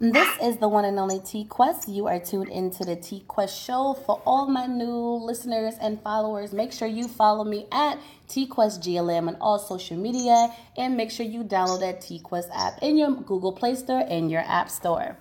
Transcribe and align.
This 0.00 0.28
is 0.42 0.56
the 0.56 0.66
one 0.66 0.84
and 0.84 0.98
only 0.98 1.20
T 1.20 1.44
Quest. 1.44 1.88
You 1.88 2.08
are 2.08 2.18
tuned 2.18 2.48
into 2.48 2.84
the 2.84 2.96
T 2.96 3.22
Quest 3.28 3.56
show. 3.56 3.94
For 3.94 4.20
all 4.26 4.48
my 4.48 4.66
new 4.66 4.90
listeners 4.90 5.74
and 5.80 6.02
followers, 6.02 6.52
make 6.52 6.72
sure 6.72 6.88
you 6.88 7.06
follow 7.06 7.44
me 7.44 7.68
at 7.70 8.00
T 8.26 8.44
Quest 8.44 8.82
GLM 8.82 9.28
on 9.28 9.36
all 9.40 9.56
social 9.56 9.96
media 9.96 10.52
and 10.76 10.96
make 10.96 11.12
sure 11.12 11.24
you 11.24 11.44
download 11.44 11.78
that 11.78 12.00
T 12.00 12.18
Quest 12.18 12.48
app 12.52 12.82
in 12.82 12.98
your 12.98 13.12
Google 13.12 13.52
Play 13.52 13.76
Store 13.76 14.04
and 14.08 14.32
your 14.32 14.40
App 14.40 14.68
Store. 14.68 15.16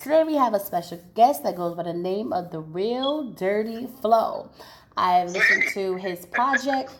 Today 0.00 0.24
we 0.24 0.34
have 0.34 0.52
a 0.52 0.60
special 0.60 1.00
guest 1.14 1.44
that 1.44 1.54
goes 1.54 1.76
by 1.76 1.84
the 1.84 1.94
name 1.94 2.32
of 2.32 2.50
The 2.50 2.58
Real 2.58 3.22
Durty 3.22 3.86
Flow. 4.02 4.50
I've 4.96 5.30
listened 5.30 5.62
to 5.74 5.94
his 5.94 6.26
project, 6.26 6.92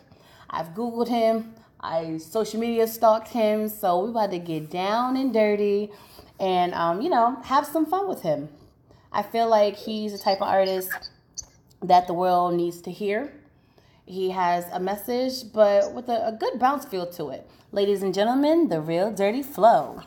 I've 0.49 0.69
Googled 0.69 1.09
him, 1.09 1.53
I 1.81 2.17
social 2.17 2.61
media 2.61 2.87
stalked 2.87 3.27
him, 3.27 3.67
so 3.67 4.03
we're 4.03 4.11
about 4.11 4.31
to 4.31 4.39
get 4.39 4.69
down 4.69 5.17
and 5.17 5.33
dirty 5.33 5.91
and 6.39 6.73
um, 6.73 7.01
you 7.01 7.09
know 7.09 7.37
have 7.45 7.65
some 7.65 7.85
fun 7.85 8.07
with 8.07 8.21
him. 8.21 8.49
I 9.11 9.23
feel 9.23 9.49
like 9.49 9.75
he's 9.75 10.11
the 10.11 10.17
type 10.17 10.41
of 10.41 10.47
artist 10.47 10.91
that 11.81 12.07
the 12.07 12.13
world 12.13 12.53
needs 12.53 12.81
to 12.81 12.91
hear. 12.91 13.33
He 14.05 14.31
has 14.31 14.65
a 14.71 14.79
message, 14.79 15.51
but 15.53 15.93
with 15.93 16.09
a, 16.09 16.27
a 16.27 16.31
good 16.31 16.59
bounce 16.59 16.85
feel 16.85 17.05
to 17.11 17.29
it. 17.29 17.49
Ladies 17.71 18.01
and 18.01 18.13
gentlemen, 18.13 18.69
the 18.69 18.81
real 18.81 19.11
Durty 19.11 19.43
Flow. 19.43 20.01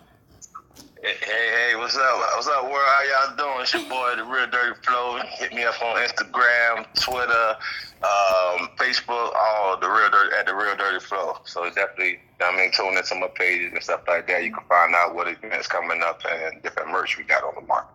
Hey, 1.02 1.16
hey, 1.20 1.74
what's 1.77 1.97
up? 1.97 2.16
What's 2.37 2.47
up, 2.47 2.62
world? 2.62 2.77
How 2.77 3.27
y'all 3.27 3.37
doing? 3.37 3.62
It's 3.62 3.74
your 3.74 3.83
boy, 3.88 4.15
The 4.16 4.23
Real 4.23 4.47
Durty 4.47 4.79
Flow. 4.84 5.19
Hit 5.37 5.52
me 5.52 5.65
up 5.65 5.74
on 5.83 5.97
Instagram, 5.97 6.87
Twitter, 6.95 7.56
um, 8.05 8.69
Facebook, 8.79 9.34
all 9.34 9.77
The 9.80 9.88
Real 9.88 10.10
Durty, 10.10 10.37
at 10.37 10.46
The 10.46 10.55
Real 10.55 10.77
Durty 10.77 11.05
Flow. 11.05 11.38
So 11.45 11.65
definitely, 11.70 12.20
I 12.41 12.57
mean, 12.57 12.70
tune 12.70 12.96
into 12.96 13.16
my 13.16 13.27
pages 13.34 13.73
and 13.73 13.83
stuff 13.83 14.02
like 14.07 14.29
that. 14.29 14.45
You 14.45 14.55
can 14.55 14.62
find 14.69 14.95
out 14.95 15.16
what 15.16 15.27
events 15.27 15.66
coming 15.66 16.02
up 16.05 16.20
and 16.24 16.62
different 16.62 16.93
merch 16.93 17.19
we 17.19 17.24
got 17.24 17.43
on 17.43 17.55
the 17.57 17.62
market. 17.66 17.91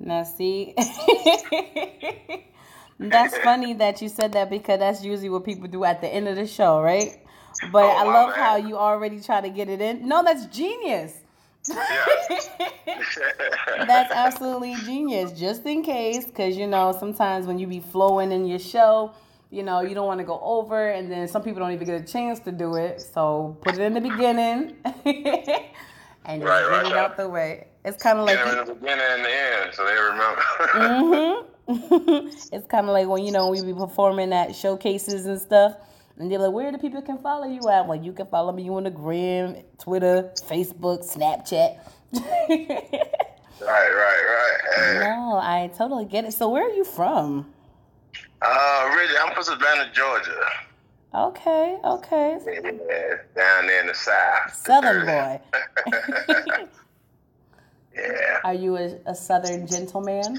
Now, 0.00 0.24
see, 0.24 0.74
that's 2.98 3.38
funny 3.44 3.74
that 3.74 4.02
you 4.02 4.08
said 4.08 4.32
that 4.32 4.50
because 4.50 4.80
that's 4.80 5.04
usually 5.04 5.30
what 5.30 5.44
people 5.44 5.68
do 5.68 5.84
at 5.84 6.00
the 6.00 6.08
end 6.08 6.26
of 6.26 6.34
the 6.34 6.48
show, 6.48 6.80
right? 6.82 7.20
But 7.62 7.84
Oh, 7.84 7.96
I 7.96 8.02
love 8.04 8.30
bad. 8.30 8.34
how 8.34 8.56
you 8.56 8.76
already 8.78 9.20
try 9.20 9.40
to 9.40 9.48
get 9.50 9.68
it 9.68 9.80
in. 9.80 10.08
No, 10.08 10.24
that's 10.24 10.46
genius. 10.46 11.21
That's 13.86 14.12
absolutely 14.12 14.74
genius. 14.76 15.32
Just 15.32 15.64
in 15.66 15.82
case, 15.82 16.26
because 16.26 16.56
you 16.56 16.66
know, 16.66 16.96
sometimes 16.98 17.46
when 17.46 17.58
you 17.58 17.66
be 17.66 17.80
flowing 17.80 18.32
in 18.32 18.46
your 18.46 18.58
show, 18.58 19.12
you 19.50 19.62
know, 19.62 19.80
you 19.80 19.94
don't 19.94 20.06
want 20.06 20.18
to 20.20 20.24
go 20.24 20.40
over, 20.42 20.88
and 20.90 21.10
then 21.10 21.28
some 21.28 21.42
people 21.42 21.60
don't 21.60 21.72
even 21.72 21.86
get 21.86 22.00
a 22.00 22.04
chance 22.04 22.40
to 22.40 22.52
do 22.52 22.74
it. 22.76 23.00
So 23.00 23.56
put 23.60 23.74
it 23.74 23.80
in 23.80 23.94
the 23.94 24.00
beginning 24.00 24.76
and 24.84 26.42
just 26.42 26.44
Right, 26.44 26.82
get 26.82 26.86
it 26.86 26.92
out 26.92 27.16
the 27.16 27.28
way. 27.28 27.68
It's 27.84 28.02
kind 28.02 28.18
of 28.18 28.26
like 28.26 28.38
in 28.38 28.66
the 28.66 28.74
beginning 28.74 29.04
and 29.10 29.24
the 29.24 29.30
end, 29.30 29.74
so 29.74 29.84
they 29.84 29.94
remember. 29.94 30.42
hmm 30.72 31.48
it's 32.52 32.66
kind 32.66 32.86
of 32.86 32.92
like 32.92 33.06
when 33.08 33.24
you 33.24 33.30
know 33.30 33.48
we 33.50 33.62
be 33.62 33.72
performing 33.72 34.32
at 34.32 34.54
showcases 34.54 35.26
and 35.26 35.40
stuff, 35.40 35.76
and 36.18 36.30
they're 36.30 36.38
like, 36.38 36.52
"Where 36.52 36.70
do 36.72 36.78
people 36.78 37.02
can 37.02 37.18
follow 37.18 37.46
you 37.46 37.68
at?" 37.68 37.86
Well, 37.86 38.00
you 38.02 38.12
can 38.12 38.26
follow 38.26 38.52
me 38.52 38.68
on 38.70 38.84
the 38.84 38.90
gram, 38.90 39.56
Twitter, 39.78 40.30
Facebook, 40.48 41.04
Snapchat. 41.04 41.78
right, 42.14 43.00
right, 43.60 43.90
right. 43.90 45.00
No, 45.00 45.38
I 45.42 45.70
totally 45.76 46.04
get 46.04 46.24
it. 46.24 46.32
So, 46.34 46.48
where 46.50 46.64
are 46.66 46.72
you 46.74 46.84
from? 46.84 47.52
Uh, 48.40 48.90
really, 48.94 49.16
I'm 49.18 49.32
from 49.34 49.44
Savannah, 49.44 49.90
Georgia. 49.92 50.44
Okay, 51.14 51.76
okay, 51.84 52.38
Yeah, 52.46 53.16
down 53.36 53.66
there 53.66 53.80
in 53.82 53.86
the 53.86 53.94
south. 53.94 54.54
Southern 54.54 55.04
boy. 55.12 55.40
yeah. 57.94 58.38
Are 58.44 58.54
you 58.54 58.76
a, 58.76 58.98
a 59.06 59.14
Southern 59.14 59.66
gentleman? 59.66 60.38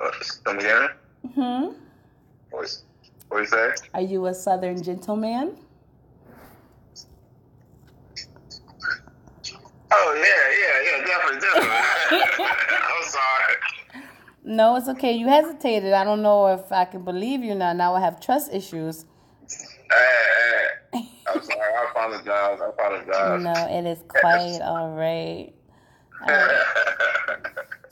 Uh, 0.00 0.10
Come 0.44 0.58
again? 0.58 0.88
Hmm. 1.34 1.66
What's, 2.50 2.84
what 3.30 3.40
you 3.40 3.46
say? 3.46 3.70
Are 3.94 4.00
you 4.00 4.26
a 4.26 4.34
Southern 4.34 4.82
gentleman? 4.82 5.56
Oh 9.92 10.14
yeah, 10.14 10.24
yeah, 10.60 10.76
yeah, 10.86 11.06
definitely, 11.06 11.40
definitely. 11.40 12.44
I'm 12.94 13.04
sorry. 13.04 13.56
No, 14.44 14.76
it's 14.76 14.88
okay. 14.88 15.12
You 15.12 15.28
hesitated. 15.28 15.92
I 15.92 16.04
don't 16.04 16.22
know 16.22 16.48
if 16.48 16.70
I 16.70 16.84
can 16.84 17.04
believe 17.04 17.42
you 17.42 17.54
now. 17.54 17.72
Now 17.72 17.94
I 17.94 18.00
have 18.00 18.20
trust 18.20 18.52
issues. 18.52 19.04
Hey, 19.90 20.66
hey. 20.92 21.08
I'm 21.28 21.42
sorry. 21.42 21.60
I 21.60 21.90
apologize. 21.90 22.60
I 22.60 22.68
apologize. 22.68 23.42
No, 23.42 23.78
it 23.78 23.86
is 23.86 24.04
quite 24.08 24.60
all 24.62 24.90
right. 24.90 25.52
All 26.22 26.28
right. 26.28 26.64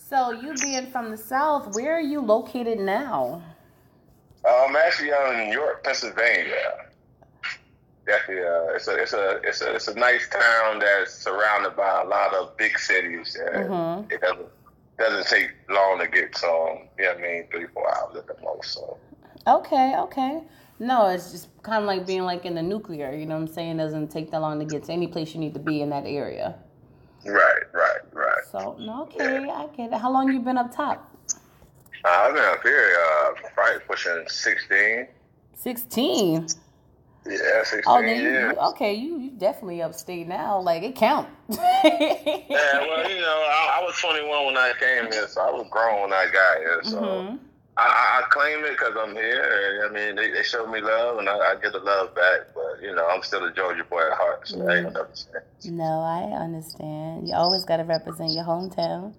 So, 0.08 0.30
you 0.30 0.54
being 0.54 0.86
from 0.90 1.10
the 1.10 1.18
South, 1.18 1.74
where 1.74 1.94
are 1.94 2.00
you 2.00 2.22
located 2.22 2.78
now? 2.78 3.42
I'm 4.47 4.76
actually 4.76 5.12
out 5.12 5.34
in 5.34 5.53
York, 5.53 5.84
Pennsylvania. 5.84 6.72
Definitely, 8.06 8.44
uh, 8.44 8.75
it's 8.75 8.88
a 8.88 8.94
it's 8.97 9.12
a 9.12 9.41
it's 9.44 9.60
a 9.60 9.75
it's 9.75 9.88
a 9.88 9.94
nice 9.94 10.28
town 10.31 10.78
that's 10.78 11.12
surrounded 11.12 11.76
by 11.76 12.00
a 12.03 12.06
lot 12.06 12.34
of 12.34 12.56
big 12.56 12.78
cities, 12.78 13.37
and 13.37 13.69
Mhm. 13.69 14.12
it 14.12 14.21
doesn't 14.22 14.49
doesn't 14.99 15.26
take 15.26 15.50
long 15.69 15.99
to 15.99 16.06
get 16.09 16.34
to. 16.37 16.47
Um, 16.49 16.88
yeah, 16.99 17.12
I 17.16 17.21
mean 17.21 17.49
three 17.50 17.66
four 17.66 17.87
hours 17.99 18.16
at 18.16 18.26
the 18.26 18.37
most. 18.43 18.72
So 18.72 18.97
Okay, 19.47 19.94
okay. 19.97 20.43
No, 20.78 21.09
it's 21.09 21.32
just 21.32 21.49
kind 21.62 21.82
of 21.82 21.87
like 21.87 22.06
being 22.06 22.22
like 22.22 22.44
in 22.47 22.55
the 22.55 22.62
nuclear. 22.62 23.12
You 23.12 23.26
know 23.26 23.34
what 23.34 23.49
I'm 23.49 23.55
saying? 23.55 23.81
It 23.81 23.82
doesn't 23.82 24.09
take 24.09 24.31
that 24.31 24.41
long 24.41 24.59
to 24.60 24.65
get 24.65 24.84
to 24.84 24.93
any 24.93 25.06
place 25.09 25.34
you 25.34 25.41
need 25.41 25.55
to 25.55 25.60
be 25.60 25.82
in 25.82 25.91
that 25.91 26.05
area. 26.06 26.55
right, 27.26 27.62
right, 27.72 28.00
right. 28.12 28.44
So, 28.50 28.76
no, 28.78 29.03
okay, 29.03 29.50
I 29.50 29.66
get 29.76 29.93
it. 29.93 29.99
How 29.99 30.10
long 30.10 30.32
you 30.32 30.41
been 30.41 30.56
up 30.56 30.75
top? 30.75 31.10
Uh, 32.04 32.09
I've 32.09 32.34
been 32.34 32.44
up 32.44 32.62
here 32.62 32.92
uh, 33.10 33.31
probably 33.54 33.81
pushing 33.86 34.25
sixteen. 34.28 35.09
16. 35.54 36.47
Yeah, 37.26 37.36
sixteen 37.64 37.82
Oh, 37.86 38.00
then 38.00 38.16
you, 38.16 38.22
years. 38.31 38.56
okay? 38.59 38.94
You 38.94 39.19
you 39.19 39.31
definitely 39.32 39.82
upstate 39.82 40.28
now. 40.28 40.60
Like 40.60 40.82
it 40.82 40.94
count. 40.97 41.28
Yeah, 41.84 42.81
well, 42.81 43.08
you 43.10 43.20
know, 43.20 43.44
I, 43.48 43.78
I 43.81 43.84
was 43.84 43.97
21 44.00 44.47
when 44.47 44.56
I 44.56 44.72
came 44.81 45.10
here, 45.12 45.28
so 45.28 45.41
I 45.41 45.50
was 45.50 45.66
grown 45.70 46.00
when 46.03 46.12
I 46.12 46.26
got 46.32 46.58
here. 46.58 46.81
So 46.82 47.00
Mhm. 47.00 47.38
I, 47.76 48.20
I, 48.20 48.22
claim 48.31 48.64
it 48.64 48.70
because 48.70 48.94
I'm 48.98 49.14
here. 49.14 49.81
And, 49.84 49.97
I 49.97 49.98
mean, 50.06 50.16
they, 50.16 50.31
they 50.32 50.42
showed 50.42 50.69
me 50.70 50.81
love, 50.81 51.19
and 51.19 51.28
I, 51.28 51.37
I 51.37 51.54
get 51.62 51.72
the 51.72 51.78
love 51.78 52.14
back. 52.14 52.48
But 52.54 52.82
you 52.82 52.94
know, 52.94 53.06
I'm 53.06 53.22
still 53.22 53.44
a 53.44 53.53
Georgia 53.53 53.84
boy 53.84 54.00
at 54.10 54.16
heart, 54.16 54.48
so 54.48 54.66
I 54.69 54.78
ain't. 54.78 54.97
No, 55.66 56.00
I 56.03 56.22
understand. 56.42 57.28
You 57.28 57.34
always 57.34 57.64
got 57.64 57.76
to 57.76 57.84
represent 57.84 58.31
your 58.32 58.44
hometown. 58.44 59.14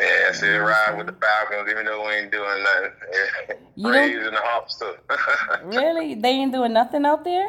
Yeah, 0.00 0.32
still 0.32 0.60
ride 0.60 0.96
with 0.96 1.06
the 1.06 1.12
Falcons, 1.12 1.70
even 1.70 1.84
though 1.84 2.06
we 2.06 2.12
ain't 2.14 2.32
doing 2.32 2.62
nothing. 2.62 2.90
You 3.76 3.88
Braves 3.90 4.26
and 4.26 4.36
the 4.36 4.40
Hawks 4.42 4.76
too. 4.78 4.94
Really? 5.64 6.14
They 6.14 6.30
ain't 6.30 6.52
doing 6.52 6.72
nothing 6.72 7.04
out 7.04 7.24
there? 7.24 7.48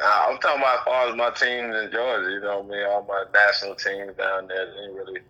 Uh, 0.00 0.26
I'm 0.28 0.38
talking 0.38 0.60
about 0.62 0.78
as 0.78 0.84
far 0.84 1.08
as 1.08 1.16
my 1.16 1.30
teams 1.30 1.74
in 1.76 1.90
Georgia. 1.92 2.30
You 2.30 2.40
know, 2.40 2.60
what 2.60 2.74
I 2.74 2.78
mean, 2.78 2.86
all 2.88 3.04
my 3.08 3.24
national 3.34 3.74
teams 3.74 4.16
down 4.16 4.46
there 4.48 4.66
they 4.66 4.80
ain't 4.84 4.94
really 4.94 5.20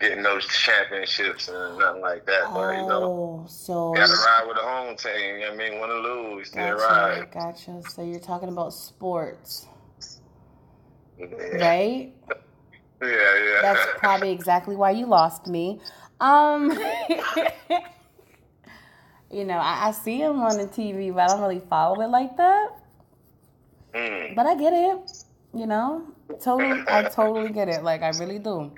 getting 0.00 0.22
those 0.22 0.46
championships 0.48 1.48
and 1.48 1.78
nothing 1.78 2.02
like 2.02 2.26
that. 2.26 2.52
But 2.52 2.76
you 2.76 2.86
know. 2.86 3.02
Oh, 3.44 3.46
so 3.48 3.94
Got 3.94 4.08
to 4.08 4.12
ride 4.14 4.44
with 4.46 4.56
the 4.56 4.62
home 4.62 4.96
team. 4.96 5.36
You 5.40 5.46
know 5.46 5.52
I 5.52 5.56
mean, 5.56 5.80
win 5.80 5.90
or 5.90 6.00
lose, 6.00 6.48
still 6.48 6.76
gotcha, 6.76 7.20
ride. 7.22 7.30
gotcha. 7.32 7.82
So 7.90 8.02
you're 8.02 8.20
talking 8.20 8.48
about 8.48 8.72
sports, 8.74 9.66
Yeah, 11.18 11.26
right? 11.56 12.12
Yeah. 13.02 13.08
yeah. 13.08 13.58
That's 13.62 13.86
probably 13.98 14.30
exactly 14.30 14.76
why 14.76 14.90
you 14.92 15.06
lost 15.06 15.46
me. 15.46 15.80
Um, 16.20 16.70
you 19.30 19.44
know, 19.44 19.58
I, 19.58 19.88
I 19.88 19.90
see 19.92 20.18
him 20.18 20.40
on 20.40 20.56
the 20.56 20.66
TV, 20.66 21.14
but 21.14 21.22
I 21.22 21.26
don't 21.28 21.40
really 21.40 21.62
follow 21.68 22.00
it 22.00 22.08
like 22.08 22.36
that. 22.36 22.68
Mm. 23.94 24.34
But 24.34 24.46
I 24.46 24.54
get 24.56 24.72
it. 24.72 25.24
You 25.54 25.66
know, 25.66 26.04
totally. 26.42 26.82
I 26.88 27.04
totally 27.04 27.48
get 27.50 27.68
it. 27.68 27.82
Like 27.82 28.02
I 28.02 28.10
really 28.10 28.38
do. 28.38 28.70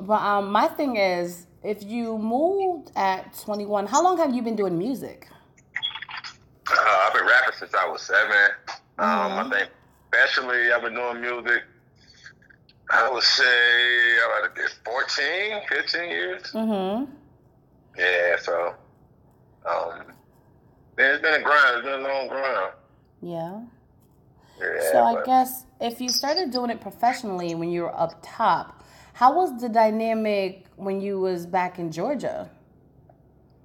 But 0.00 0.22
um, 0.22 0.52
my 0.52 0.68
thing 0.68 0.96
is, 0.96 1.46
if 1.64 1.82
you 1.82 2.16
moved 2.18 2.92
at 2.94 3.36
21, 3.44 3.86
how 3.86 4.02
long 4.02 4.16
have 4.18 4.32
you 4.32 4.42
been 4.42 4.54
doing 4.54 4.78
music? 4.78 5.28
Uh, 6.70 6.74
I've 6.76 7.12
been 7.14 7.26
rapping 7.26 7.54
since 7.58 7.74
I 7.74 7.88
was 7.88 8.02
7 8.02 8.30
Um, 8.98 9.06
Mhm. 9.08 9.46
I 9.46 9.58
think 9.58 9.70
especially 10.12 10.72
I've 10.72 10.82
been 10.82 10.94
doing 10.94 11.20
music. 11.20 11.64
I 12.90 13.10
would 13.10 13.22
say 13.22 13.44
I 13.44 14.48
get 14.54 14.74
14, 14.84 15.60
15 15.68 16.10
years. 16.10 16.42
Mm-hmm. 16.52 17.12
Yeah, 17.98 18.36
so 18.40 18.74
um, 19.68 20.04
it's 20.96 21.20
been 21.22 21.34
a 21.40 21.42
grind. 21.42 21.76
It's 21.78 21.84
been 21.84 22.00
a 22.00 22.02
long 22.02 22.28
grind. 22.28 22.72
Yeah. 23.20 23.60
Yeah, 24.60 24.92
So 24.92 25.02
I 25.02 25.14
but- 25.14 25.26
guess 25.26 25.64
if 25.80 26.00
you 26.00 26.08
started 26.08 26.50
doing 26.50 26.70
it 26.70 26.80
professionally 26.80 27.54
when 27.54 27.70
you 27.70 27.82
were 27.82 27.94
up 27.94 28.18
top, 28.22 28.82
how 29.12 29.34
was 29.36 29.60
the 29.60 29.68
dynamic 29.68 30.64
when 30.76 31.00
you 31.00 31.18
was 31.20 31.44
back 31.46 31.78
in 31.78 31.90
Georgia? 31.92 32.48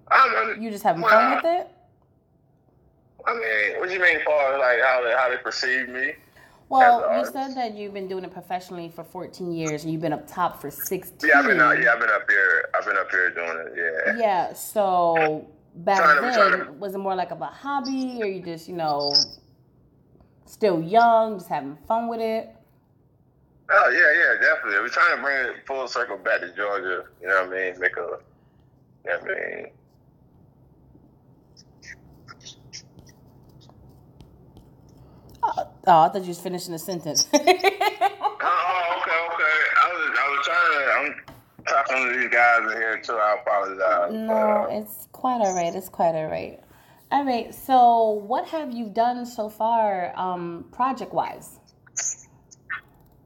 I 0.09 0.27
don't 0.33 0.47
know. 0.57 0.61
You 0.63 0.69
just 0.69 0.83
having 0.83 1.03
fun 1.03 1.35
with 1.35 1.45
it? 1.45 1.67
I 3.25 3.33
mean, 3.33 3.79
what 3.79 3.87
do 3.87 3.95
you 3.95 4.01
mean, 4.01 4.19
far 4.25 4.53
as 4.53 4.59
like 4.59 4.79
how 4.85 5.01
they 5.03 5.11
how 5.13 5.29
they 5.29 5.37
perceive 5.37 5.87
me? 5.89 6.11
Well, 6.73 7.19
you 7.19 7.25
said 7.25 7.55
that 7.55 7.75
you've 7.75 7.93
been 7.93 8.07
doing 8.07 8.23
it 8.23 8.31
professionally 8.31 8.89
for 8.89 9.03
14 9.03 9.51
years, 9.53 9.83
and 9.83 9.93
you've 9.93 10.01
been 10.01 10.11
up 10.11 10.27
top 10.27 10.59
for 10.59 10.71
16. 10.71 11.29
Yeah, 11.29 11.39
I've 11.39 11.45
been 11.45 11.59
uh, 11.59 11.71
yeah, 11.73 11.93
I've 11.93 11.99
been 11.99 12.09
up 12.09 12.27
here. 12.27 12.69
I've 12.75 12.83
been 12.85 12.97
up 12.97 13.11
here 13.11 13.29
doing 13.29 13.57
it. 13.67 13.73
Yeah. 13.77 14.17
Yeah. 14.17 14.53
So 14.53 15.47
back 15.75 15.99
Trying 15.99 16.21
then, 16.51 16.65
to- 16.65 16.71
was 16.73 16.95
it 16.95 16.97
more 16.97 17.13
like 17.15 17.29
of 17.29 17.41
a 17.41 17.45
hobby, 17.45 18.17
or 18.19 18.25
you 18.25 18.41
just 18.41 18.67
you 18.67 18.75
know 18.75 19.13
still 20.45 20.81
young, 20.81 21.37
just 21.37 21.47
having 21.47 21.77
fun 21.87 22.07
with 22.07 22.21
it? 22.21 22.49
Oh 23.69 23.89
yeah, 23.89 23.99
yeah, 24.33 24.41
definitely. 24.41 24.79
We're 24.81 24.89
trying 24.89 25.15
to 25.15 25.21
bring 25.21 25.37
it 25.45 25.67
full 25.67 25.87
circle 25.87 26.17
back 26.17 26.41
to 26.41 26.51
Georgia. 26.55 27.03
You 27.21 27.27
know 27.27 27.45
what 27.45 27.55
I 27.55 27.71
mean? 27.71 27.79
Make 27.79 27.97
a, 27.97 28.17
you 29.05 29.11
know 29.11 29.17
what 29.19 29.31
I 29.31 29.55
mean? 29.55 29.67
Oh, 35.45 35.53
oh, 35.87 35.99
I 36.01 36.09
thought 36.09 36.21
you 36.21 36.29
was 36.29 36.39
finishing 36.39 36.71
the 36.71 36.79
sentence. 36.79 37.27
Oh, 38.45 38.97
okay, 38.99 39.17
okay. 39.33 39.57
I 39.77 39.87
was, 39.93 40.19
I 40.19 40.29
was 40.29 40.45
trying 40.45 40.71
to. 40.73 40.91
I'm 40.97 41.65
talking 41.65 42.13
to 42.13 42.19
these 42.19 42.29
guys 42.29 42.59
in 42.71 42.77
here 42.77 43.01
too. 43.01 43.13
I 43.13 43.37
apologize. 43.41 44.13
no, 44.13 44.33
Uh, 44.33 44.67
it's 44.81 45.07
quite 45.13 45.39
all 45.41 45.53
right. 45.55 45.73
It's 45.73 45.87
quite 45.89 46.13
all 46.15 46.27
right. 46.27 46.59
All 47.11 47.25
right. 47.25 47.53
So, 47.55 48.09
what 48.27 48.45
have 48.47 48.71
you 48.73 48.89
done 48.89 49.25
so 49.25 49.47
far, 49.49 50.13
um, 50.19 50.65
project 50.71 51.13
wise? 51.13 51.59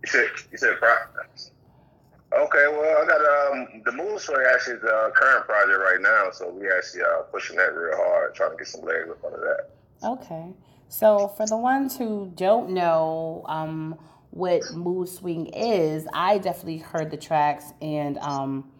you 0.04 0.08
said, 0.12 0.28
you 0.52 0.58
said, 0.58 0.78
pro- 0.80 2.44
okay. 2.44 2.66
Well, 2.72 3.04
I 3.04 3.06
got 3.08 3.22
um 3.22 3.82
the 3.86 3.92
Mood 3.92 4.20
Swing 4.20 4.44
actually 4.54 4.76
is 4.76 4.82
the 4.82 5.12
current 5.16 5.46
project 5.46 5.80
right 5.80 6.00
now, 6.02 6.30
so 6.32 6.50
we 6.50 6.70
actually 6.72 7.02
uh 7.04 7.24
pushing 7.32 7.56
that 7.58 7.74
real 7.76 7.96
hard, 7.98 8.36
trying 8.36 8.52
to 8.52 8.58
get 8.58 8.68
some 8.68 8.82
legs 8.82 9.10
up 9.10 9.24
under 9.26 9.40
that. 9.40 10.08
Okay. 10.08 10.54
So 10.90 11.28
for 11.28 11.46
the 11.46 11.58
ones 11.58 11.98
who 11.98 12.32
don't 12.36 12.72
know 12.72 13.46
um, 13.48 13.98
what 14.32 14.62
mood 14.74 15.10
swing 15.10 15.48
is, 15.48 16.08
I 16.14 16.38
definitely 16.38 16.78
heard 16.78 17.12
the 17.12 17.18
tracks, 17.18 17.66
and 17.82 18.18
um, 18.20 18.72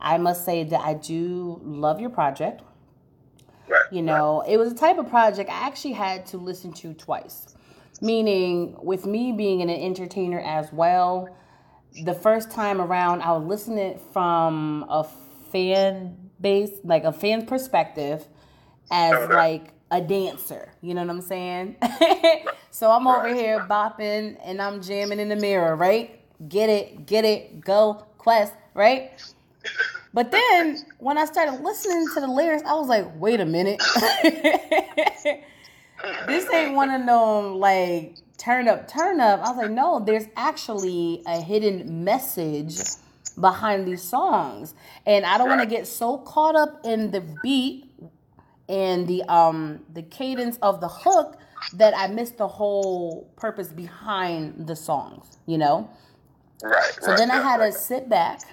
I 0.00 0.18
must 0.18 0.44
say 0.44 0.64
that 0.64 0.80
I 0.80 0.94
do 0.94 1.60
love 1.64 2.00
your 2.00 2.10
project. 2.10 2.62
You 3.90 4.02
know, 4.02 4.44
it 4.46 4.58
was 4.58 4.72
a 4.72 4.74
type 4.74 4.98
of 4.98 5.08
project 5.08 5.50
I 5.50 5.66
actually 5.66 5.94
had 5.94 6.26
to 6.26 6.36
listen 6.36 6.72
to 6.74 6.92
twice. 6.94 7.54
Meaning, 8.00 8.76
with 8.82 9.06
me 9.06 9.32
being 9.32 9.62
an 9.62 9.70
entertainer 9.70 10.40
as 10.40 10.70
well, 10.72 11.34
the 12.04 12.14
first 12.14 12.50
time 12.50 12.80
around, 12.80 13.22
I 13.22 13.32
was 13.32 13.46
listening 13.46 13.98
from 14.12 14.84
a 14.88 15.04
fan 15.50 16.16
base, 16.40 16.72
like 16.82 17.04
a 17.04 17.12
fan 17.12 17.46
perspective, 17.46 18.26
as 18.90 19.28
like 19.30 19.73
a 19.94 20.00
dancer. 20.00 20.72
You 20.82 20.94
know 20.94 21.02
what 21.02 21.10
I'm 21.10 21.20
saying? 21.20 21.76
so 22.70 22.90
I'm 22.90 23.06
over 23.06 23.32
here 23.32 23.60
bopping 23.60 24.36
and 24.44 24.60
I'm 24.60 24.82
jamming 24.82 25.20
in 25.20 25.28
the 25.28 25.36
mirror, 25.36 25.76
right? 25.76 26.20
Get 26.48 26.68
it, 26.68 27.06
get 27.06 27.24
it, 27.24 27.60
go, 27.60 28.04
quest, 28.18 28.52
right? 28.74 29.12
But 30.12 30.32
then 30.32 30.78
when 30.98 31.16
I 31.16 31.26
started 31.26 31.62
listening 31.62 32.08
to 32.14 32.20
the 32.20 32.26
lyrics, 32.26 32.64
I 32.66 32.74
was 32.74 32.88
like, 32.88 33.06
wait 33.20 33.38
a 33.38 33.46
minute. 33.46 33.80
this 36.26 36.52
ain't 36.52 36.74
one 36.74 36.90
of 36.90 37.06
them 37.06 37.60
like 37.60 38.16
turn 38.36 38.66
up, 38.66 38.88
turn 38.88 39.20
up. 39.20 39.40
I 39.40 39.50
was 39.50 39.56
like, 39.56 39.70
no, 39.70 40.02
there's 40.04 40.26
actually 40.36 41.22
a 41.26 41.40
hidden 41.40 42.02
message 42.02 42.80
behind 43.40 43.86
these 43.86 44.02
songs. 44.02 44.74
And 45.06 45.24
I 45.24 45.38
don't 45.38 45.48
want 45.48 45.60
to 45.60 45.68
get 45.68 45.86
so 45.86 46.18
caught 46.18 46.56
up 46.56 46.80
in 46.84 47.12
the 47.12 47.20
beat 47.42 47.93
and 48.68 49.06
the 49.06 49.22
um 49.24 49.84
the 49.92 50.02
cadence 50.02 50.58
of 50.62 50.80
the 50.80 50.88
hook 50.88 51.38
that 51.72 51.96
I 51.96 52.06
missed 52.08 52.38
the 52.38 52.48
whole 52.48 53.24
purpose 53.36 53.72
behind 53.72 54.66
the 54.68 54.76
songs, 54.76 55.38
you 55.46 55.58
know? 55.58 55.90
Right. 56.62 56.92
So 57.00 57.12
right, 57.12 57.18
then 57.18 57.30
I 57.30 57.38
had 57.38 57.58
to 57.58 57.72
sit 57.72 58.08
back, 58.08 58.46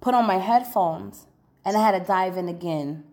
put 0.00 0.14
on 0.14 0.26
my 0.26 0.38
headphones, 0.38 1.26
and 1.64 1.76
I 1.76 1.82
had 1.82 1.98
to 1.98 2.06
dive 2.06 2.36
in 2.36 2.48
again 2.48 3.04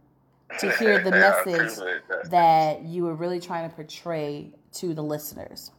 to 0.57 0.69
hear 0.79 0.99
the 0.99 1.11
Yeah, 1.11 1.19
message 1.19 1.75
that. 2.09 2.29
that 2.31 2.83
you 2.83 3.03
were 3.03 3.15
really 3.15 3.39
trying 3.39 3.69
to 3.69 3.75
portray 3.75 4.53
to 4.73 4.93
the 4.93 5.03
listeners. 5.03 5.71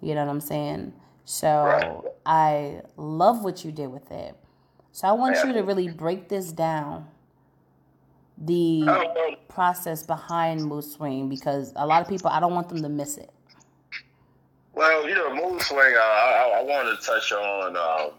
You 0.00 0.14
know 0.14 0.24
what 0.24 0.30
I'm 0.30 0.40
saying? 0.40 0.92
So 1.24 2.04
Right. 2.04 2.12
I 2.26 2.82
love 2.96 3.44
what 3.44 3.64
you 3.64 3.72
did 3.72 3.88
with 3.88 4.10
it. 4.10 4.34
So 4.92 5.08
I 5.08 5.12
want 5.12 5.36
Yeah. 5.36 5.48
you 5.48 5.52
to 5.54 5.60
really 5.62 5.88
break 5.88 6.28
this 6.28 6.52
down. 6.52 7.08
The 8.38 8.84
Oh, 8.86 9.34
process 9.48 10.02
behind 10.02 10.64
Mood 10.64 10.84
Swing 10.84 11.28
because 11.28 11.72
a 11.76 11.86
lot 11.86 12.02
of 12.02 12.08
people 12.08 12.30
I 12.30 12.40
don't 12.40 12.54
want 12.54 12.68
them 12.68 12.82
to 12.82 12.88
miss 12.88 13.16
it. 13.16 13.30
Well, 14.74 15.08
you 15.08 15.14
know, 15.14 15.34
mood 15.34 15.62
swing. 15.62 15.94
Uh, 15.96 16.00
I, 16.00 16.58
I- 16.58 16.62
wanted 16.62 17.00
to 17.00 17.06
touch 17.06 17.32
on. 17.32 17.76
Um, 17.76 18.10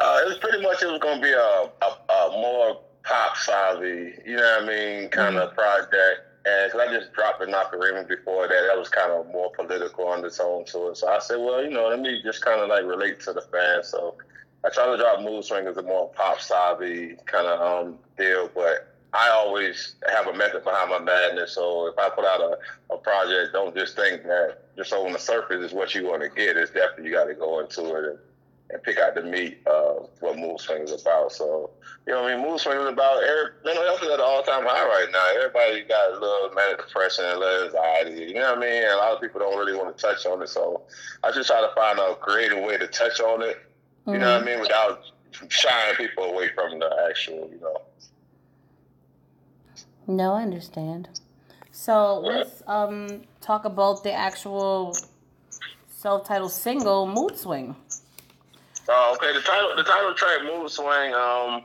uh, 0.00 0.20
it 0.24 0.28
was 0.28 0.38
pretty 0.38 0.62
much 0.62 0.82
it 0.82 0.86
was 0.86 0.98
going 1.00 1.16
to 1.20 1.22
be 1.22 1.32
a, 1.32 1.36
a, 1.38 2.12
a 2.12 2.30
more 2.30 2.80
pop 3.04 3.36
savvy, 3.36 4.14
you 4.26 4.36
know 4.36 4.42
what 4.60 4.62
I 4.64 4.66
mean, 4.66 5.08
kind 5.10 5.36
of 5.36 5.54
project. 5.54 6.20
And 6.44 6.70
cause 6.72 6.80
I 6.80 6.92
just 6.94 7.12
dropped 7.12 7.40
the 7.40 7.46
Nakarima 7.46 8.06
before 8.06 8.46
that, 8.46 8.62
that 8.68 8.78
was 8.78 8.88
kind 8.88 9.10
of 9.10 9.26
more 9.26 9.50
political 9.52 10.08
undertone 10.12 10.64
to 10.66 10.88
it. 10.88 10.96
So 10.98 11.08
I 11.08 11.18
said, 11.18 11.38
well, 11.40 11.62
you 11.64 11.70
know, 11.70 11.88
let 11.88 11.98
me 12.00 12.20
just 12.22 12.44
kind 12.44 12.60
of 12.60 12.68
like 12.68 12.84
relate 12.84 13.20
to 13.20 13.32
the 13.32 13.40
fans. 13.42 13.88
So 13.88 14.14
I 14.66 14.70
try 14.70 14.86
to 14.86 14.96
drop 14.96 15.20
Mood 15.22 15.44
Swing 15.44 15.68
as 15.68 15.76
a 15.76 15.82
more 15.82 16.10
pop 16.10 16.40
savvy 16.40 17.14
kind 17.26 17.46
of 17.46 17.60
um, 17.60 17.98
deal, 18.18 18.50
but 18.52 18.92
I 19.12 19.30
always 19.30 19.94
have 20.12 20.26
a 20.26 20.34
method 20.34 20.64
behind 20.64 20.90
my 20.90 20.98
madness. 20.98 21.54
So 21.54 21.86
if 21.86 21.96
I 21.96 22.10
put 22.10 22.24
out 22.24 22.40
a, 22.40 22.58
a 22.92 22.98
project, 22.98 23.52
don't 23.52 23.76
just 23.76 23.94
think 23.94 24.24
that 24.24 24.58
just 24.76 24.92
on 24.92 25.12
the 25.12 25.20
surface 25.20 25.64
is 25.64 25.72
what 25.72 25.94
you 25.94 26.06
want 26.06 26.22
to 26.22 26.28
get. 26.28 26.56
It's 26.56 26.72
definitely 26.72 27.10
you 27.10 27.12
got 27.12 27.26
to 27.26 27.34
go 27.34 27.60
into 27.60 27.94
it 27.94 28.04
and, 28.10 28.18
and 28.70 28.82
pick 28.82 28.98
out 28.98 29.14
the 29.14 29.22
meat 29.22 29.64
of 29.66 30.10
what 30.18 30.36
Mood 30.36 30.58
Swing 30.58 30.82
is 30.82 31.00
about. 31.00 31.30
So, 31.30 31.70
you 32.04 32.12
know 32.12 32.22
what 32.22 32.32
I 32.32 32.36
mean? 32.36 32.50
Mood 32.50 32.58
Swing 32.58 32.76
is 32.76 32.88
about 32.88 33.22
mental 33.64 33.84
health 33.84 34.02
is 34.02 34.08
at 34.08 34.18
an 34.18 34.20
all 34.20 34.42
time 34.42 34.64
high 34.64 34.84
right 34.84 35.06
now. 35.12 35.24
Everybody 35.36 35.84
got 35.84 36.10
a 36.10 36.18
little 36.18 36.50
manic 36.56 36.84
depression, 36.84 37.24
and 37.24 37.36
a 37.36 37.38
little 37.38 37.66
anxiety. 37.66 38.24
You 38.24 38.34
know 38.34 38.54
what 38.54 38.58
I 38.58 38.60
mean? 38.60 38.82
A 38.82 38.96
lot 38.96 39.14
of 39.14 39.20
people 39.20 39.38
don't 39.38 39.56
really 39.56 39.78
want 39.78 39.96
to 39.96 40.02
touch 40.02 40.26
on 40.26 40.42
it. 40.42 40.48
So 40.48 40.82
I 41.22 41.30
just 41.30 41.48
try 41.48 41.60
to 41.60 41.72
find 41.76 42.00
a 42.00 42.16
creative 42.16 42.64
way 42.64 42.78
to 42.78 42.88
touch 42.88 43.20
on 43.20 43.42
it. 43.42 43.62
You 44.06 44.18
know 44.18 44.34
what 44.34 44.42
I 44.42 44.44
mean? 44.44 44.60
Without 44.60 45.00
shying 45.48 45.96
people 45.96 46.24
away 46.24 46.48
from 46.54 46.78
the 46.78 47.06
actual, 47.10 47.50
you 47.52 47.60
know. 47.60 47.82
No, 50.06 50.34
I 50.34 50.42
understand. 50.42 51.08
So 51.72 52.20
let's 52.20 52.62
um 52.66 53.22
talk 53.40 53.64
about 53.64 54.04
the 54.04 54.12
actual 54.12 54.96
self-titled 55.88 56.52
single 56.52 57.06
"Mood 57.06 57.36
Swing." 57.36 57.74
Uh, 58.88 59.12
okay, 59.14 59.32
the 59.32 59.40
title 59.40 59.74
the 59.76 59.82
title 59.82 60.14
track 60.14 60.42
"Mood 60.44 60.70
Swing." 60.70 61.12
Um, 61.12 61.64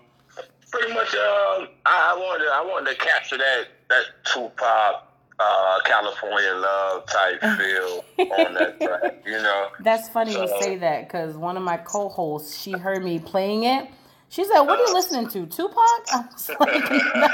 pretty 0.72 0.94
much. 0.94 1.14
Um, 1.14 1.68
I, 1.86 2.14
I 2.14 2.18
wanted 2.18 2.48
I 2.48 2.62
wanted 2.66 2.90
to 2.92 2.96
capture 2.98 3.38
that 3.38 3.68
that 3.90 4.04
Tupac, 4.26 5.04
uh, 5.40 5.80
California 5.86 6.54
love 6.54 7.06
type 7.08 7.40
feel 7.58 8.04
on 8.20 8.54
that 8.56 8.80
track. 8.82 9.24
You 9.26 9.42
know. 9.42 9.68
That's 9.80 10.10
funny 10.10 10.34
you 10.34 10.48
say 10.62 10.78
that 10.78 11.08
because 11.08 11.36
one 11.38 11.58
of 11.58 11.64
my 11.64 11.78
co-hosts, 11.78 12.58
she 12.60 12.72
heard 12.72 13.04
me 13.04 13.20
playing 13.20 13.64
it. 13.64 13.88
She 14.30 14.46
said, 14.46 14.62
"What 14.62 14.80
are 14.80 14.86
you 14.88 14.94
listening 14.94 15.28
to, 15.30 15.46
Tupac?" 15.46 15.76
I 16.14 16.26
was 16.32 16.50
like, 16.60 16.92
"No." 17.16 17.28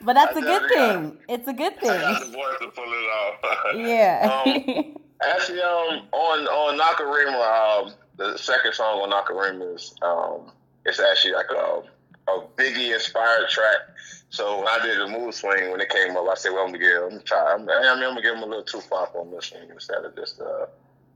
But 0.00 0.14
that's 0.14 0.36
a 0.36 0.40
good 0.40 0.68
thing. 0.70 1.18
It's 1.28 1.46
a 1.48 1.52
good 1.52 1.74
I 1.82 1.86
got 1.86 2.22
thing. 2.22 2.30
the 2.32 2.36
voice 2.38 2.58
to 2.60 2.68
pull 2.68 2.84
it 2.84 2.88
off. 2.88 3.76
Yeah. 3.76 4.42
Um, 4.46 4.94
Actually, 5.20 5.60
um, 5.60 6.06
on 6.12 6.46
on 6.46 6.78
Nakarima, 6.78 7.82
um, 7.86 7.92
the 8.16 8.36
second 8.38 8.72
song 8.72 9.00
on 9.00 9.10
Nakarima 9.10 9.74
is 9.74 9.94
um, 10.00 10.52
it's 10.86 11.00
actually 11.00 11.34
like 11.34 11.50
a 11.50 11.82
a 12.28 12.46
Biggie 12.56 12.94
inspired 12.94 13.48
track. 13.48 13.76
So 14.30 14.58
when 14.58 14.68
I 14.68 14.78
did 14.84 14.98
the 14.98 15.06
mood 15.06 15.34
swing 15.34 15.70
when 15.70 15.80
it 15.80 15.88
came 15.88 16.16
up, 16.16 16.28
I 16.28 16.34
said, 16.34 16.52
"Well, 16.52 16.64
I'm 16.64 16.72
gonna 16.72 16.78
give, 16.78 17.02
I'm 17.02 17.20
try. 17.22 17.54
I'm, 17.54 17.68
I 17.68 17.80
mean, 17.80 18.04
I'm 18.04 18.14
gonna 18.14 18.22
give 18.22 18.34
him 18.34 18.42
a 18.42 18.46
little 18.46 18.64
Tupac 18.64 19.14
on 19.14 19.30
this 19.30 19.52
one 19.52 19.70
instead 19.70 20.04
of 20.04 20.14
just, 20.14 20.40
uh, 20.40 20.66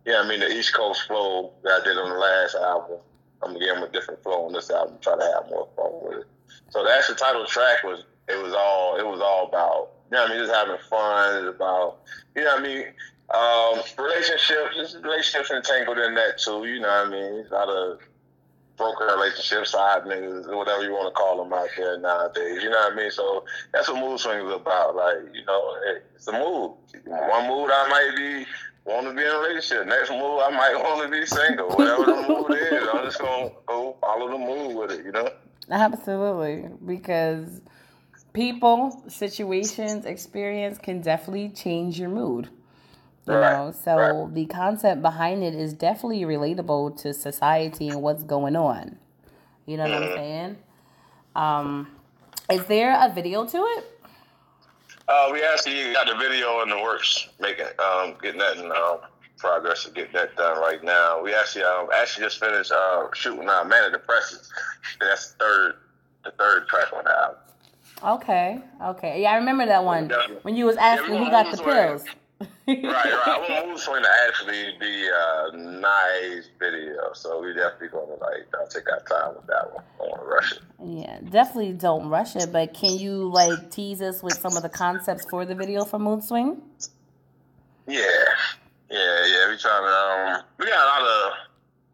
yeah, 0.07 0.21
I 0.21 0.29
mean, 0.29 0.41
the 0.41 0.51
East 0.51 0.75
Coast 0.75 1.07
flow 1.07 1.53
that 1.63 1.83
I 1.83 1.85
did 1.85 1.99
on 1.99 2.09
the 2.09 2.19
last 2.19 2.55
album. 2.55 2.99
I'm 3.43 3.53
gonna 3.53 3.65
give 3.65 3.77
him 3.77 3.83
a 3.83 3.89
different 3.89 4.23
flow 4.23 4.47
on 4.47 4.53
this 4.53 4.71
album. 4.71 4.97
Try 5.01 5.17
to 5.17 5.25
have 5.25 5.51
more 5.51 5.69
fun 5.77 5.91
with 6.03 6.21
it. 6.21 6.27
So 6.71 6.85
that's 6.85 7.09
the 7.09 7.15
title 7.15 7.45
track 7.45 7.85
was 7.85 8.05
it 8.29 8.43
was 8.43 8.55
all 8.55 8.97
it 8.97 9.07
was 9.07 9.21
all 9.21 9.47
about 9.49 9.91
you 10.11 10.17
know 10.17 10.23
what 10.23 10.31
I 10.31 10.35
mean 10.35 10.45
just 10.45 10.55
having 10.55 10.79
fun. 10.89 11.45
It's 11.45 11.57
about 11.57 11.99
you 12.35 12.45
know 12.45 12.57
I 12.57 12.61
mean 12.61 12.85
um, 13.33 13.83
relationships. 13.99 14.97
Relationships 15.03 15.51
entangled 15.51 15.99
in 15.99 16.15
that 16.15 16.39
too. 16.39 16.65
You 16.67 16.81
know 16.81 16.89
what 16.89 17.07
I 17.07 17.11
mean. 17.11 17.47
A 17.51 17.55
lot 17.55 17.69
of 17.69 18.01
broken 18.83 19.07
relationships, 19.07 19.71
side 19.71 20.03
niggas, 20.03 20.55
whatever 20.55 20.83
you 20.83 20.93
want 20.93 21.09
to 21.09 21.15
call 21.15 21.43
them 21.43 21.53
out 21.53 21.69
there 21.77 21.99
nowadays. 21.99 22.63
You 22.63 22.71
know 22.71 22.79
what 22.79 22.93
I 22.93 22.97
mean. 22.97 23.11
So 23.11 23.45
that's 23.73 23.89
what 23.89 24.01
mood 24.01 24.19
swing 24.19 24.47
is 24.47 24.53
about. 24.53 24.97
Like 24.97 25.35
you 25.35 25.45
know, 25.45 25.75
it's 26.15 26.27
a 26.29 26.33
mood. 26.33 26.73
One 27.07 27.49
mood 27.49 27.71
I 27.71 27.89
might 27.89 28.13
be. 28.17 28.47
Want 28.85 29.07
to 29.07 29.15
be 29.15 29.23
in 29.23 29.29
a 29.29 29.39
relationship. 29.39 29.87
Next 29.87 30.11
mood, 30.11 30.41
I 30.43 30.51
might 30.51 30.75
want 30.83 31.05
to 31.05 31.09
be 31.09 31.25
single. 31.25 31.69
Whatever 31.69 32.05
the 32.05 32.27
mood 32.29 32.59
is, 32.59 32.89
I'm 32.93 33.05
just 33.05 33.21
gonna 33.21 33.51
go 33.67 33.97
follow 34.01 34.29
the 34.29 34.39
mood 34.39 34.77
with 34.77 34.99
it. 34.99 35.07
You 35.07 35.13
know. 35.13 35.31
Absolutely, 35.71 36.69
because 36.85 37.61
people, 38.33 39.05
situations, 39.07 40.05
experience 40.05 40.79
can 40.79 41.01
definitely 41.01 41.51
change 41.51 41.99
your 42.01 42.09
mood. 42.09 42.49
You 43.27 43.35
right. 43.35 43.53
know, 43.53 43.73
so 43.73 43.97
right. 43.97 44.35
the 44.35 44.47
concept 44.47 45.01
behind 45.01 45.45
it 45.45 45.55
is 45.55 45.73
definitely 45.73 46.23
relatable 46.23 47.01
to 47.03 47.15
society 47.15 47.89
and 47.89 48.03
what's 48.03 48.25
going 48.25 48.57
on. 48.57 48.99
You 49.65 49.77
know 49.77 49.85
what 49.85 49.93
mm-hmm. 49.93 50.11
I'm 50.11 50.17
saying? 50.17 50.57
Um, 51.37 51.89
is 52.51 52.65
there 52.67 52.97
a 53.01 53.13
video 53.15 53.47
to 53.47 53.59
it? 53.59 54.01
Uh, 55.09 55.31
we 55.33 55.43
actually 55.43 55.93
got 55.93 56.07
the 56.07 56.17
video 56.17 56.63
in 56.63 56.69
the 56.69 56.79
works, 56.79 57.29
making 57.41 57.67
um, 57.79 58.15
getting 58.21 58.41
that 58.41 58.57
in 58.57 58.73
uh, 58.73 58.97
progress 59.39 59.85
to 59.85 59.91
get 59.91 60.13
that 60.13 60.35
done 60.37 60.59
right 60.59 60.83
now. 60.83 61.23
We 61.23 61.33
actually 61.35 61.65
um, 61.65 61.89
actually 61.95 62.25
just 62.27 62.41
finished 62.41 62.73
uh, 62.73 63.07
shooting 63.15 63.49
uh, 63.49 63.65
"Man 63.65 63.95
of 63.95 64.01
That's 64.09 65.33
the 65.33 65.37
third 65.39 65.75
the 66.25 66.31
third 66.33 66.67
track 66.67 66.93
on 66.93 67.05
the 67.05 67.11
album. 67.11 67.39
Okay, 68.05 68.61
okay, 68.83 69.23
yeah, 69.23 69.33
I 69.33 69.37
remember 69.37 69.67
that 69.67 69.85
one 69.85 70.11
when 70.43 70.57
you 70.57 70.67
was 70.67 70.77
asking 70.77 71.15
yeah, 71.15 71.25
who 71.25 71.31
got 71.31 71.51
the 71.57 71.63
pills 71.63 72.05
right, 72.67 72.85
right. 72.85 73.27
I 73.27 73.47
want 73.49 73.69
Mood 73.69 73.79
Swing 73.79 74.03
to 74.03 74.09
actually 74.29 74.75
be 74.79 75.09
a 75.09 75.57
nice 75.57 76.49
video, 76.59 77.13
so 77.15 77.41
we 77.41 77.53
definitely 77.55 77.89
gonna 77.89 78.15
like 78.15 78.47
uh, 78.55 78.67
take 78.69 78.91
our 78.91 79.01
time 79.01 79.37
with 79.37 79.47
that 79.47 79.73
one. 79.73 79.85
I 80.01 80.03
want 80.03 80.21
to 80.21 80.27
rush 80.27 80.53
it. 80.53 80.59
Yeah, 80.85 81.19
definitely 81.31 81.73
don't 81.73 82.09
rush 82.09 82.37
it. 82.37 82.53
But 82.53 82.75
can 82.75 82.99
you 82.99 83.31
like 83.31 83.71
tease 83.71 84.03
us 84.03 84.23
with 84.23 84.39
some 84.39 84.57
of 84.57 84.63
the 84.63 84.69
concepts 84.69 85.25
for 85.31 85.45
the 85.45 85.55
video 85.55 85.85
for 85.85 85.99
Mood 85.99 86.23
Swing? 86.23 86.61
Yeah, 87.87 88.01
yeah, 88.91 89.27
yeah. 89.27 89.51
We 89.51 89.57
trying 89.59 89.83
to. 89.83 90.37
Um, 90.39 90.43
we 90.59 90.67
got 90.67 90.83
a 90.83 90.87
lot 90.87 91.03
of. 91.03 91.33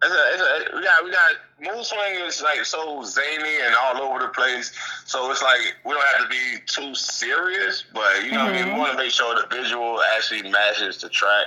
It's 0.03 0.15
a, 0.15 0.33
it's 0.33 0.71
a, 0.73 0.77
we 0.77 0.83
got 0.83 1.05
we 1.05 1.11
got 1.11 1.33
Mood 1.61 1.85
Swing 1.85 2.15
is 2.27 2.41
like 2.41 2.65
so 2.65 3.03
zany 3.03 3.61
and 3.65 3.75
all 3.75 4.01
over 4.01 4.21
the 4.21 4.29
place. 4.29 4.73
So 5.07 5.31
it's 5.31 5.43
like 5.43 5.77
we 5.85 5.93
don't 5.93 6.07
have 6.07 6.23
to 6.23 6.29
be 6.29 6.63
too 6.67 6.95
serious, 6.95 7.85
but 7.93 8.25
you 8.25 8.33
know, 8.33 8.39
mm-hmm. 8.39 8.47
I 8.47 8.53
mean, 8.53 8.65
we 8.65 8.71
mm-hmm. 8.71 8.79
want 8.79 8.93
to 8.93 8.99
make 8.99 9.11
sure 9.11 9.35
the 9.35 9.55
visual 9.55 10.01
actually 10.15 10.49
matches 10.51 11.01
the 11.01 11.09
track. 11.09 11.47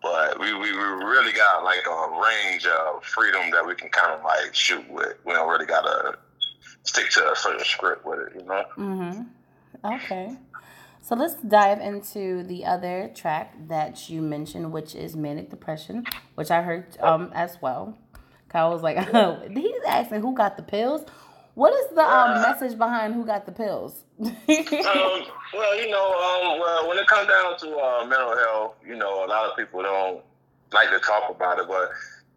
But 0.00 0.38
we, 0.38 0.54
we, 0.54 0.70
we 0.70 0.78
really 0.78 1.32
got 1.32 1.64
like 1.64 1.84
a 1.86 2.22
range 2.22 2.66
of 2.66 3.02
freedom 3.04 3.50
that 3.50 3.66
we 3.66 3.74
can 3.74 3.88
kind 3.88 4.12
of 4.12 4.22
like 4.22 4.54
shoot 4.54 4.88
with. 4.88 5.14
We 5.24 5.32
don't 5.32 5.48
really 5.48 5.66
gotta 5.66 6.18
stick 6.84 7.10
to 7.10 7.32
a 7.32 7.36
certain 7.36 7.64
script 7.64 8.06
with 8.06 8.20
it, 8.20 8.32
you 8.36 8.46
know. 8.46 8.64
Mhm. 8.76 9.26
Okay. 9.84 10.36
So 11.08 11.14
let's 11.14 11.36
dive 11.36 11.80
into 11.80 12.42
the 12.42 12.66
other 12.66 13.10
track 13.14 13.54
that 13.68 14.10
you 14.10 14.20
mentioned, 14.20 14.72
which 14.72 14.94
is 14.94 15.16
Manic 15.16 15.48
Depression, 15.48 16.04
which 16.34 16.50
I 16.50 16.60
heard 16.60 16.84
um, 17.00 17.32
as 17.34 17.56
well. 17.62 17.96
Kyle 18.50 18.68
was 18.68 18.82
like, 18.82 19.14
oh, 19.14 19.40
he's 19.50 19.82
asking 19.88 20.20
who 20.20 20.34
got 20.34 20.58
the 20.58 20.62
pills. 20.62 21.06
What 21.54 21.72
is 21.72 21.94
the 21.94 22.02
um, 22.02 22.42
message 22.42 22.76
behind 22.76 23.14
who 23.14 23.24
got 23.24 23.46
the 23.46 23.52
pills? 23.52 24.04
um, 24.20 24.34
well, 24.46 25.80
you 25.80 25.88
know, 25.88 26.12
um, 26.12 26.60
well, 26.60 26.88
when 26.90 26.98
it 26.98 27.06
comes 27.06 27.26
down 27.26 27.56
to 27.56 27.78
uh, 27.78 28.04
mental 28.04 28.36
health, 28.36 28.74
you 28.86 28.94
know, 28.94 29.24
a 29.24 29.28
lot 29.28 29.48
of 29.48 29.56
people 29.56 29.80
don't 29.80 30.22
like 30.74 30.90
to 30.90 30.98
talk 30.98 31.34
about 31.34 31.58
it, 31.58 31.68
but 31.68 31.88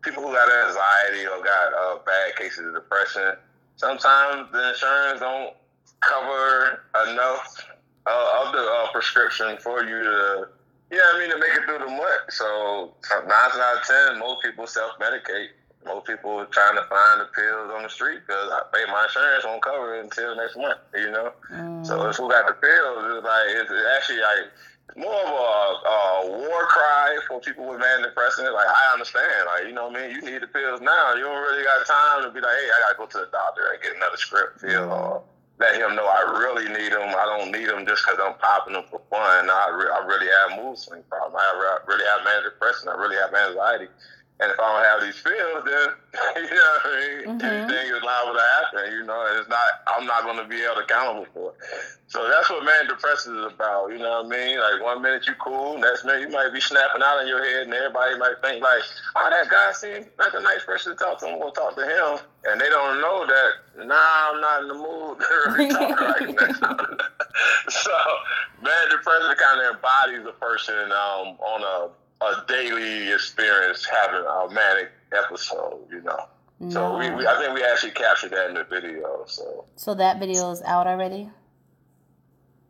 people 0.02 0.24
who 0.24 0.32
got 0.32 0.50
anxiety 0.50 1.26
or 1.26 1.44
got 1.44 1.74
uh, 1.74 1.98
bad 2.06 2.38
cases 2.38 2.68
of 2.68 2.74
depression, 2.74 3.34
sometimes 3.76 4.50
the 4.54 4.70
insurance 4.70 5.20
don't 5.20 5.56
cover 6.00 6.84
enough 7.10 7.68
uh, 8.06 8.44
of 8.46 8.54
the 8.54 8.60
uh, 8.60 8.92
prescription 8.92 9.58
for 9.58 9.84
you 9.84 10.04
to, 10.04 10.48
know 10.92 10.98
I 11.14 11.20
mean, 11.20 11.32
to 11.32 11.40
make 11.40 11.54
it 11.54 11.66
through 11.66 11.80
the 11.80 11.92
month. 11.92 12.30
So 12.30 12.94
nine 13.10 13.30
out 13.30 13.78
of 13.78 13.84
ten, 13.84 14.20
most 14.20 14.42
people 14.44 14.68
self-medicate 14.68 15.50
most 15.86 16.06
people 16.06 16.32
are 16.32 16.46
trying 16.46 16.76
to 16.76 16.84
find 16.86 17.22
the 17.22 17.26
pills 17.34 17.72
on 17.74 17.84
the 17.84 17.90
street 17.90 18.22
because 18.26 18.52
I 18.52 18.62
pay 18.74 18.86
my 18.92 19.04
insurance 19.04 19.46
won't 19.46 19.64
cover 19.64 19.96
it 19.96 20.04
until 20.04 20.36
next 20.36 20.58
month. 20.58 20.80
You 20.94 21.12
know, 21.12 21.34
mm. 21.52 21.86
so 21.86 22.08
if 22.10 22.20
we 22.20 22.30
got 22.30 22.48
the 22.48 22.54
pills, 22.54 23.02
it's 23.18 23.26
like 23.26 23.48
it's 23.50 23.72
actually 23.98 24.22
like 24.22 24.46
more 24.98 25.14
of 25.14 25.32
a, 25.32 25.90
a 25.90 26.30
war 26.30 26.66
cry 26.68 27.18
for 27.28 27.40
people 27.40 27.68
with 27.68 27.80
manic 27.80 28.14
depression. 28.14 28.46
Like 28.54 28.68
I 28.68 28.94
understand, 28.94 29.46
like 29.48 29.66
you 29.66 29.74
know 29.74 29.88
what 29.88 29.98
I 29.98 30.08
mean. 30.08 30.16
You 30.16 30.22
need 30.22 30.42
the 30.42 30.48
pills 30.48 30.82
now. 30.82 31.14
You 31.16 31.24
don't 31.24 31.42
really 31.42 31.64
got 31.64 31.86
time 31.86 32.24
to 32.24 32.30
be 32.30 32.42
like, 32.42 32.54
hey, 32.54 32.70
I 32.70 32.78
gotta 32.82 32.98
go 32.98 33.06
to 33.06 33.26
the 33.26 33.32
doctor 33.32 33.72
and 33.74 33.82
get 33.82 33.96
another 33.96 34.18
script 34.18 34.62
filled 34.62 34.90
mm. 34.90 34.98
or 34.98 35.24
let 35.62 35.76
him 35.78 35.96
know 35.96 36.06
I 36.06 36.40
really 36.42 36.68
need 36.68 36.92
them. 36.92 37.14
I 37.16 37.38
don't 37.38 37.52
need 37.52 37.70
them 37.70 37.86
just 37.86 38.04
because 38.04 38.20
I'm 38.22 38.34
popping 38.40 38.74
them 38.74 38.84
for 38.90 39.02
fun. 39.10 39.50
I, 39.50 39.70
re- 39.72 39.94
I 39.94 40.06
really 40.06 40.28
have 40.28 40.60
mood 40.60 40.78
swing 40.78 41.04
problem. 41.10 41.38
I 41.40 41.54
re- 41.56 41.86
really 41.96 42.06
have 42.06 42.26
manic 42.26 42.46
depression. 42.52 42.90
I 42.90 42.98
really 42.98 43.16
have 43.18 43.34
anxiety. 43.34 43.88
And 44.42 44.50
if 44.50 44.58
I 44.58 44.66
don't 44.74 44.86
have 44.90 45.02
these 45.06 45.22
feels, 45.22 45.62
then 45.70 45.88
you 46.50 46.56
know 46.58 46.72
what 46.74 46.82
I 46.82 46.98
mean. 46.98 47.38
Mm-hmm. 47.38 47.46
Anything 47.46 47.88
is 47.94 48.02
liable 48.02 48.34
to 48.34 48.46
happen, 48.58 48.92
you 48.98 49.06
know. 49.06 49.22
And 49.30 49.38
it's 49.38 49.50
not. 49.50 49.86
I'm 49.86 50.06
not 50.10 50.24
going 50.24 50.42
to 50.42 50.50
be 50.50 50.58
held 50.66 50.82
accountable 50.82 51.30
for 51.30 51.54
it. 51.54 51.58
So 52.08 52.28
that's 52.28 52.50
what 52.50 52.66
man 52.66 52.88
depression 52.90 53.38
is 53.38 53.54
about. 53.54 53.94
You 53.94 54.00
know 54.00 54.26
what 54.26 54.34
I 54.34 54.36
mean? 54.36 54.58
Like 54.58 54.82
one 54.82 55.02
minute 55.02 55.28
you 55.28 55.38
cool, 55.38 55.78
next 55.78 56.06
minute 56.06 56.26
you 56.26 56.34
might 56.34 56.50
be 56.52 56.60
snapping 56.60 57.06
out 57.06 57.22
in 57.22 57.28
your 57.28 57.46
head, 57.46 57.70
and 57.70 57.74
everybody 57.74 58.18
might 58.18 58.42
think 58.42 58.64
like, 58.64 58.82
"Oh, 59.16 59.30
that 59.30 59.46
guy 59.46 59.72
seems 59.78 60.10
like 60.18 60.34
a 60.34 60.42
nice 60.42 60.66
person 60.66 60.98
to 60.98 60.98
talk 60.98 61.20
to. 61.22 61.30
I'm 61.30 61.38
going 61.38 61.54
to 61.54 61.60
talk 61.60 61.76
to 61.78 61.86
him." 61.86 62.26
And 62.50 62.60
they 62.60 62.70
don't 62.70 63.00
know 63.00 63.28
that. 63.30 63.86
Nah, 63.86 64.34
I'm 64.34 64.42
not 64.42 64.62
in 64.64 64.68
the 64.68 64.74
mood 64.74 65.22
to 65.22 65.54
really 65.54 65.70
talk 65.70 66.02
right 66.02 67.02
so 67.70 67.92
man 68.62 68.90
depression 68.90 69.36
kind 69.38 69.62
of 69.62 69.76
embodies 69.76 70.26
a 70.28 70.34
person 70.34 70.92
um, 70.92 71.38
on 71.40 71.62
a 71.62 72.01
a 72.22 72.46
daily 72.48 73.12
experience 73.12 73.86
having 73.86 74.26
a 74.26 74.54
manic 74.54 74.92
episode, 75.12 75.80
you 75.90 76.02
know. 76.02 76.20
No. 76.60 76.70
So 76.70 76.98
we, 76.98 77.10
we, 77.10 77.26
I 77.26 77.40
think 77.40 77.56
we 77.56 77.64
actually 77.64 77.92
captured 77.92 78.32
that 78.32 78.50
in 78.50 78.56
the 78.56 78.64
video. 78.64 79.24
So 79.26 79.66
so 79.76 79.96
that 79.96 80.20
video 80.20 80.52
is 80.52 80.62
out 80.62 80.88
already. 80.88 81.30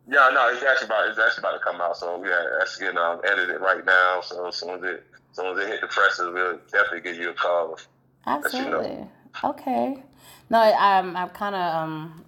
Yeah, 0.07 0.29
no, 0.33 0.49
it's 0.49 0.63
actually 0.63 0.87
about 0.87 1.09
it's 1.09 1.19
actually 1.19 1.41
about 1.41 1.57
to 1.57 1.59
come 1.59 1.81
out. 1.81 1.97
So 1.97 2.23
yeah, 2.23 2.43
that's 2.57 2.77
getting 2.77 2.97
um, 2.97 3.19
edited 3.25 3.59
right 3.61 3.85
now. 3.85 4.21
So 4.21 4.47
as 4.47 4.55
soon 4.55 4.69
as 4.77 4.83
it 4.83 5.03
as 5.31 5.37
soon 5.37 5.57
as 5.57 5.65
it 5.65 5.69
hit 5.69 5.81
the 5.81 5.87
presses, 5.87 6.33
we'll 6.33 6.59
definitely 6.71 7.01
give 7.01 7.17
you 7.17 7.31
a 7.31 7.33
call. 7.33 7.79
Absolutely. 8.25 8.89
You 8.89 8.95
know. 8.95 9.09
Okay. 9.43 10.03
No, 10.49 10.59
I'm 10.59 11.15
I'm 11.17 11.29
kind 11.29 11.55
of 11.55 11.75
um 11.75 12.25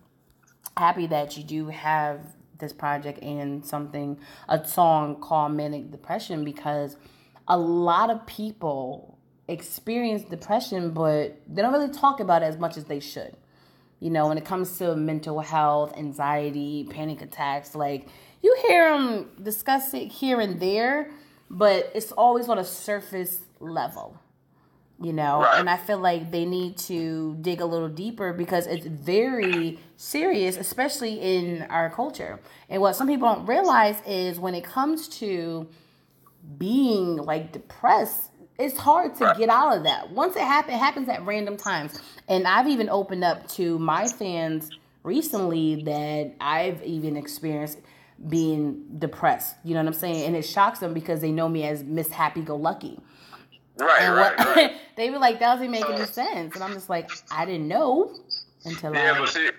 happy 0.75 1.07
that 1.07 1.37
you 1.37 1.43
do 1.43 1.67
have 1.67 2.19
this 2.59 2.73
project 2.73 3.19
and 3.21 3.65
something 3.65 4.19
a 4.47 4.65
song 4.65 5.19
called 5.19 5.53
Manic 5.53 5.91
Depression 5.91 6.43
because 6.43 6.97
a 7.47 7.57
lot 7.57 8.09
of 8.09 8.25
people 8.25 9.17
experience 9.47 10.23
depression, 10.23 10.91
but 10.91 11.37
they 11.47 11.61
don't 11.61 11.73
really 11.73 11.91
talk 11.91 12.19
about 12.19 12.41
it 12.41 12.45
as 12.45 12.57
much 12.57 12.77
as 12.77 12.85
they 12.85 12.99
should. 12.99 13.35
You 13.99 14.09
know, 14.09 14.27
when 14.27 14.37
it 14.37 14.45
comes 14.45 14.77
to 14.79 14.95
mental 14.95 15.39
health, 15.39 15.97
anxiety, 15.97 16.87
panic 16.89 17.21
attacks, 17.21 17.75
like 17.75 18.07
you 18.41 18.55
hear 18.67 18.89
them 18.91 19.31
discuss 19.41 19.93
it 19.93 20.07
here 20.07 20.39
and 20.39 20.59
there, 20.59 21.11
but 21.49 21.91
it's 21.95 22.11
always 22.11 22.49
on 22.49 22.59
a 22.59 22.65
surface 22.65 23.39
level. 23.59 24.19
You 25.03 25.11
know, 25.11 25.41
right. 25.41 25.59
and 25.59 25.69
I 25.69 25.75
feel 25.75 25.97
like 25.97 26.31
they 26.31 26.45
need 26.45 26.77
to 26.77 27.35
dig 27.41 27.59
a 27.59 27.65
little 27.65 27.89
deeper 27.89 28.31
because 28.31 28.67
it's 28.67 28.85
very 28.85 29.77
serious, 29.97 30.55
especially 30.55 31.19
in 31.19 31.63
our 31.63 31.89
culture. 31.89 32.39
And 32.69 32.81
what 32.81 32.95
some 32.95 33.07
people 33.07 33.27
don't 33.27 33.45
realize 33.45 33.97
is 34.07 34.39
when 34.39 34.55
it 34.55 34.63
comes 34.63 35.09
to 35.19 35.67
being 36.57 37.17
like 37.17 37.51
depressed, 37.51 38.31
it's 38.57 38.77
hard 38.77 39.15
to 39.15 39.35
get 39.37 39.49
out 39.49 39.75
of 39.75 39.83
that. 39.83 40.11
Once 40.11 40.37
it 40.37 40.43
happens, 40.43 40.75
it 40.75 40.79
happens 40.79 41.09
at 41.09 41.25
random 41.25 41.57
times. 41.57 41.99
And 42.29 42.47
I've 42.47 42.69
even 42.69 42.87
opened 42.87 43.25
up 43.25 43.47
to 43.49 43.77
my 43.79 44.07
fans 44.07 44.69
recently 45.03 45.83
that 45.83 46.33
I've 46.39 46.81
even 46.83 47.17
experienced 47.17 47.79
being 48.27 48.85
depressed. 48.99 49.55
You 49.63 49.73
know 49.73 49.81
what 49.81 49.87
I'm 49.87 49.93
saying? 49.93 50.27
And 50.27 50.35
it 50.35 50.43
shocks 50.43 50.79
them 50.79 50.93
because 50.93 51.19
they 51.19 51.31
know 51.31 51.49
me 51.49 51.63
as 51.65 51.83
Miss 51.83 52.09
Happy 52.09 52.41
Go 52.41 52.55
Lucky. 52.55 52.99
Right, 53.77 54.01
and 54.01 54.15
right, 54.15 54.37
what, 54.37 54.55
right. 54.55 54.73
they 54.97 55.09
were 55.09 55.17
like, 55.17 55.39
that 55.39 55.55
doesn't 55.55 55.71
make 55.71 55.89
any 55.89 56.05
sense. 56.05 56.55
And 56.55 56.63
I'm 56.63 56.73
just 56.73 56.89
like, 56.89 57.09
I 57.31 57.45
didn't 57.45 57.67
know 57.67 58.13
until 58.65 58.93
yeah, 58.93 59.13
I. 59.13 59.19
But 59.19 59.29
see, 59.29 59.49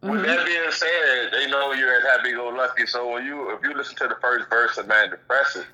with 0.00 0.12
mm-hmm. 0.12 0.22
that 0.22 0.46
being 0.46 0.70
said, 0.70 1.30
they 1.32 1.50
know 1.50 1.72
you're 1.72 1.96
as 1.98 2.04
happy 2.04 2.32
go 2.32 2.48
lucky. 2.48 2.86
So 2.86 3.12
when 3.12 3.24
you, 3.24 3.54
if 3.54 3.62
you 3.62 3.74
listen 3.74 3.96
to 3.96 4.08
the 4.08 4.16
first 4.20 4.48
verse 4.48 4.78
of 4.78 4.86
Man 4.86 5.10
Depressive, 5.10 5.66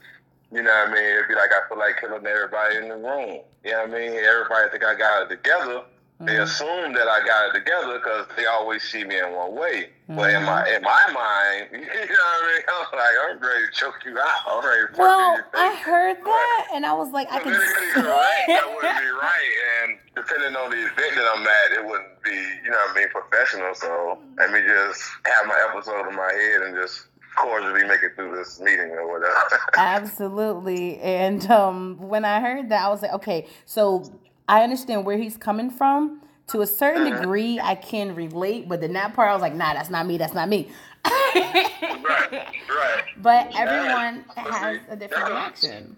you 0.50 0.62
know 0.62 0.70
what 0.70 0.90
I 0.90 0.94
mean? 0.94 1.04
It'd 1.04 1.28
be 1.28 1.34
like 1.34 1.50
I 1.50 1.68
feel 1.68 1.78
like 1.78 2.00
killing 2.00 2.26
everybody 2.26 2.76
in 2.76 2.88
the 2.88 2.96
room. 2.96 3.40
You 3.64 3.72
know 3.72 3.86
what 3.86 3.90
I 3.90 3.98
mean? 3.98 4.12
Everybody 4.12 4.70
think 4.70 4.84
I 4.84 4.94
got 4.94 5.22
it 5.22 5.28
together. 5.28 5.82
Mm-hmm. 6.24 6.36
They 6.36 6.42
assume 6.42 6.92
that 6.94 7.08
I 7.08 7.24
got 7.24 7.48
it 7.48 7.58
together 7.58 7.98
because 7.98 8.26
they 8.36 8.46
always 8.46 8.82
see 8.82 9.04
me 9.04 9.18
in 9.18 9.32
one 9.32 9.54
way. 9.54 9.90
Mm-hmm. 10.08 10.16
But 10.16 10.30
in 10.30 10.42
my 10.44 10.68
in 10.68 10.82
my 10.82 11.04
mind, 11.12 11.68
you 11.72 11.80
know 11.80 11.86
what 11.86 12.44
I 12.44 12.52
mean? 12.52 12.62
I'm 12.68 12.98
like, 12.98 13.16
I'm 13.30 13.38
ready 13.40 13.66
to 13.66 13.72
choke 13.72 14.00
you 14.04 14.18
out. 14.18 14.40
I'm 14.46 14.64
ready 14.64 14.92
to 14.92 14.98
well, 15.00 15.40
I 15.54 15.76
heard 15.76 16.16
that, 16.24 16.68
and 16.72 16.86
I 16.86 16.92
was 16.92 17.10
like, 17.12 17.28
I 17.30 17.40
can. 17.40 17.52
right, 17.52 18.44
that 18.48 18.66
wouldn't 18.74 18.98
be 18.98 19.10
right, 19.10 19.52
and 19.82 19.98
depending 20.16 20.56
on 20.56 20.70
the 20.70 20.78
event 20.78 21.14
that 21.16 21.32
I'm 21.34 21.46
at, 21.46 21.78
it 21.78 21.84
wouldn't 21.84 22.22
be, 22.22 22.30
you 22.30 22.70
know 22.70 22.76
what 22.76 22.96
I 22.96 23.00
mean, 23.00 23.08
professional. 23.08 23.74
So 23.74 24.18
let 24.38 24.52
me 24.52 24.60
just 24.62 25.02
have 25.26 25.46
my 25.46 25.68
episode 25.70 26.08
in 26.08 26.16
my 26.16 26.32
head 26.32 26.62
and 26.62 26.76
just 26.76 27.08
cordially 27.36 27.84
make 27.84 28.02
it 28.02 28.14
through 28.14 28.36
this 28.36 28.60
meeting 28.60 28.90
or 28.90 29.10
whatever. 29.10 29.60
Absolutely. 29.76 30.98
And 31.00 31.48
um, 31.50 31.98
when 31.98 32.24
I 32.24 32.40
heard 32.40 32.68
that, 32.68 32.84
I 32.84 32.88
was 32.88 33.02
like, 33.02 33.12
okay, 33.14 33.46
so 33.64 34.20
I 34.48 34.62
understand 34.62 35.04
where 35.04 35.16
he's 35.18 35.36
coming 35.36 35.70
from. 35.70 36.20
to 36.48 36.60
a 36.60 36.66
certain 36.66 37.04
degree, 37.12 37.58
I 37.60 37.74
can 37.74 38.14
relate, 38.14 38.68
but 38.68 38.80
then 38.80 38.92
that 38.94 39.14
part, 39.14 39.30
I 39.30 39.32
was 39.32 39.40
like, 39.42 39.54
nah, 39.54 39.72
that's 39.74 39.90
not 39.90 40.06
me. 40.06 40.18
That's 40.18 40.34
not 40.34 40.48
me. 40.48 40.68
right, 41.04 41.70
right. 41.82 43.04
But 43.18 43.54
everyone 43.58 44.24
has 44.36 44.80
a 44.90 44.96
different 44.96 45.28
reaction. 45.30 45.96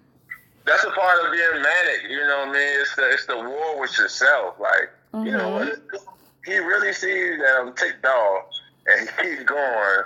That's 0.64 0.84
a 0.84 0.90
part 0.90 1.24
of 1.24 1.32
being 1.32 1.62
manic. 1.62 2.10
You 2.10 2.18
know 2.18 2.38
what 2.40 2.48
I 2.48 2.52
mean? 2.52 2.80
It's 2.80 2.94
the 2.96 3.08
it's 3.10 3.26
the 3.26 3.36
war 3.36 3.80
with 3.80 3.96
yourself. 3.98 4.56
Like 4.60 4.90
you 5.24 5.32
know 5.32 5.48
what? 5.50 5.80
He 6.44 6.56
really 6.58 6.92
sees 6.92 7.38
that 7.38 7.60
I'm 7.60 7.72
ticked 7.74 8.04
off, 8.04 8.44
and 8.86 9.08
he 9.22 9.36
keeps 9.36 9.44
going. 9.44 10.04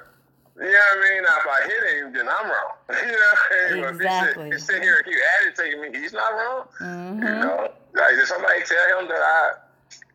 You 0.56 0.64
know 0.66 0.72
what 0.72 0.98
I 0.98 1.10
mean? 1.14 1.22
Now, 1.22 1.38
if 1.38 1.46
I 1.46 1.66
hit 1.66 1.82
him, 2.04 2.12
then 2.12 2.28
I'm 2.28 2.46
wrong. 2.46 2.72
You 2.90 3.12
know 3.12 3.18
what 3.32 3.52
I 3.52 3.74
mean? 3.74 3.84
Exactly. 3.94 4.48
If 4.48 4.52
he 4.52 4.58
sit, 4.58 4.68
he 4.68 4.72
sit 4.74 4.82
here 4.82 4.96
and 4.96 5.04
keep 5.06 5.22
agitating 5.40 5.80
me, 5.80 5.98
he's 5.98 6.12
not 6.12 6.30
wrong. 6.32 6.64
Mm-hmm. 6.80 7.22
You 7.22 7.28
know, 7.28 7.72
like 7.94 8.14
did 8.14 8.26
somebody 8.26 8.62
tell 8.64 9.00
him 9.00 9.08
that 9.08 9.20
I 9.20 9.50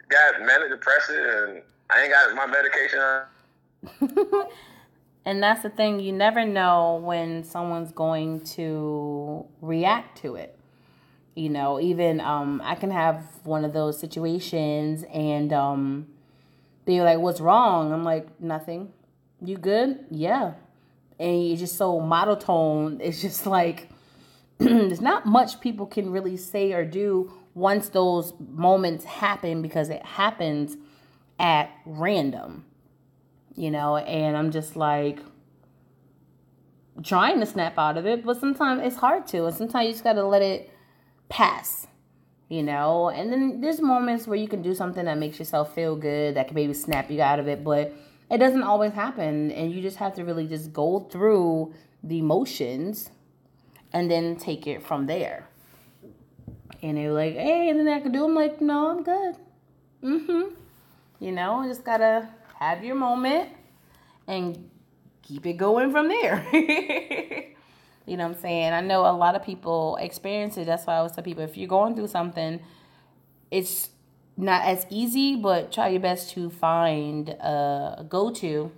got 0.10 0.46
manic 0.46 0.70
depressive 0.70 1.50
and 1.50 1.62
I 1.90 2.04
ain't 2.04 2.12
got 2.12 2.36
my 2.36 2.46
medication 2.46 3.00
on? 3.00 4.46
and 5.26 5.42
that's 5.42 5.64
the 5.64 5.70
thing, 5.70 6.00
you 6.00 6.12
never 6.12 6.46
know 6.46 7.02
when 7.04 7.44
someone's 7.44 7.92
going 7.92 8.42
to 8.42 9.46
react 9.62 10.20
to 10.20 10.36
it. 10.36 10.58
You 11.36 11.50
know, 11.50 11.82
even 11.82 12.22
um, 12.22 12.62
I 12.64 12.76
can 12.76 12.92
have 12.92 13.24
one 13.44 13.66
of 13.66 13.74
those 13.74 14.00
situations 14.00 15.04
and 15.14 15.52
um, 15.52 16.08
they're 16.86 17.04
like, 17.04 17.20
What's 17.20 17.42
wrong? 17.42 17.92
I'm 17.92 18.04
like, 18.06 18.40
Nothing. 18.40 18.94
You 19.42 19.58
good? 19.58 20.06
Yeah. 20.10 20.54
And 21.20 21.48
you're 21.48 21.58
just 21.58 21.78
so 21.78 22.00
monotone. 22.00 23.02
It's 23.02 23.22
just 23.22 23.46
like, 23.46 23.90
there's 24.58 25.02
not 25.02 25.26
much 25.26 25.60
people 25.60 25.86
can 25.86 26.10
really 26.10 26.38
say 26.38 26.72
or 26.72 26.86
do 26.86 27.34
once 27.56 27.90
those 27.90 28.34
moments 28.40 29.06
happen 29.06 29.62
because 29.62 29.90
it 29.90 30.06
happens 30.06 30.78
at 31.40 31.72
random, 31.86 32.66
you 33.56 33.72
know, 33.72 33.96
and 33.98 34.38
I'm 34.38 34.52
just 34.52 34.76
like 34.76 35.20
trying 37.02 37.40
to 37.40 37.46
snap 37.46 37.78
out 37.78 37.98
of 37.98 38.06
it, 38.06 38.26
but 38.26 38.38
sometimes 38.40 38.82
it's 38.84 38.98
hard 38.98 39.26
to, 39.28 39.46
and 39.46 39.56
sometimes 39.56 39.88
you 39.88 39.92
just 39.94 40.04
gotta 40.04 40.26
let 40.26 40.42
it 40.42 40.70
pass, 41.30 41.88
you 42.50 42.62
know, 42.62 43.10
and 43.10 43.32
then 43.32 43.62
there's 43.62 43.82
moments 43.82 44.28
where 44.28 44.38
you 44.38 44.50
can 44.50 44.62
do 44.62 44.76
something 44.76 45.06
that 45.06 45.18
makes 45.18 45.40
yourself 45.40 45.74
feel 45.74 45.96
good 45.96 46.36
that 46.36 46.48
can 46.48 46.56
maybe 46.56 46.74
snap 46.74 47.10
you 47.10 47.22
out 47.22 47.40
of 47.40 47.48
it, 47.48 47.64
but 47.64 47.94
it 48.30 48.38
doesn't 48.38 48.64
always 48.64 48.92
happen, 48.92 49.52
and 49.52 49.72
you 49.72 49.82
just 49.82 49.98
have 49.98 50.14
to 50.16 50.26
really 50.26 50.48
just 50.48 50.74
go 50.74 51.00
through 51.00 51.74
the 52.04 52.20
emotions 52.20 53.12
and 53.94 54.12
then 54.12 54.36
take 54.36 54.68
it 54.68 54.84
from 54.84 55.06
there. 55.06 55.48
And 56.86 57.00
they 57.00 57.08
were 57.08 57.14
like, 57.14 57.34
hey, 57.34 57.70
and 57.70 57.80
then 57.80 57.88
I 57.88 58.00
could 58.00 58.12
do. 58.12 58.26
I'm 58.26 58.36
like, 58.36 58.62
no, 58.62 58.92
I'm 58.92 59.02
good. 59.02 59.36
Mm-hmm. 60.04 60.54
You 61.20 61.32
know, 61.32 61.64
just 61.68 61.84
gotta 61.84 62.30
have 62.60 62.84
your 62.84 62.94
moment 62.94 63.50
and 64.28 64.70
keep 65.24 65.48
it 65.48 65.54
going 65.54 65.92
from 65.92 66.10
there. 66.10 66.46
you 66.54 68.18
know 68.18 68.28
what 68.28 68.36
I'm 68.36 68.40
saying? 68.40 68.72
I 68.72 68.82
know 68.82 69.02
a 69.02 69.18
lot 69.18 69.34
of 69.34 69.42
people 69.42 69.98
experience 70.00 70.58
it. 70.58 70.68
That's 70.68 70.86
why 70.86 70.94
I 70.94 70.98
always 70.98 71.14
tell 71.14 71.24
people 71.24 71.44
if 71.44 71.58
you're 71.58 71.68
going 71.68 71.96
through 71.96 72.10
something, 72.10 72.60
it's 73.50 73.90
not 74.38 74.64
as 74.66 74.86
easy, 74.92 75.36
but 75.38 75.72
try 75.72 75.88
your 75.88 76.02
best 76.02 76.34
to 76.34 76.52
find 76.52 77.30
a 77.30 78.06
go 78.08 78.30
to 78.30 78.72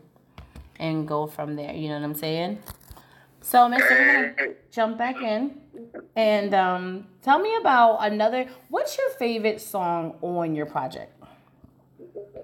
and 0.79 1.05
go 1.05 1.27
from 1.27 1.57
there. 1.57 1.73
You 1.73 1.89
know 1.89 1.95
what 1.95 2.05
I'm 2.05 2.15
saying? 2.15 2.59
So, 3.41 3.67
Mister, 3.67 4.55
jump 4.71 4.97
back 4.97 5.21
in 5.21 5.59
and 6.15 6.53
um, 6.53 7.07
tell 7.21 7.39
me 7.39 7.55
about 7.57 7.97
another. 7.97 8.47
What's 8.69 8.97
your 8.97 9.09
favorite 9.11 9.61
song 9.61 10.15
on 10.21 10.55
your 10.55 10.65
project? 10.65 11.13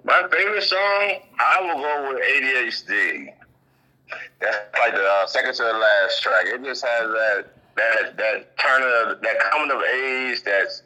My 0.04 0.28
favorite 0.32 0.64
song, 0.64 1.20
I 1.40 1.60
will 1.62 1.82
go 1.82 2.14
with 2.14 2.22
ADHD. 2.24 3.34
That's 4.40 4.58
like 4.78 4.94
the 4.94 5.04
uh, 5.04 5.28
second 5.28 5.54
to 5.56 5.64
the 5.64 5.74
last 5.74 6.22
track. 6.22 6.46
It 6.46 6.64
just 6.64 6.86
has 6.86 7.10
that 7.10 7.46
that 7.76 8.18
that 8.18 8.58
turn 8.58 8.82
of 8.84 9.22
that 9.22 9.40
coming 9.40 9.72
of 9.72 9.82
age 9.82 10.44
that's 10.44 10.84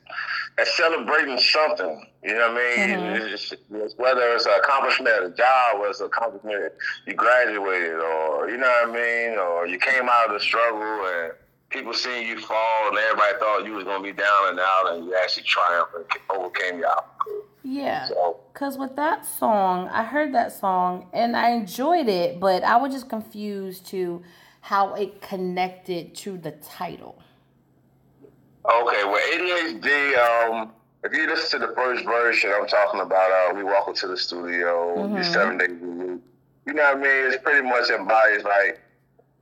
that's 0.57 0.75
celebrating 0.77 1.37
something. 1.39 2.05
You 2.23 2.35
know 2.35 2.53
what 2.53 2.61
I 2.61 2.87
mean? 2.87 2.99
Mhm. 2.99 3.33
It's, 3.33 3.53
it's 3.71 3.95
whether 3.97 4.21
it's 4.33 4.45
an 4.45 4.53
accomplishment 4.59 5.15
at 5.15 5.23
a 5.23 5.29
job, 5.31 5.79
whether 5.79 5.89
it's 5.89 5.99
an 5.99 6.07
accomplishment 6.07 6.73
you 7.05 7.13
graduated, 7.13 7.95
or 7.99 8.49
you 8.49 8.57
know 8.57 8.67
what 8.67 8.89
I 8.89 8.91
mean, 8.91 9.37
or 9.39 9.67
you 9.67 9.77
came 9.79 10.07
out 10.09 10.27
of 10.27 10.33
the 10.33 10.39
struggle 10.39 10.81
and 10.81 11.33
people 11.69 11.93
seen 11.93 12.27
you 12.27 12.39
fall 12.39 12.87
and 12.89 12.97
everybody 12.97 13.37
thought 13.39 13.65
you 13.65 13.73
was 13.73 13.83
gonna 13.83 14.03
be 14.03 14.13
down 14.13 14.49
and 14.49 14.59
out, 14.59 14.93
and 14.93 15.05
you 15.05 15.15
actually 15.15 15.43
triumphed 15.43 15.93
and 15.95 16.05
overcame 16.29 16.79
your 16.79 16.89
obstacle. 16.89 17.43
Yeah. 17.63 18.07
So 18.07 18.39
Cause 18.53 18.77
with 18.77 18.95
that 18.95 19.25
song, 19.25 19.87
I 19.89 20.03
heard 20.03 20.33
that 20.33 20.51
song 20.53 21.07
and 21.13 21.35
I 21.35 21.49
enjoyed 21.51 22.07
it, 22.07 22.39
but 22.39 22.63
I 22.63 22.77
was 22.77 22.93
just 22.93 23.09
confused 23.09 23.85
to 23.87 24.23
how 24.61 24.93
it 24.95 25.21
connected 25.21 26.15
to 26.15 26.37
the 26.37 26.51
title. 26.51 27.21
Okay, 28.65 29.03
well, 29.05 29.21
ADHD. 29.33 30.17
Um, 30.17 30.73
if 31.03 31.13
you 31.13 31.27
listen 31.27 31.61
to 31.61 31.67
the 31.67 31.73
first 31.73 32.03
version, 32.05 32.51
I'm 32.53 32.67
talking 32.67 32.99
about. 32.99 33.31
Uh, 33.31 33.53
we 33.55 33.63
walk 33.63 33.87
into 33.87 34.07
the 34.07 34.17
studio 34.17 34.95
Mhm. 34.97 35.23
seven 35.23 35.57
days 35.57 35.69
a 35.69 35.85
week. 35.85 36.21
You 36.65 36.73
know 36.73 36.83
what 36.83 36.97
I 36.97 36.99
mean? 36.99 37.31
It's 37.31 37.41
pretty 37.43 37.65
much 37.65 37.89
embodies 37.89 38.43
like 38.43 38.79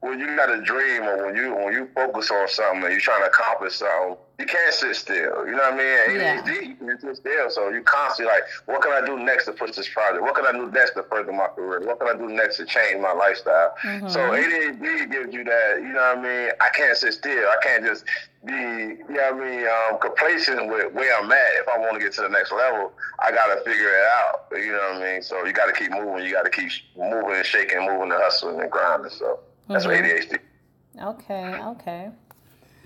when 0.05 0.19
you 0.19 0.35
got 0.35 0.49
a 0.49 0.61
dream 0.61 1.03
or 1.03 1.25
when 1.25 1.35
you 1.35 1.53
when 1.55 1.73
you 1.73 1.89
focus 1.95 2.29
on 2.31 2.47
something 2.47 2.83
and 2.83 2.91
you're 2.91 3.01
trying 3.01 3.21
to 3.23 3.27
accomplish 3.27 3.75
something, 3.75 4.17
you 4.39 4.45
can't 4.45 4.73
sit 4.73 4.95
still. 4.95 5.45
You 5.45 5.51
know 5.53 5.69
what 5.71 5.73
I 5.73 5.77
mean? 6.07 6.19
Yeah. 6.19 6.41
ADHD, 6.41 6.67
you 6.67 6.75
can 6.75 6.99
sit 6.99 7.17
still. 7.17 7.49
So 7.49 7.69
you 7.69 7.81
constantly 7.81 8.33
like, 8.33 8.43
what 8.65 8.81
can 8.81 8.91
I 8.91 9.05
do 9.05 9.17
next 9.17 9.45
to 9.45 9.53
push 9.53 9.71
this 9.75 9.87
project? 9.89 10.21
What 10.21 10.35
can 10.35 10.45
I 10.45 10.51
do 10.51 10.69
next 10.71 10.91
to 10.95 11.03
further 11.03 11.31
my 11.31 11.47
career? 11.47 11.79
What 11.87 11.99
can 11.99 12.09
I 12.09 12.17
do 12.17 12.27
next 12.27 12.57
to 12.57 12.65
change 12.65 12.99
my 13.01 13.13
lifestyle? 13.13 13.73
Mhm. 13.83 14.11
So 14.11 14.19
ADHD 14.19 15.05
gives 15.11 15.33
you 15.33 15.43
that. 15.45 15.77
You 15.81 15.89
know 15.93 16.01
what 16.15 16.17
I 16.19 16.21
mean? 16.21 16.51
I 16.61 16.69
can't 16.69 16.97
sit 16.97 17.13
still. 17.13 17.47
I 17.49 17.57
can't 17.63 17.85
just 17.85 18.03
be, 18.43 18.51
you 18.53 19.05
know 19.09 19.31
what 19.31 19.33
I 19.33 19.49
mean, 19.49 19.67
um, 19.67 19.99
complacent 19.99 20.67
with 20.67 20.93
where 20.93 21.17
I'm 21.17 21.31
at. 21.31 21.53
If 21.55 21.67
I 21.67 21.79
want 21.79 21.93
to 21.93 21.99
get 21.99 22.13
to 22.13 22.21
the 22.21 22.29
next 22.29 22.51
level, 22.51 22.91
I 23.19 23.31
got 23.31 23.47
to 23.47 23.61
figure 23.61 23.89
it 23.89 24.05
out. 24.17 24.45
You 24.51 24.71
know 24.73 24.89
what 24.93 25.01
I 25.01 25.13
mean? 25.13 25.21
So 25.23 25.45
you 25.45 25.53
got 25.53 25.65
to 25.65 25.73
keep 25.73 25.91
moving. 25.91 26.23
You 26.25 26.31
got 26.33 26.43
to 26.43 26.51
keep 26.51 26.69
moving 26.97 27.35
and 27.37 27.45
shaking, 27.45 27.79
moving 27.79 28.11
and 28.11 28.21
hustling 28.21 28.59
and 28.61 28.69
grinding. 28.69 29.09
So 29.11 29.39
that's 29.67 29.85
Mhm. 29.85 29.99
ADHD. 29.99 30.39
Okay, 31.01 31.59
okay. 31.61 32.11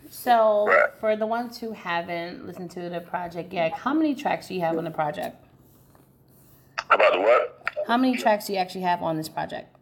So 0.09 0.65
Right. 0.67 0.89
for 0.99 1.15
the 1.15 1.27
ones 1.27 1.59
who 1.59 1.71
haven't 1.71 2.45
listened 2.47 2.71
to 2.71 2.89
the 2.89 2.99
project 3.01 3.53
yet, 3.53 3.71
how 3.73 3.93
many 3.93 4.15
tracks 4.15 4.47
do 4.47 4.55
you 4.55 4.61
have 4.61 4.77
on 4.77 4.83
the 4.83 4.91
project? 4.91 5.35
About 6.89 7.13
the 7.13 7.19
what? 7.19 7.55
How 7.87 7.97
many 7.97 8.17
tracks 8.17 8.47
do 8.47 8.53
you 8.53 8.59
actually 8.59 8.81
have 8.81 9.03
on 9.03 9.17
this 9.17 9.29
project? 9.29 9.75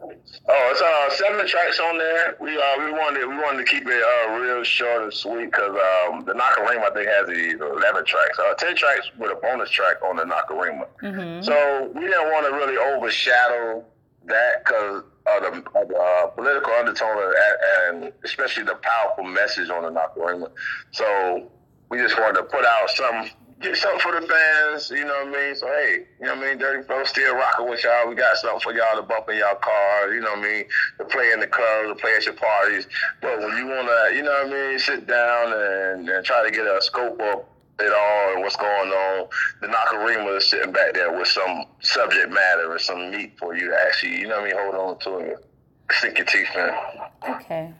Oh, 0.00 0.68
it's 0.70 0.80
uh 0.80 1.10
seven 1.10 1.46
tracks 1.46 1.78
on 1.80 1.98
there. 1.98 2.36
We 2.40 2.56
uh 2.56 2.78
we 2.78 2.92
wanted 2.92 3.26
we 3.26 3.36
wanted 3.36 3.66
to 3.66 3.70
keep 3.70 3.86
it 3.86 4.02
uh 4.02 4.32
real 4.38 4.62
short 4.62 5.02
and 5.02 5.12
sweet 5.12 5.46
because 5.46 5.70
um 6.08 6.24
the 6.24 6.32
Nakarima 6.32 6.90
I 6.90 6.90
think 6.94 7.08
has 7.08 7.26
the 7.26 7.50
eleven 7.66 8.04
tracks. 8.04 8.38
Uh, 8.38 8.54
ten 8.54 8.74
tracks 8.76 9.10
with 9.18 9.32
a 9.32 9.34
bonus 9.34 9.68
track 9.70 9.96
on 10.02 10.16
the 10.16 10.22
Nakarima. 10.24 10.86
Mm-hmm. 11.02 11.42
So 11.42 11.90
we 11.94 12.02
didn't 12.02 12.30
want 12.32 12.46
to 12.46 12.52
really 12.52 12.76
overshadow 12.78 13.84
that 14.26 14.64
because 14.64 15.02
the, 15.40 15.96
uh, 15.96 16.26
political 16.28 16.72
undertone 16.72 17.16
that, 17.16 17.56
and 17.88 18.12
especially 18.24 18.64
the 18.64 18.76
powerful 18.76 19.24
message 19.24 19.70
on 19.70 19.82
the 19.82 19.90
Nakarima. 19.90 20.50
So 20.92 21.50
we 21.90 21.98
just 21.98 22.18
wanted 22.18 22.38
to 22.38 22.44
put 22.44 22.64
out 22.64 22.90
some, 22.90 23.30
get 23.60 23.76
something 23.76 24.00
for 24.00 24.20
the 24.20 24.26
fans. 24.26 24.90
You 24.90 25.04
know 25.04 25.24
what 25.24 25.38
I 25.38 25.46
mean? 25.46 25.54
So 25.56 25.66
hey, 25.66 26.06
you 26.20 26.26
know 26.26 26.36
what 26.36 26.44
I 26.44 26.48
mean? 26.48 26.58
Durty 26.58 26.86
Flow 26.86 27.04
still 27.04 27.34
rocking 27.34 27.68
with 27.68 27.82
y'all. 27.84 28.08
We 28.08 28.14
got 28.14 28.36
something 28.36 28.60
for 28.60 28.72
y'all 28.72 28.96
to 28.96 29.02
bump 29.02 29.28
in 29.30 29.38
y'all 29.38 29.56
car. 29.56 30.12
You 30.12 30.20
know 30.20 30.30
what 30.30 30.40
I 30.40 30.42
mean? 30.42 30.64
To 30.98 31.04
play 31.04 31.32
in 31.32 31.40
the 31.40 31.46
clubs, 31.46 31.88
to 31.88 31.94
play 31.94 32.14
at 32.16 32.24
your 32.24 32.34
parties. 32.34 32.86
But 33.20 33.38
when 33.38 33.56
you 33.56 33.66
wanna, 33.66 34.14
you 34.14 34.22
know 34.22 34.32
what 34.44 34.54
I 34.54 34.70
mean? 34.70 34.78
Sit 34.78 35.06
down 35.06 35.52
and, 35.52 36.08
and 36.08 36.24
try 36.24 36.44
to 36.44 36.50
get 36.50 36.66
a 36.66 36.80
scope 36.80 37.20
of 37.20 37.44
it 37.80 37.92
all 37.92 38.34
and 38.34 38.42
what's 38.42 38.56
going 38.56 38.90
on. 38.90 39.28
The 39.60 39.68
Nakarima 39.68 40.36
is 40.36 40.46
sitting 40.46 40.72
back 40.72 40.94
there 40.94 41.16
with 41.16 41.28
some 41.28 41.66
subject 41.80 42.32
matter 42.32 42.72
or 42.72 42.78
some 42.78 43.10
meat 43.10 43.38
for 43.38 43.56
you 43.56 43.68
to 43.68 43.76
actually, 43.86 44.18
you 44.18 44.26
know 44.26 44.40
what 44.40 44.44
I 44.44 44.54
mean, 44.54 44.56
hold 44.58 44.74
on 44.74 44.98
to 45.00 45.16
and 45.18 45.36
sink 45.92 46.18
your 46.18 46.26
teeth 46.26 46.48
in. 46.54 46.70
Okay. 47.34 47.72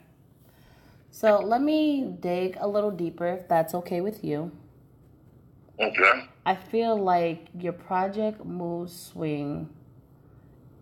So 1.11 1.39
let 1.39 1.61
me 1.61 2.15
dig 2.19 2.57
a 2.59 2.67
little 2.67 2.91
deeper 2.91 3.27
if 3.27 3.47
that's 3.47 3.73
okay 3.75 4.01
with 4.01 4.23
you. 4.23 4.51
Okay. 5.79 6.27
I 6.45 6.55
feel 6.55 6.97
like 6.97 7.47
your 7.57 7.73
project 7.73 8.45
Mood 8.45 8.89
Swing 8.89 9.69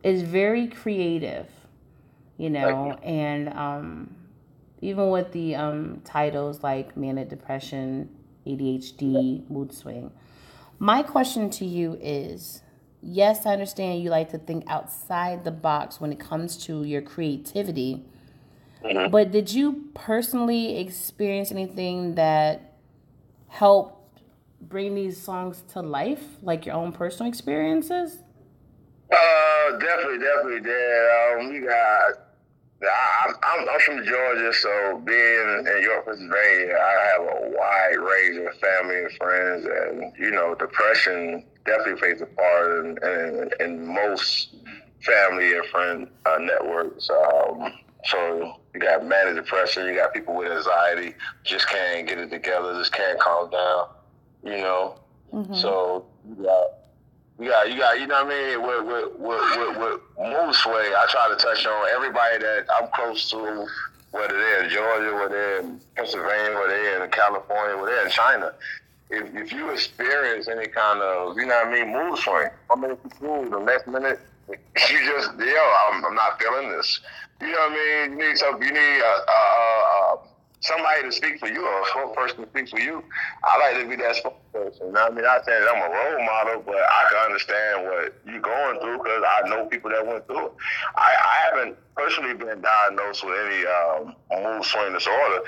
is 0.03 0.21
very 0.21 0.67
creative, 0.67 1.47
you 2.37 2.49
know, 2.49 2.93
and 3.03 3.49
um, 3.49 4.15
even 4.81 5.09
with 5.09 5.31
the 5.31 5.55
um, 5.55 6.01
titles 6.05 6.63
like 6.63 6.95
manic 6.95 7.29
depression, 7.29 8.09
ADHD, 8.47 9.49
mood 9.49 9.73
swing. 9.73 10.11
My 10.79 11.03
question 11.03 11.49
to 11.51 11.65
you 11.65 11.97
is 12.01 12.61
yes, 13.01 13.45
I 13.45 13.53
understand 13.53 14.01
you 14.01 14.09
like 14.09 14.29
to 14.31 14.37
think 14.37 14.63
outside 14.67 15.43
the 15.43 15.51
box 15.51 15.99
when 16.01 16.11
it 16.11 16.19
comes 16.19 16.57
to 16.65 16.83
your 16.83 17.01
creativity, 17.01 18.05
Mhm. 18.83 19.11
but 19.11 19.31
did 19.31 19.53
you 19.53 19.89
personally 19.93 20.77
experience 20.79 21.51
anything 21.51 22.15
that 22.15 22.73
helped 23.47 24.21
bring 24.61 24.95
these 24.95 25.21
songs 25.21 25.63
to 25.73 25.81
life, 25.81 26.37
like 26.41 26.65
your 26.65 26.75
own 26.75 26.91
personal 26.91 27.29
experiences? 27.29 28.23
Uh, 29.11 29.71
definitely, 29.77 30.19
definitely 30.19 30.59
did. 30.61 31.39
Um, 31.39 31.49
we 31.53 31.59
got. 31.61 32.26
I, 32.83 33.33
I'm, 33.43 33.69
I'm 33.69 33.79
from 33.81 34.05
Georgia, 34.05 34.53
so 34.53 35.01
being 35.03 35.65
in 35.65 35.83
York, 35.83 36.05
Pennsylvania, 36.05 36.75
I 36.75 37.11
have 37.11 37.21
a 37.21 37.49
wide 37.57 37.97
range 37.99 38.37
of 38.47 38.59
family 38.59 38.99
and 38.99 39.11
friends, 39.13 39.65
and 39.65 40.13
you 40.17 40.31
know, 40.31 40.53
depression 40.55 41.43
definitely 41.65 41.99
plays 41.99 42.21
a 42.21 42.25
part 42.27 42.85
in, 42.85 42.97
in, 43.03 43.49
in 43.59 43.87
most 43.87 44.55
family 45.01 45.53
and 45.53 45.65
friend 45.67 46.07
uh, 46.25 46.37
networks. 46.39 47.09
Um, 47.09 47.73
so 48.05 48.59
you 48.73 48.79
got 48.79 49.05
manic 49.05 49.35
depression, 49.35 49.85
you 49.87 49.95
got 49.95 50.13
people 50.13 50.35
with 50.35 50.51
anxiety, 50.51 51.15
just 51.43 51.67
can't 51.67 52.07
get 52.07 52.19
it 52.19 52.29
together, 52.29 52.73
just 52.77 52.93
can't 52.93 53.19
calm 53.19 53.49
down, 53.49 53.87
you 54.43 54.57
know. 54.57 54.99
Mm-hmm. 55.33 55.55
So 55.55 56.05
you 56.27 56.43
got, 56.43 56.67
you 57.39 57.49
got, 57.49 57.71
you 57.71 57.77
got, 57.77 57.99
you 57.99 58.07
know 58.07 58.23
what 58.23 58.33
I 58.33 58.55
mean? 58.55 58.61
With 58.61 58.85
with 58.85 59.19
with 59.19 59.57
with, 59.57 59.77
with 59.77 60.01
Mood 60.17 60.55
Swing, 60.55 60.91
I 60.93 61.05
try 61.09 61.29
to 61.29 61.35
touch 61.35 61.65
on 61.65 61.89
everybody 61.93 62.39
that 62.39 62.65
I'm 62.75 62.89
close 62.95 63.29
to, 63.31 63.67
whether 64.11 64.37
they're 64.37 64.63
in 64.63 64.69
Georgia, 64.69 65.13
whether 65.13 65.29
they're 65.29 65.59
in 65.59 65.81
Pennsylvania, 65.95 66.57
whether 66.57 66.69
they're 66.69 67.03
in 67.03 67.11
California, 67.11 67.77
whether 67.77 67.95
they're 67.95 68.05
in 68.05 68.11
China. 68.11 68.53
If, 69.09 69.35
if 69.35 69.53
you 69.53 69.69
experience 69.69 70.47
any 70.49 70.67
kind 70.67 70.99
of, 70.99 71.37
you 71.37 71.45
know 71.45 71.55
what 71.55 71.67
I 71.67 71.71
mean, 71.71 71.93
mood 71.93 72.19
swing, 72.19 72.49
I 72.69 72.75
mean, 72.75 72.91
if 72.91 73.21
you 73.21 73.49
the 73.49 73.59
next 73.59 73.87
minute 73.87 74.19
you 74.49 74.57
just 75.05 75.31
yo, 75.37 75.73
I'm, 75.89 76.05
I'm 76.05 76.15
not 76.15 76.41
feeling 76.41 76.69
this. 76.69 76.99
You 77.41 77.47
know 77.47 77.59
what 77.59 77.71
I 77.71 78.07
mean? 78.07 78.19
You 78.19 78.27
need 78.27 78.37
some, 78.37 78.61
you 78.61 78.71
need 78.71 79.01
a 79.01 79.23
uh, 79.27 80.13
uh, 80.13 80.17
somebody 80.67 81.03
to 81.03 81.11
speak 81.11 81.39
for 81.39 81.47
you 81.47 81.65
or 81.65 81.81
a 81.81 81.85
spokesperson 81.85 82.43
to 82.43 82.49
speak 82.49 82.69
for 82.69 82.79
you. 82.79 83.03
I 83.43 83.57
like 83.59 83.81
to 83.81 83.89
be 83.89 83.95
that 83.97 84.15
spokesperson. 84.15 84.95
I 84.95 85.09
mean? 85.09 85.23
Not 85.23 85.45
saying 85.45 85.63
I'm 85.63 85.89
a 85.89 85.93
role 85.93 86.25
model, 86.25 86.63
but 86.65 86.75
I 86.75 87.07
can 87.09 87.25
understand 87.25 87.85
what 87.85 88.13
you're 88.25 88.41
going 88.41 88.79
through 88.81 88.97
because 88.97 89.23
I 89.23 89.49
know 89.49 89.65
people 89.65 89.91
that 89.91 90.05
went 90.05 90.27
through 90.27 90.47
it. 90.47 90.51
I, 90.95 91.15
I 91.23 91.35
haven't 91.45 91.77
personally 91.95 92.33
been 92.33 92.61
diagnosed 92.61 93.25
with 93.25 93.35
any 93.39 93.65
um, 93.65 94.15
mood 94.43 94.65
swing 94.65 94.93
disorder, 94.93 95.39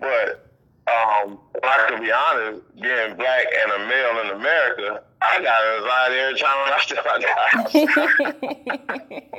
but 0.00 0.48
um, 0.88 1.38
I 1.62 1.86
can 1.88 2.00
be 2.00 2.12
honest, 2.12 2.62
being 2.80 3.16
black 3.16 3.46
and 3.60 3.72
a 3.72 3.78
male 3.88 4.20
in 4.24 4.40
America, 4.40 5.02
I 5.20 5.42
got 5.42 5.58
anxiety 5.76 6.18
every 6.20 6.38
time 6.38 6.56
I 6.62 6.78
step 6.80 7.06
out 7.06 7.20
the 7.20 7.28
house. 7.28 7.74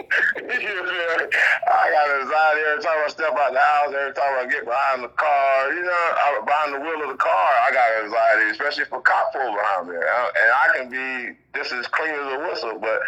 I 1.70 1.92
got 1.92 2.10
anxiety 2.20 2.62
every 2.68 2.84
time 2.84 3.00
I 3.06 3.08
step 3.10 3.32
out 3.32 3.54
the 3.54 3.60
house, 3.60 3.94
every 3.94 4.14
time 4.14 4.34
I 4.40 4.46
get 4.50 4.66
behind 4.66 5.04
the 5.04 5.10
car, 5.10 5.74
you 5.74 5.84
know, 5.84 6.42
behind 6.46 6.74
the 6.74 6.80
wheel 6.80 7.04
of 7.04 7.10
the 7.10 7.22
car, 7.22 7.50
I 7.68 7.72
got 7.72 8.04
anxiety, 8.04 8.52
especially 8.52 8.84
if 8.84 8.92
a 8.92 9.00
cop 9.02 9.32
pulls 9.32 9.56
behind 9.56 9.88
me. 9.90 9.96
And 9.96 10.52
I 10.52 10.68
can 10.76 10.90
be 10.90 11.38
just 11.56 11.72
as 11.72 11.88
clean 11.88 12.14
as 12.14 12.34
a 12.34 12.40
whistle, 12.40 12.80
but 12.80 13.00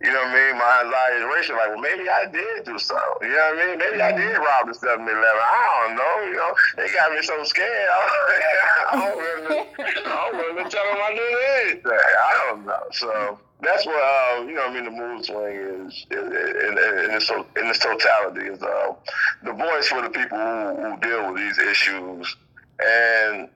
you 0.00 0.12
know 0.12 0.20
what 0.20 0.28
I 0.28 0.52
mean? 0.52 0.58
My 0.58 1.40
is. 1.40 1.48
Like, 1.48 1.68
well, 1.68 1.78
maybe 1.78 2.08
I 2.08 2.26
did 2.26 2.64
do 2.64 2.78
something. 2.78 3.28
You 3.28 3.34
know 3.34 3.54
what 3.54 3.64
I 3.64 3.66
mean? 3.66 3.78
Maybe 3.78 4.02
I 4.02 4.12
did 4.12 4.36
rob 4.36 4.68
the 4.68 4.74
7 4.74 5.00
Eleven. 5.00 5.24
I 5.24 5.86
don't 5.86 5.96
know. 5.96 6.16
You 6.28 6.36
know, 6.36 6.54
they 6.76 6.92
got 6.92 7.12
me 7.12 7.22
so 7.22 7.42
scared. 7.44 7.88
I 8.92 9.00
don't 9.00 9.18
really, 9.18 9.66
I 9.78 10.30
don't 10.30 10.36
really 10.36 10.70
tell 10.70 10.84
them 10.84 11.00
I 11.00 11.14
did 11.14 11.72
anything. 11.72 11.92
I 11.92 12.48
don't 12.48 12.66
know. 12.66 12.82
So 12.92 13.38
that's 13.62 13.86
what, 13.86 13.96
uh, 13.96 14.42
you 14.42 14.54
know 14.54 14.68
what 14.68 14.70
I 14.70 14.74
mean? 14.74 14.84
The 14.84 14.90
mood 14.90 15.24
swing 15.24 15.56
is, 15.56 16.06
in, 16.10 16.18
in, 16.18 16.72
in, 17.08 17.10
its, 17.16 17.30
in 17.30 17.66
its 17.66 17.78
totality, 17.78 18.52
is 18.52 18.62
uh, 18.62 18.92
the 19.44 19.52
voice 19.52 19.88
for 19.88 20.02
the 20.02 20.10
people 20.10 20.36
who, 20.36 20.76
who 20.76 21.00
deal 21.00 21.32
with 21.32 21.40
these 21.40 21.58
issues. 21.58 22.36
And, 22.84 23.48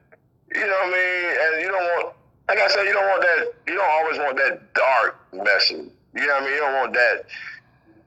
you 0.55 0.65
know 0.65 0.73
what 0.73 0.89
I 0.89 0.97
mean? 0.97 1.37
And 1.37 1.61
you 1.61 1.67
don't 1.67 1.83
want, 1.83 2.15
like 2.49 2.57
I 2.57 2.67
said, 2.67 2.83
you 2.85 2.93
don't 2.93 3.05
want 3.05 3.21
that, 3.21 3.53
you 3.67 3.75
don't 3.75 3.91
always 3.91 4.17
want 4.17 4.37
that 4.37 4.73
dark 4.73 5.19
message 5.33 5.91
you 6.13 6.27
know 6.27 6.33
what 6.33 6.43
I 6.43 6.45
mean? 6.45 6.53
You 6.53 6.59
don't 6.59 6.73
want 6.73 6.93
that 6.93 7.25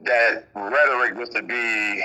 that 0.02 0.48
rhetoric 0.54 1.16
just 1.16 1.32
to 1.32 1.42
be 1.42 2.02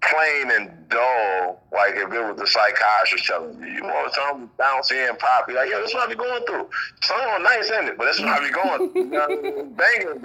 plain 0.00 0.50
and 0.50 0.88
dull, 0.88 1.62
like 1.72 1.94
if 1.94 2.12
it 2.12 2.20
was 2.20 2.36
the 2.36 2.46
psychiatrist 2.46 3.24
telling 3.26 3.60
you. 3.60 3.66
You 3.66 3.82
want 3.84 4.12
something 4.14 4.50
bouncy 4.58 5.08
and 5.08 5.18
poppy, 5.18 5.54
like, 5.54 5.70
yeah, 5.70 5.82
is 5.82 5.94
what 5.94 6.08
I 6.08 6.12
be 6.12 6.16
going 6.16 6.44
through. 6.46 6.68
Some 7.02 7.42
nice 7.42 7.70
in 7.70 7.88
it, 7.88 7.98
but 7.98 8.04
that's 8.04 8.20
what 8.20 8.28
I 8.28 8.40
be 8.40 8.50
going 8.52 8.92
through. 8.92 9.02
You 9.02 9.10
know, 9.10 9.64
banging, 9.76 10.24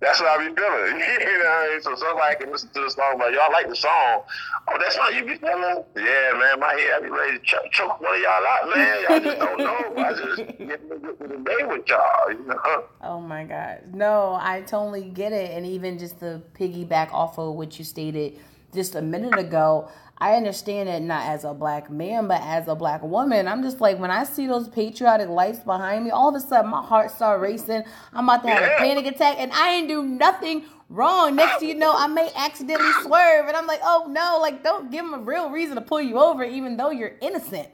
that's 0.00 0.18
what 0.18 0.28
I 0.30 0.48
be 0.48 0.54
feeling. 0.54 1.00
you 1.20 1.38
know 1.38 1.44
what 1.44 1.46
I 1.46 1.68
mean? 1.70 1.82
So 1.82 1.94
somebody 1.94 2.36
can 2.36 2.52
listen 2.52 2.70
to 2.70 2.80
the 2.80 2.90
song, 2.90 3.18
like, 3.18 3.34
y'all 3.34 3.52
like 3.52 3.68
the 3.68 3.76
song. 3.76 4.22
Oh, 4.68 4.76
that's 4.78 4.96
how 4.96 5.10
you 5.10 5.24
be 5.24 5.36
feeling? 5.36 5.84
Yeah, 5.94 6.32
man, 6.38 6.58
my 6.58 6.72
head, 6.72 6.94
I 6.96 7.00
be 7.02 7.10
ready 7.10 7.38
to 7.38 7.44
choke, 7.44 7.70
choke 7.70 8.00
one 8.00 8.14
of 8.14 8.20
y'all 8.20 8.46
out, 8.46 8.74
man. 8.74 9.02
Y'all 9.02 9.20
just 9.20 9.38
don't 9.38 9.58
know. 9.58 10.02
I 10.02 10.12
just 10.14 10.36
get 10.58 10.88
to 10.88 11.28
the 11.28 11.36
day 11.36 11.64
with 11.66 11.86
y'all, 11.86 12.32
you 12.32 12.46
know? 12.46 12.84
Oh, 13.02 13.20
my 13.20 13.44
God. 13.44 13.80
No, 13.92 14.38
I 14.40 14.62
totally 14.62 15.04
get 15.04 15.32
it. 15.32 15.50
And 15.50 15.66
even 15.66 15.98
just 15.98 16.18
to 16.20 16.40
piggyback 16.58 17.12
off 17.12 17.38
of 17.38 17.54
what 17.54 17.78
you 17.78 17.84
stated 17.84 18.38
just 18.72 18.94
a 18.94 19.02
minute 19.02 19.38
ago, 19.38 19.90
I 20.20 20.34
understand 20.34 20.88
it 20.90 21.00
not 21.02 21.24
as 21.26 21.44
a 21.44 21.54
black 21.54 21.90
man, 21.90 22.28
but 22.28 22.42
as 22.42 22.68
a 22.68 22.74
black 22.74 23.02
woman. 23.02 23.48
I'm 23.48 23.62
just 23.62 23.80
like, 23.80 23.98
when 23.98 24.10
I 24.10 24.24
see 24.24 24.46
those 24.46 24.68
patriotic 24.68 25.30
lights 25.30 25.60
behind 25.60 26.04
me, 26.04 26.10
all 26.10 26.28
of 26.28 26.34
a 26.34 26.46
sudden 26.46 26.70
my 26.70 26.82
heart 26.82 27.10
start 27.10 27.40
racing. 27.40 27.84
I'm 28.12 28.28
about 28.28 28.42
to 28.42 28.50
have 28.50 28.60
yeah. 28.60 28.74
a 28.74 28.78
panic 28.78 29.06
attack, 29.06 29.36
and 29.38 29.50
I 29.52 29.70
ain't 29.70 29.88
do 29.88 30.02
nothing 30.02 30.64
wrong. 30.90 31.36
Next 31.36 31.60
to 31.60 31.66
you 31.66 31.74
know, 31.74 31.94
I 31.96 32.06
may 32.06 32.30
accidentally 32.36 32.92
swerve, 33.02 33.46
and 33.46 33.56
I'm 33.56 33.66
like, 33.66 33.80
oh 33.82 34.06
no, 34.10 34.38
like 34.42 34.62
don't 34.62 34.90
give 34.90 35.04
them 35.06 35.14
a 35.14 35.22
real 35.22 35.50
reason 35.50 35.76
to 35.76 35.80
pull 35.80 36.02
you 36.02 36.18
over, 36.18 36.44
even 36.44 36.76
though 36.76 36.90
you're 36.90 37.16
innocent 37.22 37.68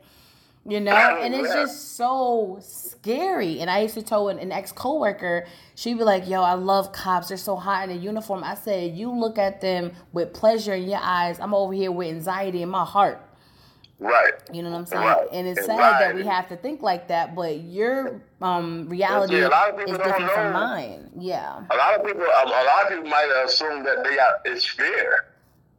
you 0.68 0.80
know? 0.80 0.92
And 0.92 1.34
it's 1.34 1.52
just 1.52 1.96
so 1.96 2.58
scary. 2.60 3.60
And 3.60 3.70
i 3.70 3.80
used 3.80 3.94
to 3.94 4.02
tell 4.02 4.28
an, 4.28 4.38
an 4.38 4.52
ex-coworker 4.52 5.46
she'd 5.74 5.98
be 5.98 6.04
like 6.04 6.28
yo 6.28 6.42
i 6.42 6.54
love 6.54 6.92
cops. 6.92 7.28
They're 7.28 7.36
so 7.36 7.56
hot 7.56 7.88
in 7.88 7.96
a 7.96 8.00
uniform. 8.00 8.42
I 8.44 8.54
said 8.54 8.96
you 8.96 9.10
look 9.10 9.38
at 9.38 9.60
them 9.60 9.92
with 10.12 10.32
pleasure 10.32 10.74
in 10.74 10.88
your 10.88 11.00
eyes. 11.00 11.38
I'm 11.40 11.54
over 11.54 11.72
here 11.72 11.92
with 11.92 12.08
anxiety 12.08 12.62
in 12.62 12.68
my 12.68 12.84
heart. 12.84 13.22
Right. 13.98 14.34
You 14.52 14.62
know 14.62 14.70
what 14.70 14.78
i'm 14.78 14.86
saying? 14.86 15.02
Right. 15.02 15.28
and 15.32 15.48
it's 15.48 15.58
and 15.58 15.66
sad 15.66 15.78
right. 15.78 15.98
that 16.00 16.14
we 16.14 16.24
have 16.24 16.48
to 16.48 16.56
think 16.56 16.82
like 16.82 17.08
that 17.08 17.34
but 17.34 17.60
your 17.60 18.20
um 18.42 18.88
reality 18.88 19.36
yeah, 19.36 19.70
is 19.78 19.96
different 19.96 20.32
from 20.32 20.52
mine. 20.52 21.10
Yeah. 21.18 21.62
A 21.70 21.76
lot 21.76 21.98
of 21.98 22.04
people 22.04 22.22
a, 22.22 22.44
a 22.44 22.64
lot 22.64 22.82
of 22.82 22.88
people 22.88 23.08
might 23.08 23.44
assume 23.44 23.84
that 23.84 24.04
they 24.04 24.18
are 24.18 24.40
it's 24.44 24.66
fear 24.66 25.26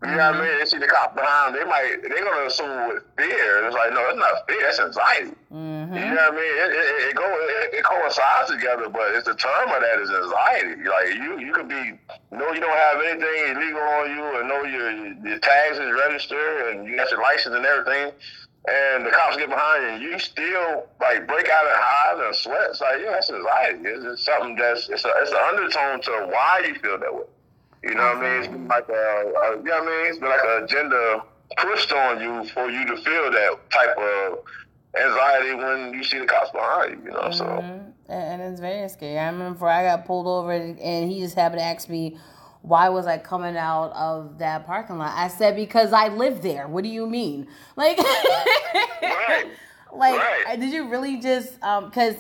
you 0.04 0.14
know 0.14 0.30
what 0.30 0.36
I 0.36 0.46
mean? 0.46 0.60
They 0.60 0.66
see 0.66 0.78
the 0.78 0.86
cop 0.86 1.16
behind 1.16 1.56
them, 1.56 1.64
they 1.64 1.66
might 1.66 1.98
they're 2.06 2.24
gonna 2.24 2.46
assume 2.46 2.94
with 2.94 3.02
fear. 3.18 3.66
It's 3.66 3.74
like, 3.74 3.90
no, 3.94 4.06
it's 4.14 4.20
not 4.20 4.46
fear, 4.46 4.62
that's 4.62 4.80
anxiety. 4.80 5.34
Mm-hmm. 5.50 5.94
You 5.98 6.14
know 6.14 6.30
what 6.30 6.34
I 6.34 6.38
mean? 6.38 6.54
It, 6.54 6.70
it, 6.70 7.10
it, 7.10 7.16
go, 7.18 7.26
it, 7.26 7.74
it 7.74 7.84
coincides 7.84 8.52
together, 8.54 8.90
but 8.90 9.16
it's 9.18 9.26
the 9.26 9.34
term 9.34 9.74
of 9.74 9.82
that 9.82 9.98
is 9.98 10.14
anxiety. 10.14 10.86
Like 10.86 11.18
you 11.18 11.40
you 11.42 11.52
could 11.52 11.68
be 11.68 11.98
know 12.30 12.54
you 12.54 12.62
don't 12.62 12.78
have 12.78 13.02
anything 13.10 13.58
illegal 13.58 13.82
on 13.82 14.06
you 14.14 14.24
and 14.38 14.46
know 14.46 14.62
your 14.70 14.92
your 15.26 15.40
tags 15.40 15.82
is 15.82 15.90
registered 15.90 16.78
and 16.78 16.86
you 16.86 16.96
got 16.96 17.10
your 17.10 17.22
license 17.22 17.56
and 17.56 17.66
everything. 17.66 18.14
And 18.70 19.06
the 19.06 19.12
cops 19.12 19.38
get 19.38 19.48
behind 19.48 19.82
you, 19.82 19.90
and 19.90 20.02
you 20.04 20.20
still 20.20 20.86
like 21.00 21.26
break 21.26 21.48
out 21.50 21.66
in 21.66 21.74
hives 21.74 22.22
and 22.22 22.36
sweat. 22.36 22.68
It's 22.70 22.82
like, 22.82 23.00
yeah, 23.02 23.12
that's 23.12 23.32
anxiety. 23.32 23.80
It's, 23.88 24.06
it's 24.06 24.26
something 24.26 24.58
that's 24.58 24.90
it's 24.90 25.06
a 25.06 25.12
it's 25.24 25.32
an 25.32 25.42
undertone 25.42 26.02
to 26.02 26.28
why 26.30 26.66
you 26.68 26.76
feel 26.76 27.00
that 27.00 27.14
way. 27.16 27.24
You 27.84 27.96
know 27.96 28.04
what 28.04 28.18
I 28.18 28.22
mean? 28.22 28.40
It's 28.40 28.48
been 28.48 28.68
like 28.68 28.90
a, 28.90 28.94
a 28.94 29.58
you 29.58 29.64
know 29.64 29.80
what 29.80 29.84
I 29.84 29.86
mean? 29.86 30.06
It's 30.10 30.20
been 30.20 30.30
like 30.30 30.44
an 30.44 30.64
agenda 30.64 31.24
pushed 31.58 31.92
on 31.94 32.22
you 32.22 32.46
for 32.50 32.70
you 32.70 32.86
to 32.86 32.98
feel 32.98 33.32
that 33.32 33.58
type 33.72 33.98
of 33.98 34.40
anxiety 35.00 35.56
when 35.56 35.94
you 35.94 36.04
see 36.04 36.20
the 36.20 36.26
cops 36.26 36.52
behind 36.52 37.04
you, 37.04 37.06
you 37.06 37.12
know, 37.12 37.22
mm-hmm. 37.22 37.34
so. 37.34 37.94
And 38.10 38.42
it's 38.42 38.60
very 38.60 38.88
scary. 38.90 39.18
I 39.18 39.28
remember 39.28 39.68
I 39.68 39.84
got 39.84 40.06
pulled 40.06 40.28
over 40.28 40.52
and 40.52 41.12
he 41.12 41.20
just 41.20 41.36
happened 41.36 41.60
to 41.60 41.66
ask 41.66 41.90
me, 41.90 42.18
why 42.62 42.90
was 42.90 43.06
I 43.06 43.18
coming 43.18 43.56
out 43.56 43.92
of 43.94 44.40
that 44.40 44.66
parking 44.66 44.98
lot? 44.98 45.14
I 45.16 45.28
said, 45.28 45.56
because 45.56 45.94
I 45.94 46.10
live 46.10 46.42
there. 46.42 46.68
What 46.68 46.84
do 46.84 46.90
you 46.90 47.06
mean? 47.06 47.48
Like, 47.76 47.98
right. 49.02 49.46
like, 49.94 50.18
right. 50.18 50.60
did 50.60 50.74
you 50.74 50.90
really 50.90 51.18
just, 51.18 51.62
um, 51.64 51.92
cause 51.92 52.16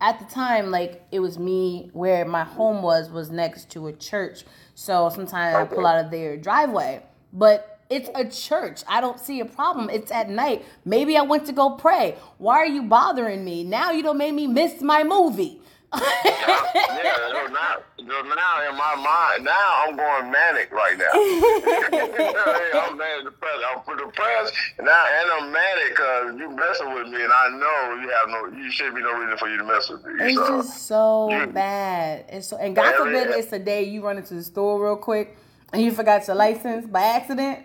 at 0.00 0.18
the 0.18 0.24
time, 0.26 0.70
like 0.70 1.02
it 1.12 1.20
was 1.20 1.38
me 1.38 1.90
where 1.92 2.24
my 2.24 2.44
home 2.44 2.82
was, 2.82 3.10
was 3.10 3.30
next 3.30 3.70
to 3.70 3.86
a 3.86 3.92
church. 3.92 4.44
So 4.82 5.08
sometimes 5.10 5.54
I 5.54 5.64
pull 5.64 5.86
out 5.86 6.04
of 6.04 6.10
their 6.10 6.36
driveway. 6.36 7.04
But 7.32 7.78
it's 7.88 8.10
a 8.16 8.24
church. 8.24 8.82
I 8.88 9.00
don't 9.00 9.20
see 9.20 9.38
a 9.38 9.44
problem. 9.44 9.88
It's 9.90 10.10
at 10.10 10.28
night. 10.28 10.64
Maybe 10.84 11.16
I 11.16 11.22
went 11.22 11.46
to 11.46 11.52
go 11.52 11.70
pray. 11.70 12.16
Why 12.38 12.56
are 12.56 12.66
you 12.66 12.82
bothering 12.82 13.44
me? 13.44 13.62
Now 13.62 13.92
you 13.92 14.02
don't 14.02 14.18
make 14.18 14.34
me 14.34 14.48
miss 14.48 14.80
my 14.80 15.04
movie. 15.04 15.61
Yeah, 15.94 17.48
now, 17.52 17.76
now 18.00 18.70
in 18.70 18.76
my 18.76 18.94
mind, 18.96 19.44
now 19.44 19.84
I'm 19.84 19.96
going 19.96 20.30
manic 20.30 20.70
right 20.72 20.96
now. 20.96 21.12
I'm 22.80 22.96
manic 22.96 23.24
depressed. 23.24 23.62
I'm 23.68 23.96
depressed, 23.98 24.54
and 24.78 24.86
now 24.86 25.04
and 25.20 25.30
I'm 25.30 25.52
manic 25.52 25.90
because 25.90 26.34
you 26.38 26.50
messing 26.50 26.94
with 26.94 27.08
me, 27.08 27.22
and 27.22 27.32
I 27.32 27.48
know 27.50 28.00
you 28.00 28.08
have 28.08 28.28
no, 28.28 28.58
you 28.58 28.70
should 28.70 28.94
be 28.94 29.02
no 29.02 29.12
reason 29.18 29.36
for 29.36 29.48
you 29.50 29.58
to 29.58 29.64
mess 29.64 29.90
with 29.90 30.04
me. 30.04 30.12
It's 30.20 30.36
so, 30.36 30.48
just 30.48 30.86
so 30.86 31.30
you, 31.30 31.46
bad. 31.48 32.24
It's 32.28 32.48
so, 32.48 32.56
and 32.56 32.74
God 32.74 32.94
forbid 32.96 33.28
it's 33.30 33.48
the 33.48 33.58
day 33.58 33.84
you 33.84 34.04
run 34.04 34.16
into 34.16 34.34
the 34.34 34.42
store 34.42 34.82
real 34.82 34.96
quick 34.96 35.36
and 35.72 35.82
you 35.82 35.92
forgot 35.92 36.26
your 36.26 36.36
license 36.36 36.86
by 36.86 37.02
accident, 37.02 37.60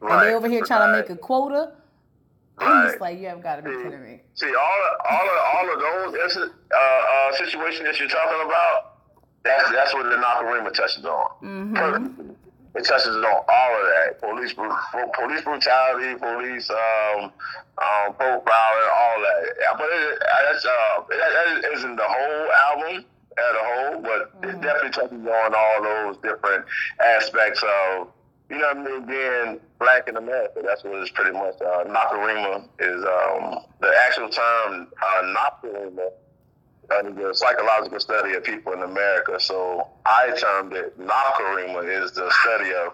right, 0.00 0.12
and 0.12 0.26
they 0.28 0.34
over 0.34 0.48
here 0.48 0.64
trying 0.64 0.90
right. 0.90 1.02
to 1.02 1.08
make 1.08 1.18
a 1.18 1.20
quota 1.20 1.72
I'm 2.60 2.88
just 2.88 3.00
like, 3.00 3.18
you 3.18 3.28
have 3.28 3.42
got 3.42 3.56
to 3.56 3.62
be 3.62 3.70
kidding 3.70 4.02
me. 4.02 4.20
See, 4.34 4.46
all 4.46 4.54
of, 4.54 4.92
all 5.10 5.26
of, 5.26 5.38
all 5.54 5.74
of 5.74 5.78
those 5.80 6.36
uh, 6.36 6.48
uh, 6.74 7.36
situations 7.36 7.84
that 7.84 7.98
you're 7.98 8.08
talking 8.08 8.46
about, 8.46 8.98
that's 9.44 9.70
that's 9.70 9.94
what 9.94 10.04
the 10.04 10.16
Nakarima 10.16 10.72
touches 10.74 11.04
on. 11.04 11.30
Mm-hmm. 11.42 12.32
It 12.74 12.84
touches 12.84 13.16
on 13.16 13.24
all 13.24 13.72
of 13.74 13.84
that: 13.86 14.20
police, 14.20 14.52
police 14.52 15.42
brutality, 15.42 16.18
police 16.18 16.70
um, 16.70 17.32
um, 17.78 18.14
all 18.18 18.42
that. 18.44 19.54
But 19.78 19.88
it, 19.90 20.22
that's 20.44 20.64
uh, 20.66 21.02
that, 21.08 21.62
that 21.62 21.72
isn't 21.72 21.96
the 21.96 22.06
whole 22.06 22.52
album 22.68 23.04
as 23.38 23.54
a 23.54 23.64
whole, 23.64 24.02
but 24.02 24.42
mm-hmm. 24.42 24.50
it 24.50 24.60
definitely 24.60 24.90
touches 24.90 25.26
on 25.26 25.54
all 25.54 25.82
those 25.82 26.16
different 26.18 26.64
aspects 27.00 27.62
of 27.62 28.08
you 28.50 28.58
know 28.58 28.66
what 28.68 28.76
I 28.78 28.84
mean, 28.84 29.06
being 29.06 29.60
black 29.78 30.08
in 30.08 30.16
America. 30.16 30.62
That's 30.64 30.82
what 30.84 30.94
it's 30.94 31.10
pretty 31.10 31.32
much. 31.32 31.54
Uh, 31.60 31.84
Nakarima 31.84 32.64
is 32.78 33.04
um, 33.04 33.64
the 33.80 33.92
actual 34.06 34.28
term. 34.28 34.88
Uh, 35.00 35.34
Nakarima 35.34 36.08
uh, 36.90 37.02
the 37.02 37.34
psychological 37.34 38.00
study 38.00 38.34
of 38.34 38.44
people 38.44 38.72
in 38.72 38.82
America. 38.82 39.38
So 39.38 39.88
I 40.06 40.30
termed 40.38 40.72
it 40.72 40.98
Nakarima 40.98 42.02
is 42.02 42.12
the 42.12 42.30
study 42.42 42.70
of 42.72 42.92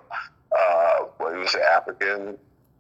uh, 0.57 1.05
what 1.19 1.35
you 1.35 1.47
say 1.47 1.61
African 1.61 2.37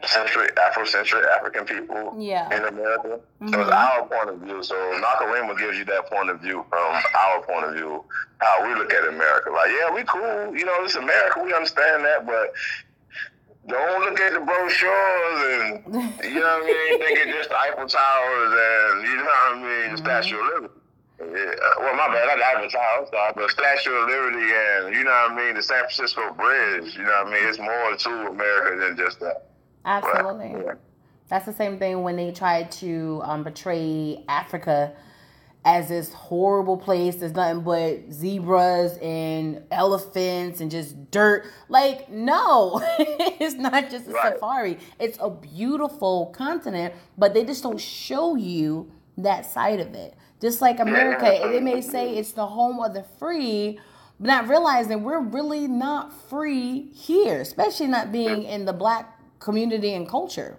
centric, 0.07 0.57
Afrocentric 0.57 1.27
African 1.37 1.65
people 1.65 2.15
yeah. 2.19 2.47
in 2.55 2.65
America. 2.65 3.21
Mm-hmm. 3.41 3.49
So 3.49 3.61
it's 3.61 3.71
our 3.71 4.07
point 4.07 4.31
of 4.31 4.39
view. 4.41 4.63
So 4.63 4.75
Nakarima 4.75 5.59
gives 5.59 5.79
you 5.79 5.85
that 5.87 6.11
point 6.11 6.31
of 6.31 6.41
view 6.41 6.65
from 6.69 7.03
our 7.17 7.43
point 7.43 7.67
of 7.67 7.75
view, 7.75 8.05
how 8.39 8.67
we 8.67 8.75
look 8.75 8.93
at 8.93 9.09
America. 9.09 9.51
Like, 9.51 9.71
yeah, 9.71 9.95
we 9.95 10.03
cool. 10.05 10.57
You 10.57 10.65
know, 10.65 10.85
it's 10.85 10.97
America. 10.97 11.43
We 11.43 11.53
understand 11.53 12.05
that, 12.05 12.27
but 12.27 12.53
don't 13.67 14.01
look 14.01 14.21
at 14.21 14.33
the 14.35 14.41
brochures 14.41 15.41
and 15.57 15.95
you 16.25 16.41
know 16.41 16.59
what 16.61 16.65
I 16.65 16.67
mean. 16.67 16.99
Think 17.01 17.19
it's 17.19 17.33
just 17.33 17.49
the 17.49 17.59
Eiffel 17.59 17.89
Towers 17.89 18.53
and 18.53 19.09
you 19.09 19.17
know 19.17 19.25
what 19.25 19.53
I 19.53 19.55
mean, 19.55 19.65
the 19.65 20.03
mm-hmm. 20.03 20.05
Statue 20.05 20.39
of 20.39 20.55
Liberty. 20.55 20.75
Yeah, 21.21 21.55
well, 21.79 21.95
my 21.97 22.09
bad. 22.09 22.29
I 22.29 22.37
got 22.37 22.57
Eiffel 22.57 22.69
Tower, 22.69 23.07
sorry, 23.11 23.33
but 23.37 23.51
Statue 23.51 23.93
of 23.93 24.09
Liberty 24.09 24.53
and 24.53 24.95
you 24.95 25.05
know 25.05 25.11
what 25.11 25.33
I 25.33 25.37
mean, 25.37 25.55
the 25.55 25.63
San 25.63 25.81
Francisco 25.81 26.35
Bridge. 26.35 26.95
You 26.97 27.05
know 27.05 27.25
what 27.25 27.29
I 27.29 27.33
mean. 27.33 27.49
It's 27.49 27.59
more 27.59 27.97
to 27.97 28.29
America 28.29 28.85
than 28.85 28.97
just 28.97 29.21
that. 29.21 29.49
Absolutely. 29.85 30.51
Yeah. 30.65 30.75
That's 31.29 31.47
the 31.47 31.53
same 31.53 31.79
thing 31.79 32.03
when 32.03 32.17
they 32.17 32.33
try 32.33 32.65
to 32.65 33.21
um, 33.25 33.43
portray 33.45 34.25
Africa 34.29 34.93
as 35.65 35.89
this 35.89 36.13
horrible 36.13 36.77
place. 36.77 37.17
There's 37.17 37.33
nothing 37.33 37.63
but 37.63 38.13
zebras 38.13 38.99
and 38.99 39.63
elephants 39.71 40.61
and 40.61 40.71
just 40.71 41.11
dirt. 41.11 41.47
Like, 41.69 42.11
no, 42.11 42.81
it's 42.99 43.55
not 43.55 43.91
just 43.91 44.09
a 44.09 44.13
right. 44.13 44.35
safari. 44.35 44.79
It's 44.99 45.19
a 45.21 45.31
beautiful 45.31 46.27
continent, 46.37 46.95
but 47.17 47.33
they 47.33 47.45
just 47.45 47.63
don't 47.63 47.81
show 47.81 48.37
you 48.37 48.93
that 49.17 49.47
side 49.47 49.81
of 49.81 49.95
it. 49.95 50.15
Just 50.41 50.61
like 50.61 50.81
America, 50.81 51.49
they 51.51 51.61
may 51.61 51.81
say 51.81 52.17
it's 52.17 52.33
the 52.33 52.47
home 52.47 52.81
of 52.81 52.93
the 52.93 53.05
free, 53.19 53.79
but 54.21 54.27
not 54.27 54.49
realizing 54.49 55.03
we're 55.03 55.21
really 55.21 55.67
not 55.67 56.13
free 56.29 56.91
here, 56.93 57.41
especially 57.41 57.87
not 57.87 58.13
being 58.13 58.43
in 58.43 58.67
the 58.67 58.73
black 58.75 59.14
community 59.39 59.95
and 59.95 60.09
culture. 60.09 60.59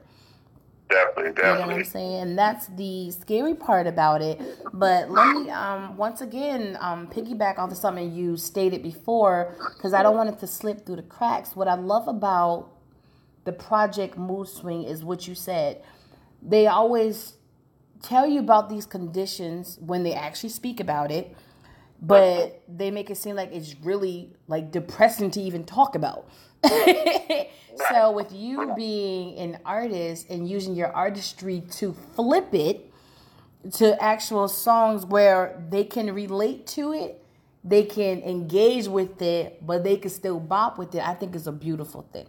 Definitely, 0.90 1.32
definitely. 1.34 1.50
You 1.50 1.60
know 1.60 1.68
what 1.68 1.76
I'm 1.78 1.84
saying? 1.86 2.22
And 2.22 2.38
That's 2.38 2.68
the 2.68 3.12
scary 3.12 3.56
part 3.56 3.88
about 3.88 4.22
it. 4.22 4.40
But 4.74 5.10
let 5.10 5.36
me 5.36 5.50
um, 5.50 5.98
once 5.98 6.22
again 6.22 6.78
um, 6.80 7.08
piggyback 7.08 7.58
off 7.58 7.72
of 7.72 7.78
something 7.78 8.14
you 8.14 8.38
stated 8.38 8.84
before, 8.84 9.56
because 9.76 9.94
I 9.94 10.04
don't 10.04 10.16
want 10.16 10.30
it 10.30 10.40
to 10.40 10.48
slip 10.48 10.86
through 10.86 10.98
the 10.98 11.04
cracks. 11.04 11.56
What 11.56 11.68
I 11.68 11.74
love 11.76 12.08
about 12.08 12.70
the 13.46 13.52
project 13.52 14.18
Mood 14.18 14.48
Swing 14.48 14.84
is 14.84 15.04
what 15.04 15.28
you 15.28 15.36
said. 15.36 15.84
They 16.42 16.68
always 16.68 17.34
tell 18.04 18.28
you 18.28 18.40
about 18.40 18.70
these 18.70 18.86
conditions 18.86 19.78
when 19.82 20.04
they 20.04 20.14
actually 20.14 20.50
speak 20.50 20.80
about 20.80 21.12
it, 21.12 21.36
but 22.02 22.62
they 22.68 22.92
make 22.92 23.10
it 23.10 23.18
seem 23.18 23.36
like 23.36 23.52
it's 23.52 23.76
really 23.82 24.30
like 24.48 24.72
depressing 24.72 25.32
to 25.32 25.42
even 25.42 25.64
talk 25.64 25.96
about. 25.96 26.28
so 27.90 28.12
with 28.12 28.32
you 28.32 28.74
being 28.76 29.38
an 29.38 29.60
artist 29.66 30.30
and 30.30 30.48
using 30.50 30.76
your 30.76 30.92
artistry 30.94 31.62
to 31.72 31.94
flip 32.16 32.54
it 32.54 32.92
to 33.74 34.02
actual 34.02 34.48
songs 34.48 35.06
where 35.06 35.62
they 35.70 35.84
can 35.84 36.14
relate 36.14 36.68
to 36.68 36.94
it, 36.94 37.24
they 37.64 37.84
can 37.84 38.22
engage 38.22 38.88
with 38.88 39.22
it, 39.22 39.66
but 39.66 39.84
they 39.84 39.98
can 39.98 40.12
still 40.12 40.40
bop 40.40 40.78
with 40.78 40.94
it, 40.94 41.06
I 41.06 41.16
think 41.16 41.36
is 41.36 41.48
a 41.48 41.52
beautiful 41.52 42.06
thing. 42.14 42.28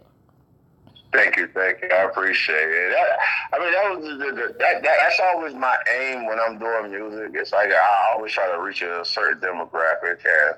Thank 1.13 1.37
you, 1.37 1.47
thank 1.53 1.81
you. 1.81 1.89
I 1.89 2.03
appreciate 2.03 2.55
it. 2.55 2.91
That, 2.91 3.17
I 3.53 3.59
mean, 3.59 3.71
that 3.71 3.95
was 3.95 4.03
the, 4.03 4.25
the, 4.25 4.55
that, 4.59 4.83
that, 4.83 4.97
that's 4.99 5.19
always 5.31 5.53
my 5.53 5.77
aim 5.99 6.25
when 6.25 6.37
I'm 6.39 6.59
doing 6.59 6.91
music. 6.91 7.31
It's 7.33 7.53
like 7.53 7.69
I 7.69 8.13
always 8.13 8.33
try 8.33 8.51
to 8.51 8.59
reach 8.59 8.81
a 8.81 9.05
certain 9.05 9.39
demographic 9.39 10.19
and 10.25 10.57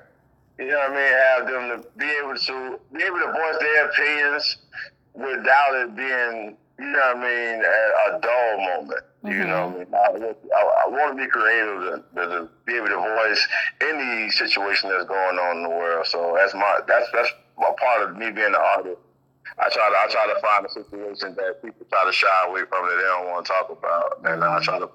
you 0.60 0.68
know 0.68 0.78
what 0.78 0.90
I 0.90 0.94
mean, 0.94 1.12
have 1.12 1.46
them 1.46 1.82
to 1.82 1.88
be 1.98 2.06
able 2.22 2.36
to 2.36 2.80
be 2.92 3.02
able 3.02 3.18
to 3.18 3.32
voice 3.32 3.56
their 3.60 3.88
opinions 3.88 4.56
without 5.14 5.74
it 5.74 5.96
being, 5.96 6.56
you 6.78 6.86
know 6.86 6.98
what 6.98 7.16
I 7.16 7.20
mean, 7.20 7.64
a, 7.64 8.16
a 8.16 8.20
dull 8.20 8.58
moment. 8.58 9.00
Mm-hmm. 9.24 9.32
You 9.32 9.46
know 9.46 9.66
what 9.68 9.76
I 9.76 10.18
mean? 10.18 10.24
I, 10.24 10.56
I, 10.56 10.84
I 10.84 10.88
want 10.88 11.16
to 11.16 11.24
be 11.24 11.30
creative 11.30 12.04
to, 12.14 12.20
to, 12.20 12.48
be 12.64 12.74
able 12.76 12.88
to 12.88 12.96
voice 12.96 13.48
any 13.80 14.30
situation 14.30 14.90
that's 14.90 15.04
going 15.04 15.38
on 15.38 15.58
in 15.58 15.62
the 15.64 15.68
world. 15.68 16.06
So 16.06 16.36
that's 16.38 16.54
my 16.54 16.80
that's 16.86 17.06
that's 17.12 17.30
a 17.58 17.72
part 17.72 18.08
of 18.08 18.16
me 18.16 18.30
being 18.30 18.48
an 18.48 18.54
artist 18.54 18.98
I 19.58 19.68
try 19.68 19.88
to 19.90 19.96
I 19.96 20.06
try 20.10 20.26
to 20.32 20.40
find 20.40 20.66
a 20.66 20.70
situation 20.70 21.34
that 21.36 21.62
people 21.62 21.86
try 21.90 22.04
to 22.04 22.12
shy 22.12 22.28
away 22.48 22.62
from 22.68 22.86
that 22.86 22.96
they 22.96 23.02
don't 23.02 23.28
want 23.28 23.46
to 23.46 23.52
talk 23.52 23.70
about, 23.70 24.20
and 24.24 24.44
I 24.44 24.60
try 24.62 24.78
to 24.78 24.88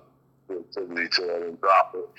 creativity 0.47 1.07
to 1.09 1.35
it 1.35 1.47
and 1.49 1.61
drop 1.61 1.93
it. 1.95 2.09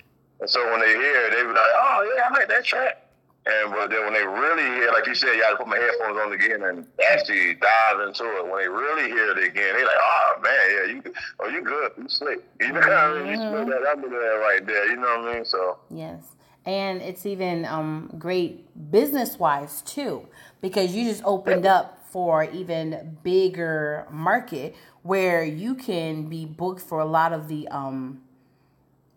And 0.41 0.51
so 0.51 0.63
when 0.71 0.81
they 0.81 0.93
hear 0.95 1.27
it, 1.27 1.31
they 1.31 1.43
be 1.43 1.49
like, 1.49 1.75
"Oh 1.75 2.15
yeah, 2.15 2.29
I 2.29 2.33
like 2.33 2.49
that 2.49 2.65
track." 2.65 3.06
And 3.47 3.73
but 3.73 3.91
then 3.91 4.05
when 4.05 4.13
they 4.13 4.27
really 4.27 4.65
hear, 4.81 4.91
like 4.93 5.07
you 5.07 5.15
said, 5.15 5.35
you 5.35 5.41
got 5.41 5.51
to 5.51 5.57
put 5.57 5.69
my 5.69 5.79
headphones 5.79 6.19
on 6.19 6.33
again 6.33 6.63
and 6.63 6.87
actually 7.13 7.55
dive 7.55 8.01
into 8.01 8.25
it. 8.25 8.45
When 8.45 8.59
they 8.59 8.69
really 8.69 9.09
hear 9.09 9.31
it 9.31 9.39
again, 9.39 9.75
they're 9.77 9.87
like, 9.87 10.01
"Oh 10.01 10.41
man, 10.43 10.53
yeah, 10.71 10.95
you, 10.95 11.03
oh 11.41 11.49
you 11.49 11.63
good, 11.63 11.93
you 11.97 12.09
slick." 12.09 12.45
You 12.61 12.73
know 12.73 12.81
what 12.81 12.91
I 12.91 13.23
mean? 13.23 13.33
You 13.33 13.39
mm-hmm. 13.39 13.71
that 13.71 13.83
I'm 13.89 14.11
there 14.11 14.39
right 14.41 14.67
there. 14.67 14.91
You 14.91 14.97
know 14.97 15.19
what 15.19 15.29
I 15.29 15.35
mean? 15.35 15.45
So 15.45 15.79
yes 15.91 16.37
and 16.67 17.01
it's 17.01 17.25
even 17.25 17.65
um, 17.65 18.11
great 18.19 18.91
business 18.91 19.39
wise 19.39 19.83
too 19.83 20.27
because 20.61 20.95
you 20.95 21.05
just 21.05 21.23
opened 21.25 21.65
up 21.65 22.05
for 22.11 22.45
even 22.45 23.19
bigger 23.23 24.07
market 24.11 24.75
where 25.03 25.45
you 25.45 25.75
can 25.77 26.29
be 26.29 26.45
booked 26.45 26.83
for 26.83 26.99
a 26.99 27.05
lot 27.05 27.33
of 27.33 27.47
the 27.47 27.69
um, 27.69 28.21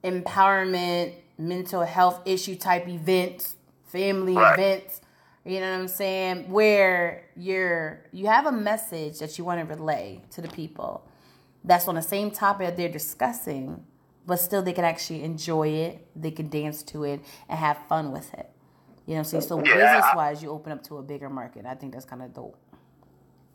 empowerment, 0.04 1.14
mental 1.38 1.84
health 1.84 2.22
issue 2.26 2.56
type 2.56 2.88
events, 2.88 3.56
family 3.90 4.36
right. 4.36 4.58
events. 4.58 5.02
You 5.46 5.60
know 5.62 5.72
what 5.72 5.80
I'm 5.80 5.88
saying? 5.88 6.50
Where 6.50 7.26
you're 7.36 8.06
you 8.12 8.28
have 8.28 8.46
a 8.46 8.52
message 8.52 9.20
that 9.20 9.38
you 9.38 9.46
want 9.46 9.60
to 9.60 9.74
relay 9.74 10.22
to 10.32 10.42
the 10.42 10.50
people 10.50 11.06
that's 11.64 11.88
on 11.88 11.96
the 11.96 12.02
same 12.02 12.32
topic 12.32 12.68
that 12.68 12.78
they're 12.78 12.90
discussing, 12.90 13.84
but 14.26 14.38
still 14.38 14.62
they 14.62 14.74
can 14.74 14.86
actually 14.86 15.24
enjoy 15.24 15.70
it, 15.70 16.08
they 16.16 16.32
can 16.32 16.50
dance 16.50 16.84
to 16.84 17.04
it 17.04 17.22
and 17.48 17.60
have 17.60 17.78
fun 17.88 18.12
with 18.12 18.34
it. 18.34 18.50
You 19.06 19.16
know 19.16 19.22
what 19.22 19.34
I'm 19.34 19.42
saying? 19.42 19.42
So 19.44 19.58
yeah. 19.58 19.74
business 19.74 20.06
wise, 20.16 20.44
you 20.44 20.52
open 20.52 20.72
up 20.72 20.84
to 20.84 20.98
a 20.98 21.02
bigger 21.02 21.30
market. 21.30 21.66
I 21.66 21.74
think 21.74 21.94
that's 21.94 22.06
kind 22.06 22.22
of 22.22 22.34
dope. 22.34 22.58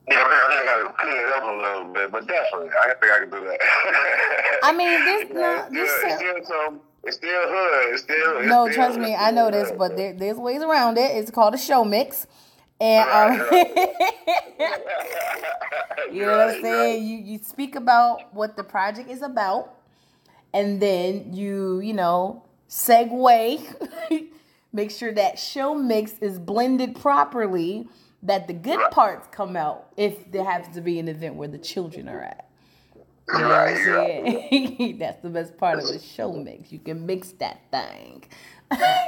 Yeah, 0.08 0.16
I 0.18 0.48
think 0.48 0.60
I 0.60 0.82
gotta 0.82 0.94
clean 0.98 1.16
it 1.16 1.32
up 1.32 1.44
a 1.44 1.56
little 1.56 1.92
bit, 1.94 2.12
but 2.12 2.26
definitely, 2.26 2.70
I 2.70 2.94
think 3.00 3.12
I 3.12 3.18
can 3.20 3.30
do 3.30 3.40
that. 3.40 4.60
I 4.62 4.72
mean, 4.72 5.04
this, 5.04 5.30
no, 5.32 5.68
this 5.70 5.90
it's, 6.04 6.46
still, 6.46 6.80
it's 7.06 7.16
still 7.16 7.30
hood. 7.30 7.94
It's 7.94 8.02
still. 8.02 8.38
It's 8.38 8.48
no, 8.48 8.66
still, 8.66 8.74
trust 8.74 8.98
me, 8.98 9.14
I 9.14 9.30
know 9.30 9.50
this, 9.50 9.72
but 9.76 9.96
there, 9.96 10.12
there's 10.12 10.36
ways 10.36 10.62
around 10.62 10.98
it. 10.98 11.16
It's 11.16 11.30
called 11.30 11.54
a 11.54 11.58
show 11.58 11.84
mix. 11.84 12.26
And 12.80 13.08
um, 13.08 13.32
you 16.12 16.22
know 16.22 16.32
what 16.32 16.50
I'm 16.50 16.62
saying? 16.62 17.06
You 17.06 17.18
you 17.18 17.38
speak 17.38 17.76
about 17.76 18.34
what 18.34 18.56
the 18.56 18.64
project 18.64 19.10
is 19.10 19.22
about, 19.22 19.74
and 20.52 20.80
then 20.80 21.32
you 21.32 21.80
you 21.80 21.92
know 21.92 22.44
segue, 22.68 24.30
make 24.72 24.90
sure 24.90 25.12
that 25.12 25.38
show 25.38 25.74
mix 25.74 26.18
is 26.18 26.38
blended 26.38 27.00
properly 27.00 27.88
that 28.22 28.48
the 28.48 28.54
good 28.54 28.80
parts 28.90 29.28
come 29.30 29.54
out 29.54 29.88
if 29.96 30.30
there 30.32 30.44
happens 30.44 30.74
to 30.74 30.80
be 30.80 30.98
an 30.98 31.08
event 31.08 31.34
where 31.34 31.48
the 31.48 31.58
children 31.58 32.08
are 32.08 32.22
at. 32.22 32.43
You 33.32 33.38
know 33.38 33.48
right, 33.48 33.72
what 33.72 33.78
I'm 33.78 33.84
saying? 33.84 34.78
Right. 34.80 34.98
That's 34.98 35.22
the 35.22 35.30
best 35.30 35.56
part 35.56 35.78
of 35.78 35.86
the 35.86 35.98
show 35.98 36.32
mix. 36.32 36.70
You 36.70 36.78
can 36.78 37.06
mix 37.06 37.32
that 37.32 37.62
thing. 37.70 38.24
yeah, 38.72 39.04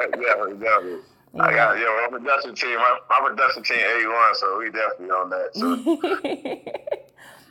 exactly. 0.00 0.56
Yeah. 0.60 0.96
I 1.40 1.52
got 1.52 1.78
yeah, 1.78 2.08
my 2.10 2.18
production 2.18 2.54
team. 2.54 2.76
My, 2.76 2.98
my 3.10 3.28
production 3.28 3.62
team 3.62 3.78
A 3.78 4.08
one, 4.08 4.34
so 4.34 4.58
we 4.58 4.70
definitely 4.70 5.10
on 5.10 5.30
that. 5.30 5.50
So. 5.54 7.02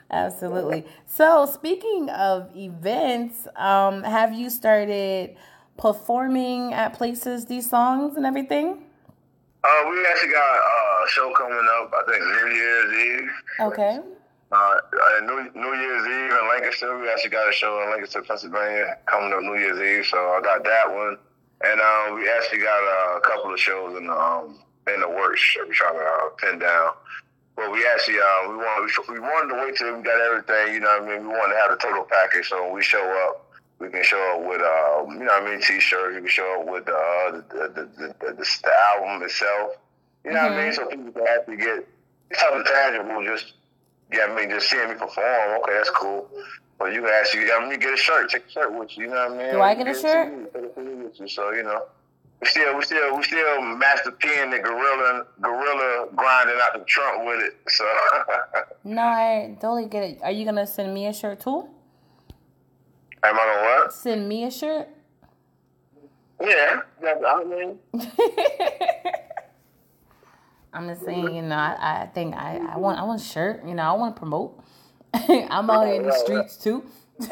Absolutely. 0.11 0.85
So 1.05 1.45
speaking 1.45 2.09
of 2.09 2.49
events, 2.55 3.47
um, 3.55 4.03
have 4.03 4.33
you 4.33 4.49
started 4.49 5.35
performing 5.77 6.73
at 6.73 6.93
places 6.93 7.45
these 7.45 7.69
songs 7.69 8.17
and 8.17 8.25
everything? 8.25 8.83
Uh, 9.63 9.83
we 9.89 10.05
actually 10.05 10.31
got 10.31 10.57
uh, 10.57 11.05
a 11.05 11.09
show 11.09 11.33
coming 11.33 11.67
up. 11.79 11.93
I 11.93 12.11
think 12.11 12.23
New 12.23 12.55
Year's 12.55 13.21
Eve. 13.21 13.29
Okay. 13.59 13.99
Uh, 14.49 14.55
uh, 14.55 15.19
New, 15.21 15.51
New 15.55 15.73
Year's 15.75 16.07
Eve 16.07 16.31
in 16.39 16.47
Lancaster. 16.47 16.97
We 16.97 17.09
actually 17.09 17.31
got 17.31 17.49
a 17.49 17.51
show 17.51 17.83
in 17.83 17.91
Lancaster, 17.91 18.21
Pennsylvania, 18.21 18.97
coming 19.05 19.33
up 19.33 19.41
New 19.41 19.59
Year's 19.59 19.79
Eve. 19.79 20.05
So 20.09 20.17
I 20.17 20.41
got 20.41 20.63
that 20.63 20.87
one, 20.87 21.17
and 21.65 21.81
um, 21.81 22.15
we 22.15 22.29
actually 22.29 22.59
got 22.59 22.79
uh, 22.79 23.17
a 23.17 23.21
couple 23.21 23.53
of 23.53 23.59
shows 23.59 23.97
in 23.97 24.07
the 24.07 24.13
um, 24.13 24.57
in 24.87 25.01
the 25.01 25.09
works. 25.09 25.41
We're 25.57 25.73
trying 25.73 25.95
to 25.95 25.99
uh, 25.99 26.29
pin 26.37 26.59
down. 26.59 26.91
But 27.57 27.71
we 27.71 27.85
actually 27.87 28.19
uh, 28.19 28.49
we 28.49 28.55
want 28.55 29.09
we 29.09 29.19
wanted 29.19 29.55
to 29.55 29.61
wait 29.65 29.75
till 29.75 29.97
we 29.97 30.03
got 30.03 30.21
everything. 30.21 30.75
You 30.75 30.79
know 30.79 30.95
what 30.99 31.09
I 31.09 31.17
mean? 31.17 31.27
We 31.27 31.33
wanted 31.33 31.53
to 31.55 31.59
have 31.59 31.71
the 31.71 31.77
total 31.77 32.05
package. 32.05 32.47
So 32.47 32.63
when 32.63 32.73
we 32.73 32.83
show 32.83 33.03
up, 33.27 33.51
we 33.79 33.89
can 33.89 34.03
show 34.03 34.21
up 34.37 34.47
with 34.47 34.61
uh, 34.61 35.11
you 35.11 35.25
know 35.25 35.33
what 35.33 35.43
I 35.43 35.49
mean 35.49 35.59
t-shirts. 35.59 36.15
We 36.15 36.21
can 36.21 36.29
show 36.29 36.61
up 36.61 36.71
with 36.71 36.87
uh, 36.87 37.31
the, 37.31 37.43
the, 37.51 37.83
the, 37.83 38.15
the, 38.15 38.33
the, 38.33 38.45
the 38.63 38.73
album 38.95 39.23
itself. 39.23 39.75
You 40.23 40.31
know 40.31 40.39
mm-hmm. 40.39 40.53
what 40.53 40.61
I 40.61 40.63
mean? 40.63 40.73
So 40.73 40.85
people 40.87 41.11
can 41.11 41.27
actually 41.27 41.57
get 41.57 41.87
something 42.31 42.63
tangible. 42.63 43.25
Just 43.25 43.56
yeah, 44.11 44.27
I 44.29 44.35
mean, 44.35 44.49
just 44.49 44.69
seeing 44.69 44.87
me 44.87 44.95
perform, 44.95 45.61
okay, 45.61 45.73
that's 45.73 45.89
cool. 45.89 46.29
But 46.79 46.93
you 46.93 47.01
can 47.01 47.09
actually, 47.09 47.51
I 47.51 47.59
mean, 47.61 47.71
you 47.71 47.77
get 47.77 47.93
a 47.93 47.97
shirt, 47.97 48.29
take 48.29 48.45
a 48.45 48.51
shirt 48.51 48.73
with 48.73 48.97
you. 48.97 49.05
You 49.05 49.09
know 49.09 49.29
what 49.29 49.39
I 49.39 49.43
mean? 49.43 49.53
Do 49.53 49.61
I 49.61 49.75
get 49.75 49.87
a 49.87 49.99
shirt? 49.99 51.29
So 51.29 51.51
you 51.51 51.63
know, 51.63 51.83
we 52.39 52.47
still, 52.47 52.77
we 52.77 52.83
still, 52.83 53.17
we 53.17 53.23
still 53.23 53.61
Master 53.61 54.11
the 54.11 54.59
gorilla, 54.63 55.25
gorilla 55.41 56.07
grinding 56.15 56.57
out 56.61 56.73
the 56.73 56.85
trunk 56.85 57.25
with 57.25 57.43
it. 57.43 57.57
So. 57.67 57.85
no, 58.83 59.01
I 59.01 59.57
totally 59.59 59.87
get 59.87 60.03
it. 60.03 60.19
Are 60.21 60.31
you 60.31 60.45
gonna 60.45 60.67
send 60.67 60.93
me 60.93 61.07
a 61.07 61.13
shirt 61.13 61.39
too? 61.39 61.67
Am 63.23 63.35
I 63.35 63.37
gonna 63.37 63.61
what? 63.61 63.93
Send 63.93 64.29
me 64.29 64.43
a 64.43 64.51
shirt. 64.51 64.87
Yeah, 66.39 66.81
that's, 67.01 67.23
I 67.25 67.43
mean. 67.43 67.79
I'm 70.77 70.87
just 70.87 71.03
saying, 71.03 71.35
you 71.35 71.41
know, 71.41 71.55
I, 71.55 72.03
I 72.03 72.05
think 72.13 72.35
I, 72.35 72.59
I 72.73 72.77
want 72.77 72.99
I 72.99 73.03
want 73.03 73.19
a 73.19 73.23
shirt, 73.23 73.65
you 73.65 73.73
know, 73.73 73.83
I 73.83 73.93
want 73.93 74.15
to 74.15 74.19
promote. 74.19 74.63
I'm 75.13 75.69
out 75.69 75.87
here 75.87 75.95
in 75.95 76.03
the 76.03 76.13
streets 76.13 76.55
too. 76.55 76.85
yeah, 77.19 77.27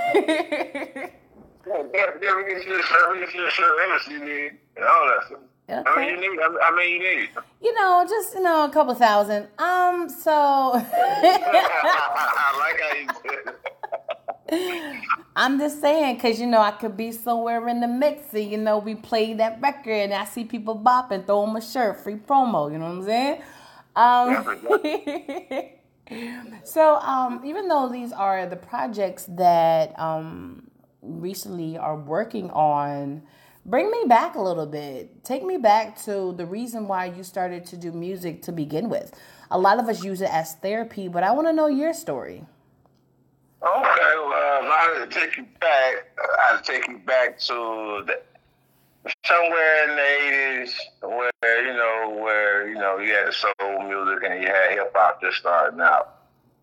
yeah, 1.66 1.82
we 1.86 1.92
get 1.92 2.22
you 2.22 2.38
we 2.38 2.44
get 2.50 2.66
you 2.66 3.48
a 3.48 3.52
shirt, 3.52 4.08
you 4.10 4.20
need, 4.20 4.52
and 4.76 4.86
all 4.86 5.08
that 5.08 5.28
stuff. 5.28 5.40
Okay. 5.68 5.84
I 5.86 5.96
mean, 5.98 6.22
you 6.22 6.32
need. 6.32 6.40
I 6.42 6.76
mean, 6.76 6.92
you 6.94 7.00
need. 7.00 7.30
You 7.62 7.74
know, 7.74 8.06
just 8.08 8.36
you 8.36 8.42
know, 8.42 8.66
a 8.66 8.70
couple 8.70 8.94
thousand. 8.94 9.48
Um, 9.58 10.10
so. 10.10 10.32
I 10.32 10.82
like 12.60 12.80
how 12.82 12.96
you 12.96 13.08
said. 13.24 13.56
I'm 15.36 15.60
just 15.60 15.82
saying, 15.82 16.20
cause 16.20 16.40
you 16.40 16.46
know 16.48 16.62
I 16.62 16.72
could 16.72 16.96
be 16.96 17.12
somewhere 17.12 17.68
in 17.68 17.80
the 17.80 17.88
mix, 17.88 18.34
and 18.34 18.50
you 18.50 18.58
know 18.58 18.78
we 18.78 18.96
play 18.96 19.34
that 19.34 19.60
record, 19.62 19.92
and 19.92 20.14
I 20.14 20.26
see 20.26 20.44
people 20.44 20.78
bopping, 20.78 21.26
throw 21.26 21.46
them 21.46 21.56
a 21.56 21.62
shirt, 21.62 22.00
free 22.02 22.16
promo. 22.16 22.72
You 22.72 22.78
know 22.78 22.86
what 22.86 22.92
I'm 22.92 23.04
saying? 23.06 23.42
Um, 23.96 25.72
so 26.64 26.96
um, 26.98 27.42
even 27.44 27.68
though 27.68 27.90
these 27.90 28.12
are 28.12 28.46
the 28.46 28.56
projects 28.56 29.26
that 29.30 29.98
um, 30.00 30.70
recently 31.02 31.78
are 31.78 31.96
working 31.98 32.50
on, 32.52 33.24
bring 33.66 33.90
me 33.90 34.04
back 34.08 34.36
a 34.36 34.42
little 34.42 34.68
bit. 34.68 35.24
Take 35.24 35.44
me 35.44 35.58
back 35.58 36.02
to 36.04 36.34
the 36.34 36.46
reason 36.46 36.88
why 36.88 37.06
you 37.06 37.24
started 37.24 37.66
to 37.68 37.78
do 37.78 37.92
music 37.92 38.42
to 38.44 38.52
begin 38.52 38.90
with. 38.90 39.18
A 39.50 39.58
lot 39.58 39.80
of 39.80 39.88
us 39.88 40.04
use 40.04 40.22
it 40.22 40.30
as 40.32 40.54
therapy, 40.56 41.08
but 41.08 41.24
I 41.24 41.32
want 41.32 41.48
to 41.48 41.54
know 41.54 41.68
your 41.68 41.94
story. 41.94 42.46
Okay, 43.66 44.14
well, 44.16 44.62
I 44.64 44.96
had 45.00 45.10
to 45.10 45.20
take 45.20 45.38
you 45.38 45.46
back. 45.60 46.08
I 46.20 46.52
had 46.52 46.64
to 46.64 46.72
take 46.72 46.88
you 46.88 47.00
back 47.00 47.40
to 47.40 48.04
the, 48.06 48.22
somewhere 49.26 49.90
in 49.90 49.96
the 49.96 50.60
eighties, 50.62 50.80
where 51.02 51.66
you 51.66 51.74
know, 51.74 52.22
where 52.22 52.68
you 52.68 52.76
know, 52.76 53.00
you 53.00 53.12
had 53.14 53.34
soul 53.34 53.82
music 53.84 54.24
and 54.24 54.40
you 54.40 54.48
had 54.48 54.72
hip 54.72 54.92
hop 54.96 55.20
just 55.20 55.38
starting 55.38 55.82
out, 55.82 56.20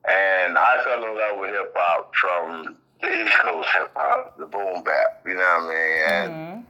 and 0.09 0.57
I 0.57 0.85
fell 0.85 1.05
in 1.05 1.19
love 1.19 1.41
with 1.41 1.51
hip 1.51 1.75
hop 1.77 2.15
from 2.15 2.77
the 3.01 3.25
East 3.25 3.33
Coast 3.39 3.69
hip 3.73 3.91
hop, 3.97 4.39
the 4.39 4.47
boom 4.47 4.85
bap. 4.85 5.23
You 5.27 5.35
know 5.35 5.41
what 5.41 5.45
I 5.45 5.69
mean? 5.69 6.05
And 6.07 6.33
mm-hmm. 6.33 6.61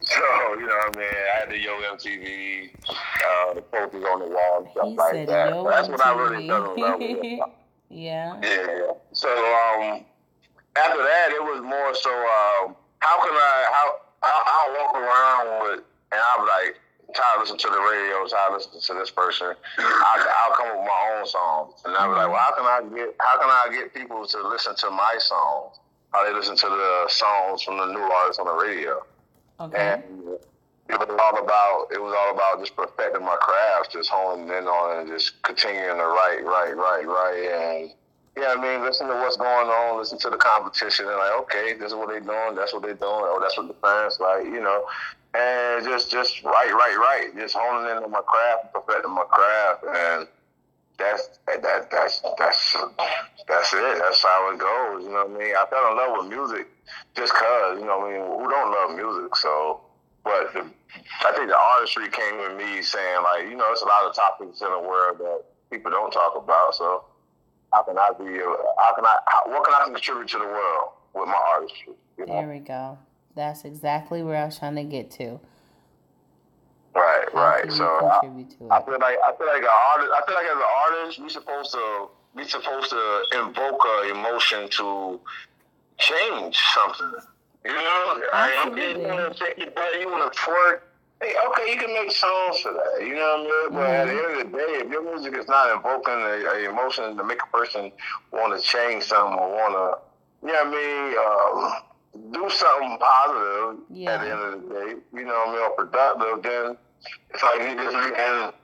So, 0.00 0.20
you 0.60 0.66
know 0.66 0.74
what 0.74 0.96
I 0.96 1.00
mean? 1.00 1.08
I 1.08 1.40
had 1.40 1.50
the 1.50 1.58
Yo 1.58 1.80
MTV, 1.80 2.68
uh, 2.90 3.54
the 3.54 3.62
posters 3.62 4.04
on 4.04 4.18
the 4.18 4.26
wall 4.26 4.58
and 4.58 4.70
stuff 4.70 4.84
he 4.84 5.18
like 5.18 5.26
that. 5.28 5.64
That's 5.64 5.88
what 5.88 6.04
I 6.04 6.14
really 6.14 6.46
fell 6.46 6.74
in 6.74 6.80
love 6.80 7.00
with. 7.00 7.40
Yeah. 7.90 8.38
Yeah. 8.42 8.92
So 9.12 9.28
um, 9.28 10.04
after 10.76 11.02
that, 11.02 11.28
it 11.30 11.42
was 11.42 11.62
more 11.62 11.94
so 11.94 12.10
um, 12.10 12.76
how 12.98 13.20
can 13.22 13.32
I 13.32 13.54
how 13.72 13.86
I, 14.22 14.68
will 14.68 14.84
walk 14.84 14.94
around 14.96 15.62
with 15.62 15.84
and 16.12 16.20
I'm 16.20 16.46
like 16.46 16.80
try 17.14 17.24
to 17.34 17.40
listen 17.40 17.58
to 17.58 17.68
the 17.68 17.78
radio, 17.78 18.26
try 18.26 18.48
to 18.48 18.54
listen 18.54 18.80
to 18.80 19.00
this 19.00 19.10
person. 19.10 19.54
I, 19.78 20.44
I'll 20.44 20.56
come 20.56 20.68
up 20.68 20.78
with 20.78 20.88
my 20.88 21.18
own 21.18 21.26
songs, 21.26 21.74
and 21.84 21.94
I'll 21.96 22.08
be 22.10 22.16
like, 22.16 22.28
well, 22.28 22.40
how 22.40 22.54
can 22.56 22.64
I 22.64 22.96
get 22.96 23.14
how 23.20 23.38
can 23.38 23.50
I 23.50 23.68
get 23.70 23.94
people 23.94 24.26
to 24.26 24.48
listen 24.48 24.74
to 24.76 24.90
my 24.90 25.16
songs? 25.18 25.78
How 26.12 26.24
they 26.24 26.32
listen 26.32 26.56
to 26.56 26.68
the 26.68 27.06
songs 27.08 27.62
from 27.62 27.78
the 27.78 27.86
new 27.86 28.00
artists 28.00 28.38
on 28.38 28.46
the 28.46 28.54
radio? 28.54 29.02
Okay. 29.60 30.02
And 30.08 30.38
it 30.88 30.98
was 30.98 31.08
all 31.08 31.42
about 31.42 31.88
it 31.92 32.00
was 32.00 32.14
all 32.18 32.34
about 32.34 32.60
just 32.60 32.76
perfecting 32.76 33.24
my 33.24 33.36
craft, 33.40 33.92
just 33.92 34.10
honing 34.10 34.48
in 34.48 34.64
on 34.64 35.00
and 35.00 35.08
just 35.08 35.42
continuing 35.42 35.96
to 35.96 36.04
write, 36.04 36.44
write, 36.44 36.76
write, 36.76 37.06
write, 37.06 37.48
and 37.52 37.92
yeah, 38.36 38.54
I 38.56 38.60
mean, 38.60 38.84
listen 38.84 39.06
to 39.06 39.14
what's 39.14 39.36
going 39.36 39.68
on, 39.68 39.98
listen 39.98 40.18
to 40.18 40.30
the 40.30 40.36
competition, 40.36 41.06
and 41.06 41.16
like, 41.16 41.32
okay, 41.42 41.74
this 41.78 41.92
is 41.92 41.94
what 41.94 42.08
they're 42.08 42.20
doing, 42.20 42.56
that's 42.56 42.72
what 42.72 42.82
they're 42.82 42.94
doing, 42.94 43.24
or 43.30 43.40
that's 43.40 43.56
what 43.56 43.68
the 43.68 43.74
fans 43.80 44.18
like, 44.18 44.44
you 44.44 44.60
know, 44.60 44.84
and 45.34 45.84
just 45.84 46.10
just 46.10 46.42
write, 46.44 46.72
write, 46.72 46.98
write, 46.98 47.36
just 47.36 47.54
honing 47.56 47.90
in 47.90 48.02
on 48.02 48.10
my 48.10 48.22
craft, 48.26 48.74
perfecting 48.74 49.14
my 49.14 49.24
craft, 49.30 49.84
and 49.88 50.28
that's 50.98 51.28
that 51.46 51.62
that's 51.90 52.22
that's 52.38 52.76
that's 53.48 53.74
it. 53.74 53.98
That's 53.98 54.22
how 54.22 54.52
it 54.52 54.58
goes. 54.58 55.04
You 55.04 55.10
know 55.10 55.26
what 55.26 55.40
I 55.40 55.44
mean? 55.44 55.54
I 55.58 55.66
fell 55.68 55.90
in 55.90 55.96
love 55.96 56.18
with 56.18 56.28
music 56.28 56.68
just 57.16 57.32
cause. 57.32 57.78
You 57.78 57.86
know 57.86 57.98
what 57.98 58.10
I 58.10 58.18
mean? 58.18 58.26
Who 58.26 58.48
don't 58.48 58.70
love 58.70 58.96
music? 58.96 59.36
So 59.36 59.80
but 60.24 60.52
the, 60.52 60.60
I 60.60 61.32
think 61.32 61.48
the 61.48 61.56
artistry 61.56 62.08
came 62.08 62.38
with 62.38 62.56
me 62.56 62.82
saying 62.82 63.22
like, 63.22 63.48
you 63.48 63.56
know, 63.56 63.66
it's 63.70 63.82
a 63.82 63.86
lot 63.86 64.08
of 64.08 64.14
topics 64.14 64.60
in 64.60 64.70
the 64.70 64.80
world 64.80 65.18
that 65.18 65.44
people 65.70 65.90
don't 65.90 66.10
talk 66.10 66.34
about. 66.36 66.74
So 66.74 67.04
how 67.72 67.82
can 67.82 67.98
I 67.98 68.10
be? 68.18 68.38
How 68.78 68.94
can 68.94 69.04
I? 69.04 69.18
How, 69.26 69.42
what 69.46 69.64
can 69.64 69.74
I 69.74 69.84
contribute 69.84 70.28
to 70.28 70.38
the 70.38 70.46
world 70.46 70.88
with 71.14 71.28
my 71.28 71.40
artistry? 71.54 71.94
You 72.18 72.26
know? 72.26 72.32
There 72.32 72.48
we 72.48 72.60
go. 72.60 72.98
That's 73.36 73.64
exactly 73.64 74.22
where 74.22 74.36
I 74.36 74.46
was 74.46 74.58
trying 74.58 74.76
to 74.76 74.84
get 74.84 75.10
to. 75.12 75.40
Right, 76.94 77.26
how 77.32 77.40
right. 77.40 77.72
So 77.72 77.84
I, 77.84 78.18
I, 78.18 78.20
feel 78.20 78.98
like 79.00 79.18
I 79.24 79.32
feel 79.36 79.46
like 79.46 79.62
an 79.62 79.68
artist. 79.68 80.12
I 80.14 80.22
feel 80.26 80.34
like 80.36 80.46
as 80.46 80.56
an 80.56 81.02
artist, 81.02 81.18
we 81.20 81.28
supposed 81.28 81.72
to 81.72 82.08
we 82.34 82.44
supposed 82.44 82.90
to 82.90 83.22
invoke 83.32 83.80
an 83.84 84.16
emotion 84.16 84.68
to 84.70 85.20
change 85.98 86.56
something. 86.74 87.12
You 87.64 87.72
know, 87.72 88.20
I, 88.32 88.50
am 88.66 88.74
getting 88.74 89.02
you 89.02 89.30
take 89.34 89.56
your 89.56 89.70
butt, 89.70 89.98
you 89.98 90.10
want 90.10 90.30
to 90.30 90.38
twerk. 90.38 90.80
Hey, 91.22 91.32
okay, 91.48 91.72
you 91.72 91.78
can 91.78 91.94
make 91.94 92.12
songs 92.12 92.58
for 92.60 92.72
that. 92.72 93.06
You 93.06 93.14
know 93.14 93.40
what 93.40 93.40
I 93.40 93.70
mean? 93.70 93.72
But 93.72 93.80
mm-hmm. 93.80 94.00
at 94.00 94.04
the 94.04 94.12
end 94.12 94.46
of 94.46 94.52
the 94.52 94.58
day, 94.58 94.72
if 94.84 94.90
your 94.90 95.02
music 95.02 95.38
is 95.38 95.48
not 95.48 95.74
invoking 95.74 96.12
a, 96.12 96.68
emotion 96.68 97.16
to 97.16 97.24
make 97.24 97.40
a 97.42 97.56
person 97.56 97.90
want 98.32 98.54
to 98.54 98.60
change 98.62 99.04
something 99.04 99.38
or 99.38 99.48
want 99.48 99.72
to, 99.72 100.46
you 100.46 100.52
know 100.52 100.64
what 100.64 100.66
I 100.66 101.72
mean, 101.72 102.28
um, 102.28 102.32
do 102.32 102.50
something 102.50 102.98
positive 103.00 103.80
yeah. 103.90 104.12
at 104.12 104.20
the 104.20 104.30
end 104.30 104.40
of 104.40 104.52
the 104.62 104.74
day, 104.74 104.94
you 105.14 105.24
know 105.24 105.32
what 105.32 105.48
I 105.48 105.52
mean, 105.52 105.62
or 105.62 105.70
productive, 105.70 106.42
then 106.42 106.76
it's 107.30 107.42
like 107.42 107.60
you 107.60 107.76
just 107.76 108.14
can't, 108.14 108.54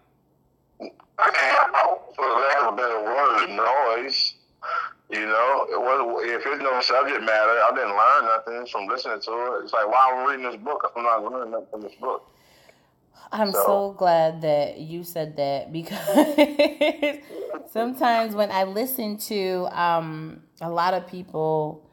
for 2.17 2.29
lack 2.29 2.63
of 2.65 2.75
a 2.75 2.77
better 2.77 3.03
word, 3.03 3.49
noise 3.49 4.35
you 5.13 5.27
know, 5.27 5.67
it 5.71 5.81
was 5.81 6.25
if 6.25 6.43
it's 6.47 6.63
no 6.63 6.81
subject 6.81 7.21
matter, 7.21 7.51
I 7.51 7.71
didn't 7.75 7.97
learn 7.97 8.25
nothing 8.25 8.67
from 8.71 8.87
listening 8.87 9.21
to 9.21 9.31
it. 9.31 9.65
It's 9.65 9.73
like 9.73 9.89
why 9.89 10.09
am 10.11 10.19
I'm 10.19 10.31
reading 10.31 10.51
this 10.51 10.61
book 10.61 10.83
if 10.85 10.97
I'm 10.97 11.03
not 11.03 11.25
learning 11.25 11.51
nothing 11.53 11.67
from 11.71 11.83
this 11.83 11.95
book. 12.01 12.31
I'm 13.33 13.53
so, 13.53 13.65
so 13.65 13.95
glad 13.97 14.43
that 14.43 14.79
you 14.79 15.05
said 15.05 15.37
that 15.37 15.73
because 15.73 17.19
sometimes 17.73 18.35
when 18.35 18.51
I 18.51 18.65
listen 18.65 19.19
to 19.19 19.69
um, 19.73 20.43
a 20.61 20.71
lot 20.71 20.95
of 20.95 21.07
people 21.07 21.89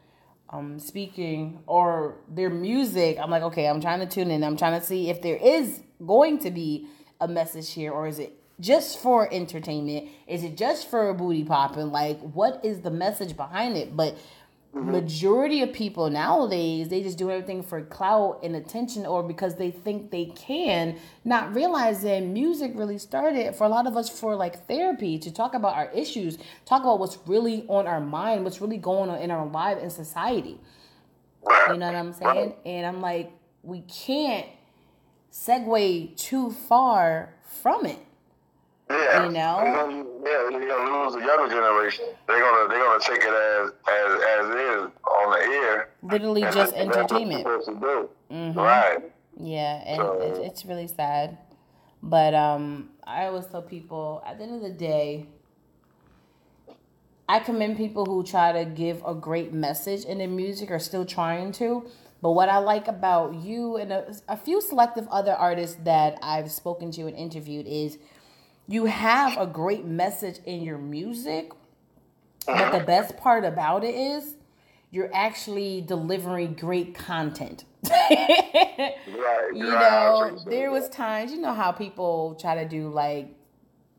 um, 0.50 0.78
speaking 0.78 1.60
or 1.66 2.16
their 2.28 2.50
music, 2.50 3.18
I'm 3.20 3.30
like, 3.30 3.42
okay, 3.42 3.68
I'm 3.68 3.80
trying 3.80 4.00
to 4.00 4.06
tune 4.06 4.30
in. 4.30 4.42
I'm 4.42 4.56
trying 4.56 4.78
to 4.78 4.84
see 4.84 5.10
if 5.10 5.22
there 5.22 5.36
is 5.36 5.80
going 6.04 6.38
to 6.40 6.50
be 6.50 6.86
a 7.20 7.28
message 7.28 7.72
here 7.72 7.92
or 7.92 8.06
is 8.06 8.18
it 8.18 8.32
just 8.60 8.98
for 8.98 9.32
entertainment? 9.32 10.08
Is 10.26 10.42
it 10.42 10.56
just 10.56 10.90
for 10.90 11.12
booty 11.14 11.44
popping? 11.44 11.92
Like, 11.92 12.20
what 12.20 12.64
is 12.64 12.80
the 12.80 12.90
message 12.90 13.36
behind 13.36 13.76
it? 13.76 13.96
But 13.96 14.14
mm-hmm. 14.74 14.90
majority 14.90 15.62
of 15.62 15.72
people 15.72 16.10
nowadays, 16.10 16.88
they 16.88 17.02
just 17.02 17.18
do 17.18 17.30
everything 17.30 17.62
for 17.62 17.82
clout 17.82 18.40
and 18.42 18.56
attention, 18.56 19.06
or 19.06 19.22
because 19.22 19.56
they 19.56 19.70
think 19.70 20.10
they 20.10 20.26
can, 20.26 20.98
not 21.24 21.54
realizing 21.54 22.32
music 22.32 22.72
really 22.74 22.98
started 22.98 23.54
for 23.54 23.64
a 23.64 23.68
lot 23.68 23.86
of 23.86 23.96
us 23.96 24.08
for 24.08 24.34
like 24.34 24.66
therapy 24.66 25.18
to 25.18 25.32
talk 25.32 25.54
about 25.54 25.76
our 25.76 25.90
issues, 25.92 26.38
talk 26.64 26.82
about 26.82 26.98
what's 26.98 27.18
really 27.26 27.64
on 27.68 27.86
our 27.86 28.00
mind, 28.00 28.44
what's 28.44 28.60
really 28.60 28.78
going 28.78 29.08
on 29.08 29.18
in 29.20 29.30
our 29.30 29.46
life 29.46 29.78
and 29.80 29.92
society. 29.92 30.58
You 31.68 31.76
know 31.76 31.86
what 31.86 31.94
I'm 31.94 32.12
saying? 32.12 32.54
And 32.66 32.84
I'm 32.84 33.00
like, 33.00 33.32
we 33.62 33.82
can't 33.82 34.46
segue 35.32 36.16
too 36.16 36.50
far 36.50 37.34
from 37.62 37.86
it 37.86 37.98
Yeah, 38.90 39.26
you 39.26 39.32
know. 39.32 40.06
yeah, 40.24 40.50
you're 40.50 40.66
gonna 40.68 41.04
lose 41.04 41.14
the 41.14 41.20
younger 41.20 41.54
generation. 41.54 42.06
They're 42.26 42.40
gonna 42.40 42.68
they're 42.68 42.82
gonna 42.84 43.00
take 43.00 43.22
it 43.22 43.32
as 43.32 43.72
as 43.88 44.22
as 44.22 44.46
is 44.56 44.90
on 45.06 45.30
the 45.32 45.44
air. 45.44 45.90
Literally 46.02 46.42
just 46.42 46.74
entertainment. 46.74 47.44
they're 47.44 47.62
supposed 47.62 47.80
to 47.82 47.86
do. 47.86 48.34
Mhm. 48.34 48.56
Right. 48.56 48.98
Yeah, 49.38 49.82
and 49.86 49.96
So- 49.98 50.20
it's, 50.20 50.38
it's 50.38 50.64
really 50.64 50.86
sad. 50.88 51.38
But 52.02 52.32
um, 52.34 52.90
I 53.04 53.26
always 53.26 53.46
tell 53.46 53.62
people 53.62 54.22
at 54.24 54.38
the 54.38 54.44
end 54.44 54.54
of 54.54 54.62
the 54.62 54.70
day, 54.70 55.26
I 57.28 57.40
commend 57.40 57.76
people 57.76 58.06
who 58.06 58.22
try 58.22 58.52
to 58.52 58.64
give 58.64 59.02
a 59.04 59.14
great 59.14 59.52
message 59.52 60.04
in 60.04 60.18
their 60.18 60.28
music 60.28 60.70
or 60.70 60.78
still 60.78 61.04
trying 61.04 61.52
to. 61.52 61.86
But 62.22 62.32
what 62.32 62.48
I 62.48 62.58
like 62.58 62.88
about 62.88 63.34
you 63.34 63.76
and 63.76 63.92
a, 63.92 64.14
a 64.28 64.36
few 64.36 64.60
selective 64.60 65.06
other 65.08 65.32
artists 65.34 65.76
that 65.84 66.18
I've 66.22 66.50
spoken 66.50 66.90
to 66.92 67.02
and 67.06 67.16
interviewed 67.16 67.66
is 67.66 67.98
you 68.68 68.86
have 68.86 69.38
a 69.38 69.46
great 69.46 69.86
message 69.86 70.40
in 70.46 70.62
your 70.62 70.78
music, 70.78 71.52
but 72.46 72.70
the 72.78 72.84
best 72.84 73.16
part 73.16 73.44
about 73.44 73.84
it 73.84 73.94
is 73.94 74.36
you're 74.90 75.10
actually 75.14 75.82
delivering 75.82 76.54
great 76.54 76.94
content. 76.94 77.64
Right. 79.06 79.52
you 79.54 79.68
right, 79.74 79.80
know, 79.80 80.38
there 80.46 80.70
was 80.70 80.88
times, 80.90 81.32
you 81.32 81.38
know 81.40 81.54
how 81.54 81.72
people 81.72 82.36
try 82.40 82.56
to 82.62 82.68
do 82.68 82.90
like 82.90 83.28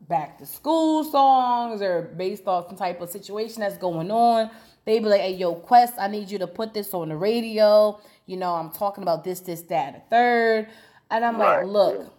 back 0.08 0.38
to 0.38 0.46
school 0.46 1.04
songs 1.04 1.82
or 1.82 2.02
based 2.16 2.46
off 2.46 2.68
some 2.68 2.76
type 2.76 3.00
of 3.00 3.10
situation 3.10 3.60
that's 3.60 3.78
going 3.78 4.10
on. 4.10 4.50
They 4.84 4.98
be 5.00 5.06
like, 5.06 5.20
hey, 5.22 5.34
yo, 5.34 5.54
Quest, 5.54 5.94
I 5.98 6.08
need 6.08 6.30
you 6.30 6.38
to 6.38 6.46
put 6.46 6.74
this 6.74 6.94
on 6.94 7.10
the 7.10 7.16
radio. 7.16 8.00
You 8.26 8.36
know, 8.38 8.54
I'm 8.54 8.70
talking 8.70 9.02
about 9.02 9.24
this, 9.24 9.40
this, 9.40 9.62
that, 9.62 9.94
and 9.94 10.02
third. 10.10 10.68
And 11.10 11.24
I'm 11.24 11.38
Right. 11.38 11.58
like, 11.62 11.66
look, 11.66 12.14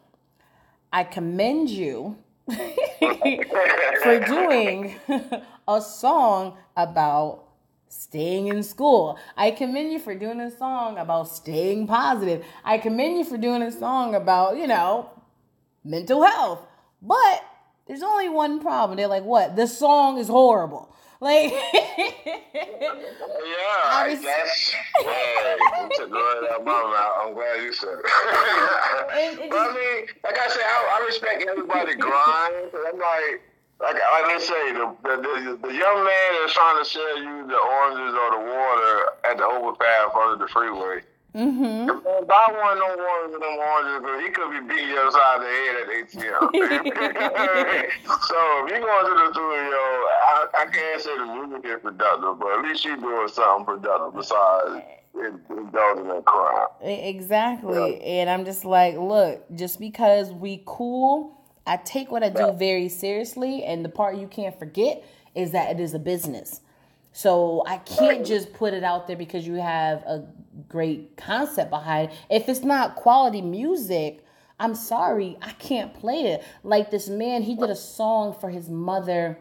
I 0.93 1.03
commend 1.03 1.69
you 1.69 2.17
for 4.03 4.19
doing 4.19 4.95
a 5.67 5.81
song 5.81 6.57
about 6.75 7.45
staying 7.87 8.47
in 8.47 8.63
school. 8.63 9.19
I 9.35 9.51
commend 9.51 9.91
you 9.91 9.99
for 9.99 10.15
doing 10.15 10.39
a 10.39 10.51
song 10.51 10.97
about 10.97 11.27
staying 11.29 11.87
positive. 11.87 12.43
I 12.63 12.77
commend 12.77 13.17
you 13.17 13.25
for 13.25 13.37
doing 13.37 13.61
a 13.61 13.71
song 13.71 14.15
about, 14.15 14.57
you 14.57 14.67
know, 14.67 15.09
mental 15.83 16.23
health. 16.23 16.65
But 17.01 17.43
there's 17.87 18.03
only 18.03 18.29
one 18.29 18.61
problem. 18.61 18.97
They're 18.97 19.07
like, 19.07 19.23
what? 19.23 19.55
The 19.55 19.67
song 19.67 20.17
is 20.17 20.27
horrible. 20.27 20.95
Like, 21.21 21.51
Yeah, 21.53 21.61
I 23.85 24.05
I 24.05 24.07
was- 24.09 24.21
that's 24.23 24.73
yeah. 25.05 25.55
You 25.83 25.89
took 25.95 26.09
the 26.09 26.49
out 26.51 26.65
my 26.65 26.71
mouth. 26.71 27.13
I'm 27.21 27.33
glad 27.33 27.61
you 27.61 27.73
said 27.73 27.89
it. 27.89 28.05
But 29.49 29.57
I 29.57 29.73
mean, 29.73 30.07
like 30.23 30.37
I 30.37 30.47
said, 30.49 30.63
I, 30.65 30.99
I 30.99 31.05
respect 31.05 31.45
everybody 31.47 31.93
grind. 32.05 32.55
I'm 32.73 32.97
like, 32.99 33.41
like, 33.79 33.95
like 33.95 34.25
they 34.33 34.39
say, 34.45 34.73
the, 34.73 34.95
the 35.03 35.15
the 35.21 35.67
the 35.67 35.73
young 35.73 36.03
man 36.03 36.29
is 36.45 36.53
trying 36.53 36.77
to 36.83 36.85
sell 36.89 37.17
you 37.21 37.45
the 37.47 37.57
oranges 37.57 38.13
or 38.17 38.31
the 38.31 38.41
water 38.51 39.05
at 39.29 39.37
the 39.37 39.45
overpass 39.45 40.11
under 40.15 40.43
the 40.43 40.49
freeway. 40.51 41.01
Mm-hmm. 41.35 41.85
Man, 41.87 42.25
buy 42.27 42.47
one 42.51 42.79
them 42.79 42.97
ones 42.97 43.35
of 43.35 43.41
them 43.41 43.57
oranges 43.57 43.99
because 44.01 44.21
he 44.23 44.29
could 44.31 44.51
be 44.51 44.59
beating 44.67 44.89
you 44.89 44.99
upside 44.99 45.41
the 45.41 45.47
head 45.47 45.75
at 45.81 45.87
ATM. 45.95 46.41
so 48.27 48.37
if 48.61 48.71
you 48.71 48.79
going 48.79 49.05
to 49.05 49.13
the 49.15 49.27
studio, 49.31 49.79
I, 49.79 50.47
I 50.59 50.65
can't 50.65 51.01
say 51.01 51.17
the 51.17 51.25
music 51.25 51.65
is 51.65 51.79
productive, 51.81 52.39
but 52.39 52.59
at 52.59 52.63
least 52.63 52.85
you 52.85 52.97
doing 52.97 53.27
something 53.27 53.65
productive 53.65 54.15
besides 54.15 54.83
indulging 55.15 56.09
in 56.09 56.21
crime. 56.23 56.67
Exactly. 56.81 58.01
And 58.01 58.29
I'm 58.29 58.45
just 58.45 58.65
like, 58.65 58.97
look, 58.97 59.43
just 59.55 59.79
because 59.79 60.31
we 60.31 60.63
cool, 60.65 61.37
I 61.67 61.77
take 61.77 62.11
what 62.11 62.23
I 62.23 62.29
do 62.29 62.51
very 62.53 62.89
seriously. 62.89 63.63
And 63.63 63.83
the 63.85 63.89
part 63.89 64.17
you 64.17 64.27
can't 64.27 64.57
forget 64.57 65.03
is 65.35 65.51
that 65.51 65.71
it 65.71 65.79
is 65.79 65.93
a 65.93 65.99
business. 65.99 66.61
So 67.13 67.63
I 67.67 67.77
can't 67.77 68.25
just 68.25 68.53
put 68.53 68.73
it 68.73 68.83
out 68.83 69.07
there 69.07 69.17
because 69.17 69.45
you 69.45 69.55
have 69.55 70.01
a 70.03 70.25
great 70.69 71.17
concept 71.17 71.69
behind 71.69 72.11
it. 72.11 72.17
If 72.29 72.47
it's 72.47 72.61
not 72.61 72.95
quality 72.95 73.41
music, 73.41 74.23
I'm 74.59 74.75
sorry, 74.75 75.37
I 75.41 75.51
can't 75.53 75.93
play 75.93 76.33
it. 76.33 76.43
Like 76.63 76.91
this 76.91 77.09
man, 77.09 77.41
he 77.41 77.55
did 77.55 77.69
a 77.69 77.75
song 77.75 78.35
for 78.39 78.49
his 78.49 78.69
mother. 78.69 79.37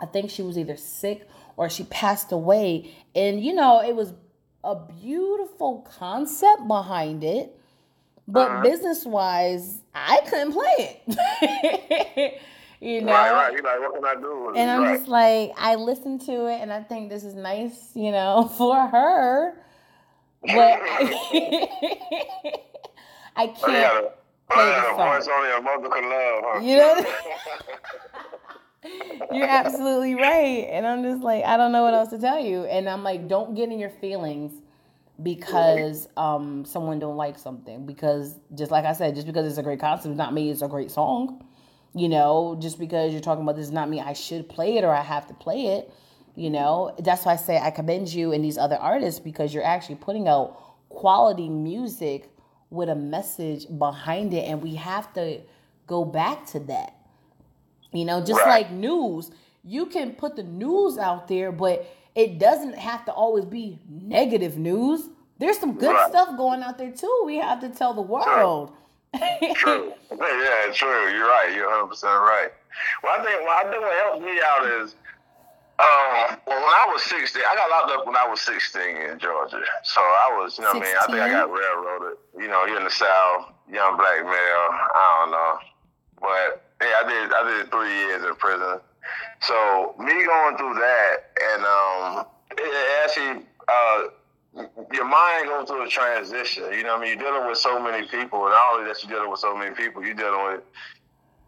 I 0.00 0.06
think 0.06 0.30
she 0.30 0.42
was 0.42 0.56
either 0.56 0.76
sick 0.76 1.28
or 1.56 1.68
she 1.68 1.84
passed 1.84 2.32
away. 2.32 2.94
And 3.14 3.44
you 3.44 3.52
know, 3.54 3.82
it 3.82 3.94
was 3.94 4.14
a 4.64 4.76
beautiful 4.76 5.86
concept 5.98 6.66
behind 6.66 7.24
it. 7.24 7.58
But 8.28 8.50
uh-huh. 8.50 8.62
business 8.62 9.04
wise, 9.04 9.80
I 9.94 10.20
couldn't 10.28 10.52
play 10.52 11.02
it. 11.06 12.40
you 12.80 13.00
know? 13.02 13.12
Right, 13.12 13.32
right. 13.32 13.52
You're 13.52 13.62
like, 13.62 13.80
what 13.80 13.94
can 13.94 14.04
I 14.04 14.14
do? 14.20 14.52
And 14.56 14.70
I'm 14.70 14.82
right. 14.82 14.96
just 14.96 15.08
like, 15.08 15.52
I 15.56 15.74
listened 15.76 16.20
to 16.22 16.46
it 16.46 16.60
and 16.60 16.72
I 16.72 16.82
think 16.82 17.10
this 17.10 17.24
is 17.24 17.34
nice, 17.34 17.90
you 17.94 18.10
know, 18.12 18.50
for 18.58 18.86
her. 18.86 19.54
But 20.42 20.52
I 20.54 20.78
can't. 23.46 23.62
yeah, 23.66 24.00
play 24.50 24.64
the 24.64 24.70
yeah, 24.70 24.80
the 24.80 24.96
song. 24.96 25.14
voice 25.14 25.28
only 25.28 25.50
a 25.50 25.60
mother 25.60 25.88
can 25.88 26.08
love, 26.10 26.44
huh? 26.44 26.60
You 26.60 26.76
know? 26.76 27.04
You're 29.32 29.48
absolutely 29.48 30.14
right. 30.14 30.68
And 30.70 30.86
I'm 30.86 31.02
just 31.02 31.22
like, 31.22 31.44
I 31.44 31.56
don't 31.56 31.72
know 31.72 31.82
what 31.82 31.94
else 31.94 32.10
to 32.10 32.18
tell 32.18 32.38
you. 32.38 32.64
And 32.64 32.88
I'm 32.88 33.02
like, 33.02 33.26
don't 33.28 33.54
get 33.54 33.70
in 33.70 33.78
your 33.78 33.90
feelings 33.90 34.52
because 35.22 36.06
um 36.16 36.64
someone 36.64 36.98
don't 36.98 37.16
like 37.16 37.38
something. 37.38 37.86
Because 37.86 38.38
just 38.54 38.70
like 38.70 38.84
I 38.84 38.92
said, 38.92 39.14
just 39.14 39.26
because 39.26 39.46
it's 39.46 39.58
a 39.58 39.62
great 39.62 39.80
concept 39.80 40.14
not 40.14 40.32
me, 40.32 40.50
it's 40.50 40.62
a 40.62 40.68
great 40.68 40.90
song. 40.90 41.44
You 41.96 42.10
know, 42.10 42.58
just 42.60 42.78
because 42.78 43.12
you're 43.12 43.22
talking 43.22 43.42
about 43.42 43.56
this 43.56 43.66
does 43.68 43.72
not 43.72 43.88
mean 43.88 44.00
I 44.04 44.12
should 44.12 44.50
play 44.50 44.76
it 44.76 44.84
or 44.84 44.90
I 44.90 45.00
have 45.00 45.26
to 45.28 45.34
play 45.34 45.68
it. 45.78 45.90
You 46.34 46.50
know, 46.50 46.94
that's 46.98 47.24
why 47.24 47.32
I 47.32 47.36
say 47.36 47.58
I 47.58 47.70
commend 47.70 48.12
you 48.12 48.32
and 48.32 48.44
these 48.44 48.58
other 48.58 48.76
artists 48.76 49.18
because 49.18 49.54
you're 49.54 49.64
actually 49.64 49.94
putting 49.94 50.28
out 50.28 50.60
quality 50.90 51.48
music 51.48 52.28
with 52.68 52.90
a 52.90 52.94
message 52.94 53.66
behind 53.78 54.34
it. 54.34 54.42
And 54.46 54.60
we 54.60 54.74
have 54.74 55.10
to 55.14 55.40
go 55.86 56.04
back 56.04 56.44
to 56.48 56.60
that. 56.60 56.92
You 57.92 58.04
know, 58.04 58.20
just 58.20 58.42
Right. 58.42 58.64
like 58.64 58.72
news, 58.72 59.30
you 59.64 59.86
can 59.86 60.12
put 60.12 60.36
the 60.36 60.42
news 60.42 60.98
out 60.98 61.28
there, 61.28 61.50
but 61.50 61.86
it 62.14 62.38
doesn't 62.38 62.76
have 62.76 63.06
to 63.06 63.12
always 63.12 63.46
be 63.46 63.78
negative 63.88 64.58
news. 64.58 65.08
There's 65.38 65.58
some 65.58 65.72
good 65.78 65.94
Right. 65.94 66.08
stuff 66.10 66.36
going 66.36 66.62
out 66.62 66.76
there 66.76 66.90
too. 66.90 67.22
We 67.24 67.38
have 67.38 67.60
to 67.60 67.70
tell 67.70 67.94
the 67.94 68.02
world. 68.02 68.72
True. 69.54 69.92
Yeah, 70.10 70.72
true. 70.72 71.12
You're 71.12 71.28
right. 71.28 71.52
You're 71.54 71.68
100 71.68 71.86
percent 71.88 72.12
right. 72.12 72.50
Well, 73.02 73.18
I 73.18 73.24
think 73.24 73.40
well, 73.42 73.56
I 73.56 73.64
think 73.70 73.80
what 73.82 73.94
helped 74.04 74.24
me 74.24 74.36
out 74.40 74.64
is, 74.80 74.94
um, 75.78 76.40
well, 76.46 76.60
when 76.60 76.74
I 76.76 76.86
was 76.92 77.02
16, 77.04 77.42
I 77.42 77.54
got 77.54 77.70
locked 77.70 77.92
up 77.92 78.06
when 78.06 78.16
I 78.16 78.28
was 78.28 78.40
16 78.40 78.80
in 78.82 79.18
Georgia. 79.18 79.60
So 79.84 80.00
I 80.00 80.36
was, 80.40 80.58
you 80.58 80.64
know, 80.64 80.72
what 80.72 80.82
I 80.82 80.86
mean, 80.86 80.96
I 80.96 81.06
think 81.06 81.20
I 81.20 81.30
got 81.30 81.50
railroaded. 81.52 82.18
You 82.38 82.48
know, 82.48 82.64
you're 82.66 82.78
in 82.78 82.84
the 82.84 82.90
South, 82.90 83.52
young 83.70 83.96
black 83.96 84.24
male. 84.24 84.68
I 84.72 85.04
don't 85.20 85.30
know, 85.32 85.52
but 86.20 86.64
yeah, 86.80 87.00
I 87.00 87.08
did. 87.08 87.32
I 87.32 87.42
did 87.44 87.70
three 87.70 87.92
years 87.92 88.24
in 88.24 88.34
prison. 88.36 88.80
So 89.40 89.94
me 89.98 90.12
going 90.24 90.56
through 90.56 90.74
that, 90.74 91.16
and 91.52 91.62
um, 91.64 92.26
it 92.58 93.04
actually. 93.04 93.46
Uh, 93.68 94.08
your 94.92 95.04
mind 95.04 95.48
goes 95.48 95.68
through 95.68 95.84
a 95.84 95.88
transition. 95.88 96.64
You 96.72 96.82
know 96.82 96.94
what 96.94 96.98
I 96.98 97.10
mean? 97.10 97.18
You're 97.18 97.30
dealing 97.32 97.48
with 97.48 97.58
so 97.58 97.78
many 97.82 98.06
people, 98.06 98.44
and 98.44 98.50
not 98.50 98.74
only 98.74 98.88
that 98.88 99.02
you're 99.02 99.12
dealing 99.12 99.30
with 99.30 99.40
so 99.40 99.54
many 99.56 99.74
people, 99.74 100.04
you're 100.04 100.14
dealing 100.14 100.44
with 100.46 100.60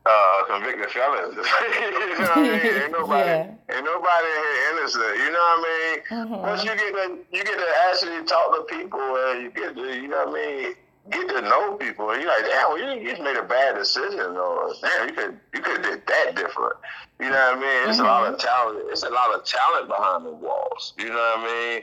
uh, 0.06 0.44
convicted 0.46 0.90
felons. 0.90 1.34
you 1.36 1.40
know 1.40 2.18
what 2.18 2.36
I 2.36 2.42
mean? 2.42 2.82
Ain't 2.82 2.92
nobody, 2.92 3.28
Yeah. 3.28 3.76
ain't 3.76 3.84
nobody 3.84 4.26
in 4.26 4.42
here 4.44 4.78
innocent. 4.78 5.16
You 5.18 5.30
know 5.32 5.38
what 5.38 5.58
I 5.58 5.64
mean? 5.68 6.26
Mhm. 6.28 6.40
Once 6.42 6.64
you 6.64 6.70
get 6.76 6.92
to, 6.94 7.18
you 7.32 7.44
get 7.44 7.58
to 7.58 7.68
actually 7.90 8.24
talk 8.24 8.54
to 8.56 8.62
people, 8.74 9.00
and 9.00 9.42
you 9.42 9.50
get 9.50 9.74
to, 9.76 9.82
you 10.00 10.08
know 10.08 10.26
what 10.26 10.40
I 10.40 10.46
mean? 10.62 10.74
Get 11.10 11.28
to 11.28 11.40
know 11.42 11.74
people, 11.76 12.10
and 12.10 12.20
you're 12.22 12.30
like, 12.30 12.44
damn, 12.44 12.68
well, 12.68 12.78
you 12.96 13.08
just 13.10 13.22
made 13.22 13.36
a 13.36 13.42
bad 13.42 13.76
decision, 13.76 14.36
or 14.36 14.72
damn, 14.82 15.08
you 15.08 15.14
could, 15.14 15.38
you 15.54 15.60
could 15.62 15.76
have 15.76 15.82
did 15.84 16.06
that 16.06 16.34
different. 16.36 16.74
You 17.18 17.30
know 17.30 17.32
what 17.32 17.56
I 17.56 17.60
mean? 17.60 17.88
It's 17.90 17.98
a 17.98 18.02
lot 18.04 18.32
of 18.32 18.38
talent. 18.38 18.78
It's 18.90 19.02
a 19.02 19.08
lot 19.10 19.34
of 19.34 19.44
talent 19.44 19.88
behind 19.88 20.26
the 20.26 20.30
walls. 20.32 20.92
You 20.98 21.08
know 21.08 21.14
what 21.14 21.38
I 21.40 21.44
mean? 21.74 21.82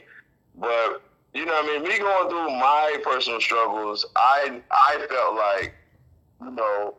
But 0.58 1.02
you 1.36 1.46
know 1.46 1.52
what 1.52 1.66
I 1.66 1.80
mean? 1.80 1.84
Me 1.84 2.00
going 2.00 2.30
through 2.30 2.50
my 2.58 2.98
personal 3.04 3.42
struggles, 3.42 4.06
I 4.16 4.62
I 4.72 5.06
felt 5.10 5.36
like, 5.36 5.76
you 6.42 6.52
know, 6.52 6.96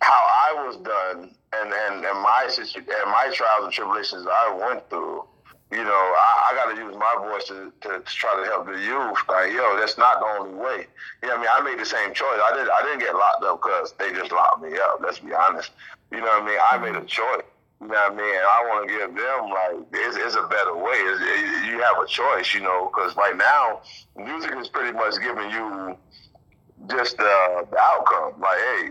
how 0.00 0.10
I 0.12 0.66
was 0.66 0.76
done 0.78 1.34
and, 1.52 1.72
and, 1.72 2.04
and 2.04 2.22
my 2.22 2.48
and 2.58 3.10
my 3.10 3.30
trials 3.32 3.64
and 3.64 3.72
tribulations 3.72 4.26
I 4.26 4.66
went 4.66 4.88
through, 4.88 5.24
you 5.70 5.84
know, 5.84 5.90
I, 6.16 6.50
I 6.50 6.54
gotta 6.54 6.80
use 6.80 6.96
my 6.96 7.14
voice 7.20 7.44
to, 7.48 7.72
to, 7.82 8.00
to 8.00 8.04
try 8.04 8.34
to 8.42 8.44
help 8.48 8.66
the 8.66 8.72
youth. 8.72 9.18
Like, 9.28 9.52
yo, 9.52 9.76
that's 9.78 9.98
not 9.98 10.18
the 10.20 10.26
only 10.40 10.54
way. 10.54 10.86
You 11.22 11.28
know 11.28 11.36
what 11.36 11.48
I 11.50 11.60
mean? 11.60 11.68
I 11.68 11.72
made 11.76 11.78
the 11.78 11.86
same 11.86 12.14
choice. 12.14 12.40
I 12.42 12.52
didn't 12.56 12.70
I 12.70 12.82
didn't 12.82 13.00
get 13.00 13.14
locked 13.14 13.44
up 13.44 13.60
because 13.62 13.92
they 13.98 14.12
just 14.12 14.32
locked 14.32 14.62
me 14.62 14.78
up, 14.78 15.00
let's 15.02 15.18
be 15.18 15.34
honest. 15.34 15.70
You 16.10 16.20
know 16.20 16.26
what 16.26 16.42
I 16.42 16.46
mean? 16.46 16.58
I 16.72 16.78
made 16.78 16.96
a 16.96 17.04
choice. 17.04 17.44
You 17.84 17.90
know 17.90 18.00
what 18.00 18.12
I 18.12 18.16
mean? 18.16 18.40
I 18.40 18.64
want 18.72 18.88
to 18.88 18.96
give 18.96 19.12
them 19.12 19.50
like 19.52 19.76
it's, 19.92 20.16
it's 20.16 20.36
a 20.36 20.48
better 20.48 20.74
way. 20.74 20.96
It, 20.96 21.68
you 21.68 21.82
have 21.84 22.00
a 22.02 22.06
choice, 22.08 22.54
you 22.54 22.62
know, 22.62 22.88
because 22.88 23.14
right 23.14 23.36
now 23.36 23.82
music 24.16 24.56
is 24.56 24.68
pretty 24.68 24.96
much 24.96 25.20
giving 25.20 25.50
you 25.50 25.94
just 26.88 27.20
uh, 27.20 27.62
the 27.70 27.76
outcome. 27.78 28.40
Like, 28.40 28.56
hey, 28.56 28.88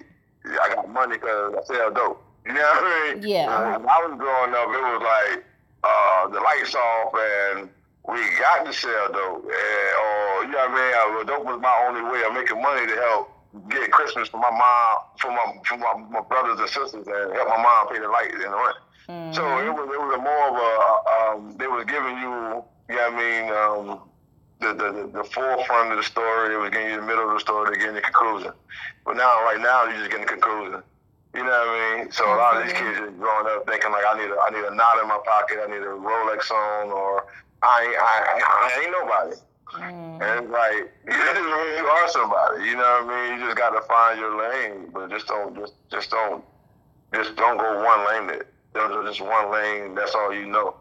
I 0.61 0.75
got 0.75 0.89
money 0.89 1.17
because 1.17 1.55
I 1.57 1.63
sell 1.73 1.91
dope. 1.91 2.21
You 2.45 2.53
know 2.53 2.61
what 2.61 2.83
I 2.83 3.13
mean? 3.15 3.23
Yeah. 3.27 3.49
Uh, 3.49 3.79
when 3.79 3.89
I 3.89 3.97
was 4.05 4.13
growing 4.13 4.53
up, 4.53 4.69
it 4.69 4.83
was 4.85 5.01
like 5.01 5.43
uh, 5.83 6.27
the 6.29 6.39
lights 6.39 6.75
off 6.75 7.13
and 7.17 7.69
we 8.07 8.21
got 8.37 8.63
to 8.63 8.73
sell 8.73 9.09
dope. 9.09 9.41
And, 9.41 9.89
or, 10.05 10.45
you 10.45 10.51
know 10.53 10.69
what 10.69 10.77
I 10.77 11.17
mean? 11.17 11.17
Uh, 11.17 11.23
dope 11.23 11.45
was 11.45 11.59
my 11.59 11.85
only 11.89 12.05
way 12.13 12.21
of 12.29 12.33
making 12.33 12.61
money 12.61 12.85
to 12.85 12.93
help 12.93 13.33
get 13.69 13.91
Christmas 13.91 14.29
for 14.29 14.37
my 14.37 14.51
mom, 14.51 14.97
for 15.19 15.31
my, 15.31 15.45
for 15.65 15.77
my, 15.77 15.93
my 16.09 16.21
brothers 16.21 16.59
and 16.59 16.69
sisters, 16.69 17.07
and 17.07 17.33
help 17.33 17.49
my 17.49 17.57
mom 17.57 17.89
pay 17.89 17.99
the 17.99 18.07
lights 18.07 18.33
and 18.33 18.53
the 18.53 18.57
rent. 18.57 18.77
Mm-hmm. 19.09 19.33
So 19.33 19.41
it 19.59 19.71
was 19.73 19.87
it 19.91 19.99
was 19.99 20.13
a 20.15 20.21
more 20.21 20.45
of 20.47 20.55
a 20.55 20.71
um, 21.13 21.57
they 21.57 21.67
was 21.67 21.85
giving 21.85 22.17
you, 22.17 22.63
you 22.89 22.95
know 22.95 23.07
I 23.07 23.11
mean, 23.11 23.43
um, 23.51 23.99
the, 24.61 24.71
the 24.73 24.89
the 25.11 25.23
forefront 25.23 25.91
of 25.91 25.97
the 25.97 26.03
story. 26.03 26.49
They 26.49 26.57
was 26.57 26.71
giving 26.71 26.89
you 26.89 27.01
the 27.01 27.07
middle 27.07 27.27
of 27.27 27.33
the 27.33 27.39
story. 27.39 27.71
They 27.71 27.79
getting 27.79 27.95
the 27.95 28.01
conclusion. 28.01 28.51
But 29.05 29.17
now, 29.17 29.43
right 29.43 29.59
now, 29.59 29.85
you're 29.85 29.99
just 29.99 30.11
getting 30.11 30.25
the 30.25 30.31
conclusion. 30.31 30.81
You 31.35 31.43
know 31.43 31.49
what 31.49 31.69
I 31.69 31.97
mean? 31.97 32.11
So 32.11 32.23
a 32.23 32.37
lot 32.37 32.57
of 32.57 32.63
these 32.63 32.73
kids 32.73 32.99
are 32.99 33.09
growing 33.09 33.47
up 33.49 33.65
thinking 33.65 33.91
like, 33.91 34.05
I 34.05 34.13
need 34.21 34.29
a 34.29 34.37
I 34.37 34.49
need 34.53 34.65
a 34.69 34.75
knot 34.75 35.01
in 35.01 35.07
my 35.09 35.19
pocket. 35.25 35.59
I 35.59 35.67
need 35.67 35.81
a 35.81 35.97
Rolex 35.97 36.51
on, 36.51 36.91
or 36.91 37.25
I 37.63 37.89
ain't 37.89 37.97
I, 37.97 38.13
I 38.39 38.81
ain't 38.83 38.93
nobody. 38.93 39.35
Mm. 39.73 40.21
And 40.21 40.45
it's 40.45 40.51
like 40.53 40.93
you 41.09 41.85
are 41.89 42.07
somebody. 42.09 42.65
You 42.69 42.77
know 42.77 42.85
what 43.01 43.09
I 43.09 43.29
mean? 43.29 43.39
You 43.39 43.45
just 43.47 43.57
got 43.57 43.71
to 43.71 43.81
find 43.87 44.19
your 44.19 44.37
lane, 44.37 44.91
but 44.93 45.09
just 45.09 45.25
don't 45.27 45.57
just 45.57 45.73
just 45.89 46.11
don't 46.11 46.43
just 47.13 47.35
don't 47.35 47.57
go 47.57 47.83
one 47.83 48.05
lane. 48.07 48.27
That 48.27 48.52
there's 48.73 49.17
just 49.17 49.21
one 49.21 49.51
lane. 49.51 49.95
That's 49.95 50.13
all 50.15 50.33
you 50.33 50.45
know. 50.47 50.75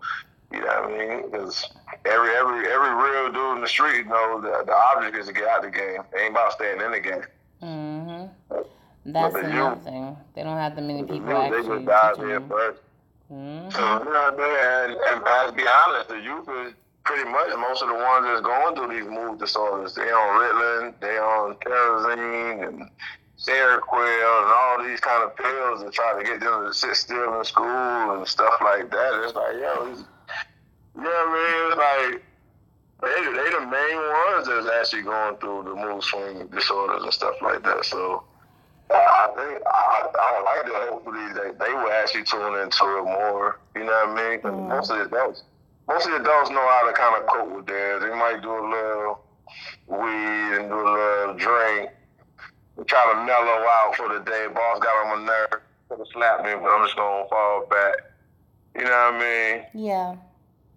You 0.52 0.60
know 0.60 0.66
what 0.66 0.92
I 0.92 0.98
mean? 0.98 1.30
Because 1.30 1.70
every 2.04 2.30
every 2.34 2.66
every 2.70 2.90
real 2.94 3.32
dude 3.32 3.56
in 3.56 3.60
the 3.62 3.68
street 3.68 4.06
knows 4.06 4.42
that 4.42 4.66
the 4.66 4.74
object 4.74 5.16
is 5.16 5.26
to 5.28 5.32
get 5.32 5.48
out 5.48 5.62
the 5.62 5.70
game. 5.70 6.02
They 6.12 6.20
ain't 6.24 6.32
about 6.32 6.52
staying 6.52 6.80
in 6.80 6.90
the 6.92 7.00
game. 7.00 7.22
Mm-hmm. 7.62 8.56
That's 9.06 9.34
the 9.34 9.40
another 9.40 9.80
thing. 9.80 10.16
They 10.34 10.42
don't 10.42 10.56
have 10.58 10.76
that 10.76 10.82
many 10.82 11.02
The 11.02 11.08
people 11.14 11.28
youth, 11.48 11.52
they 11.66 11.68
just 11.76 11.86
dive 11.86 12.16
them. 12.18 12.48
first. 12.48 12.80
Mhm. 13.32 13.72
So, 13.72 13.78
you 13.80 14.04
know 14.04 14.30
what 14.30 14.34
I 14.34 14.90
mean? 14.90 14.96
And, 15.00 15.24
and, 15.24 15.48
to 15.48 15.52
be 15.56 15.64
honest, 15.66 16.08
the 16.10 16.20
youth 16.20 16.48
is 16.66 16.74
pretty 17.04 17.28
much 17.28 17.48
most 17.58 17.82
of 17.82 17.88
the 17.88 17.94
ones 17.94 18.26
that's 18.26 18.42
going 18.42 18.76
through 18.76 18.88
these 18.94 19.08
mood 19.10 19.38
disorders. 19.38 19.94
They 19.94 20.02
on 20.02 20.38
Ritalin, 20.38 20.94
they 21.00 21.18
on 21.18 21.54
Kerosene 21.56 22.62
and 22.64 22.90
Seroquel 23.42 24.42
and 24.42 24.52
all 24.54 24.84
these 24.84 25.00
kind 25.00 25.24
of 25.24 25.36
pills 25.36 25.82
to 25.82 25.90
try 25.90 26.16
to 26.16 26.24
get 26.24 26.40
them 26.40 26.66
to 26.66 26.72
sit 26.72 26.94
still 26.94 27.38
in 27.38 27.44
school 27.44 28.16
and 28.16 28.26
stuff 28.26 28.54
like 28.62 28.90
that. 28.90 29.24
It's 29.24 29.34
like, 29.34 29.56
yo, 29.58 29.90
it's, 29.90 30.04
you 30.94 31.02
know 31.02 31.10
what 31.10 31.28
I 31.28 31.34
mean? 31.34 31.60
It's 31.66 31.76
like, 31.76 32.22
they, 33.02 33.18
they 33.34 33.50
the 33.50 33.66
main 33.66 33.98
ones 33.98 34.46
that's 34.46 34.68
actually 34.78 35.02
going 35.02 35.36
through 35.38 35.64
the 35.64 35.74
mood 35.74 36.04
swing 36.04 36.46
disorders 36.54 37.02
and 37.02 37.12
stuff 37.12 37.34
like 37.42 37.64
that. 37.64 37.84
So, 37.84 38.22
I 38.90 39.26
think 39.34 39.62
I, 39.66 40.08
I 40.20 40.42
like 40.42 40.66
to 40.66 40.92
hopefully 40.92 41.32
they, 41.34 41.50
they 41.58 41.72
will 41.72 41.90
actually 41.90 42.24
tune 42.24 42.54
into 42.60 42.84
it 42.98 43.04
more. 43.04 43.58
You 43.74 43.84
know 43.84 44.06
what 44.06 44.22
I 44.22 44.30
mean? 44.30 44.40
Mm. 44.40 44.68
most 44.68 44.90
of 44.90 44.98
the 44.98 45.04
adults, 45.06 45.42
most 45.88 46.06
of 46.06 46.12
the 46.12 46.20
adults 46.20 46.50
know 46.50 46.62
how 46.62 46.86
to 46.86 46.92
kind 46.92 47.16
of 47.20 47.26
cope 47.26 47.56
with 47.56 47.66
theirs. 47.66 48.02
They 48.02 48.10
might 48.10 48.40
do 48.40 48.50
a 48.50 48.64
little 48.70 49.24
weed 49.88 50.58
and 50.58 50.68
do 50.68 50.74
a 50.74 50.86
little 50.86 51.01
and 51.01 51.01
try 52.84 53.12
to 53.12 53.24
mellow 53.24 53.64
out 53.66 53.94
for 53.96 54.08
the 54.08 54.20
day. 54.20 54.46
Boss 54.54 54.78
got 54.80 55.06
on 55.06 55.18
my 55.18 55.26
nerve, 55.26 55.60
could 55.88 55.98
have 55.98 56.08
slapped 56.12 56.44
me, 56.44 56.52
but 56.54 56.68
I'm 56.68 56.84
just 56.84 56.96
gonna 56.96 57.28
fall 57.28 57.66
back. 57.70 57.94
You 58.74 58.84
know 58.84 58.90
what 58.90 59.14
I 59.14 59.18
mean? 59.18 59.84
Yeah. 59.86 60.16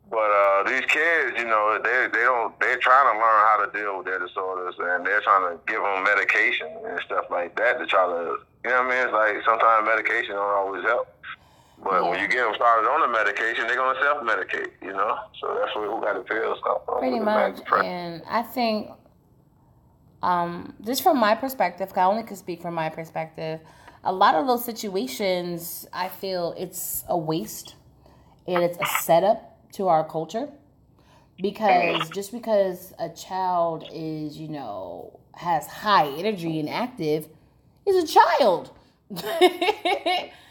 But 0.09 0.29
uh, 0.29 0.63
these 0.69 0.85
kids, 0.85 1.33
you 1.37 1.45
know, 1.45 1.79
they 1.83 2.07
they 2.11 2.23
don't 2.23 2.57
they're 2.59 2.77
trying 2.77 3.13
to 3.13 3.19
learn 3.19 3.41
how 3.49 3.65
to 3.65 3.71
deal 3.77 3.97
with 3.97 4.05
their 4.05 4.19
disorders, 4.19 4.75
and 4.77 5.05
they're 5.05 5.21
trying 5.21 5.49
to 5.49 5.59
give 5.65 5.81
them 5.81 6.03
medication 6.03 6.67
and 6.85 6.99
stuff 7.05 7.25
like 7.31 7.55
that 7.55 7.79
to 7.79 7.85
try 7.87 8.05
to, 8.05 8.37
you 8.63 8.69
know 8.69 8.83
what 8.83 8.85
I 8.85 8.89
mean? 8.89 9.07
It's 9.07 9.13
like 9.13 9.43
sometimes 9.45 9.87
medication 9.87 10.35
don't 10.35 10.55
always 10.55 10.83
help. 10.83 11.07
But 11.83 12.09
when 12.09 12.19
you 12.19 12.27
get 12.27 12.45
them 12.45 12.53
started 12.55 12.87
on 12.87 13.01
the 13.01 13.07
medication, 13.07 13.67
they're 13.67 13.75
gonna 13.75 13.99
self-medicate, 14.01 14.71
you 14.81 14.93
know. 14.93 15.17
So 15.41 15.57
that's 15.59 15.75
where 15.75 15.89
who 15.89 15.99
got 16.01 16.15
the 16.15 16.21
pills 16.21 16.59
from. 16.61 16.99
Pretty 16.99 17.19
much. 17.19 17.59
And 17.83 18.21
I 18.29 18.43
think, 18.43 18.91
um, 20.21 20.73
just 20.85 21.03
from 21.03 21.17
my 21.19 21.35
perspective, 21.35 21.91
I 21.95 22.03
only 22.03 22.23
can 22.23 22.35
speak 22.35 22.61
from 22.61 22.73
my 22.73 22.89
perspective, 22.89 23.59
a 24.03 24.11
lot 24.13 24.35
of 24.35 24.47
those 24.47 24.63
situations, 24.63 25.87
I 25.91 26.09
feel 26.09 26.53
it's 26.57 27.03
a 27.07 27.17
waste 27.17 27.75
and 28.47 28.63
it's 28.63 28.77
a 28.77 28.85
setup 29.01 29.71
to 29.73 29.87
our 29.87 30.07
culture. 30.07 30.49
Because 31.41 32.09
just 32.11 32.31
because 32.31 32.93
a 32.97 33.09
child 33.09 33.83
is, 33.91 34.37
you 34.37 34.47
know, 34.47 35.19
has 35.33 35.67
high 35.67 36.07
energy 36.07 36.59
and 36.59 36.69
active, 36.69 37.27
is 37.85 38.03
a 38.03 38.07
child. 38.07 38.71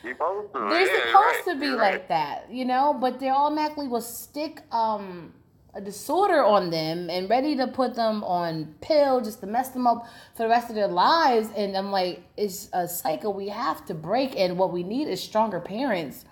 You 0.05 0.13
supposed 0.13 0.53
to. 0.53 0.59
They're 0.69 1.07
supposed 1.07 1.45
to 1.47 1.59
be 1.59 1.71
like 1.71 2.09
that, 2.09 2.51
you 2.51 2.65
know, 2.67 2.95
but 3.01 3.19
they 3.21 3.31
automatically 3.31 3.89
will 3.89 4.03
stick 4.03 4.61
um 4.71 5.33
a 5.75 5.81
disorder 5.81 6.45
on 6.45 6.71
them 6.71 7.11
and 7.11 7.29
ready 7.29 7.57
to 7.57 7.67
put 7.67 7.95
them 7.95 8.23
on 8.25 8.75
pill 8.81 9.21
just 9.21 9.41
to 9.41 9.47
mess 9.47 9.71
them 9.71 9.87
up 9.87 10.07
for 10.35 10.45
the 10.45 10.49
rest 10.49 10.69
of 10.69 10.77
their 10.77 10.89
lives. 10.89 11.49
And 11.57 11.77
I'm 11.77 11.91
like, 11.91 12.23
it's 12.37 12.69
a 12.73 12.87
cycle 12.87 13.33
we 13.33 13.49
have 13.49 13.85
to 13.87 13.95
break. 13.95 14.37
And 14.37 14.57
what 14.59 14.73
we 14.73 14.83
need 14.83 15.09
is 15.09 15.23
stronger 15.23 15.61
parents 15.61 16.25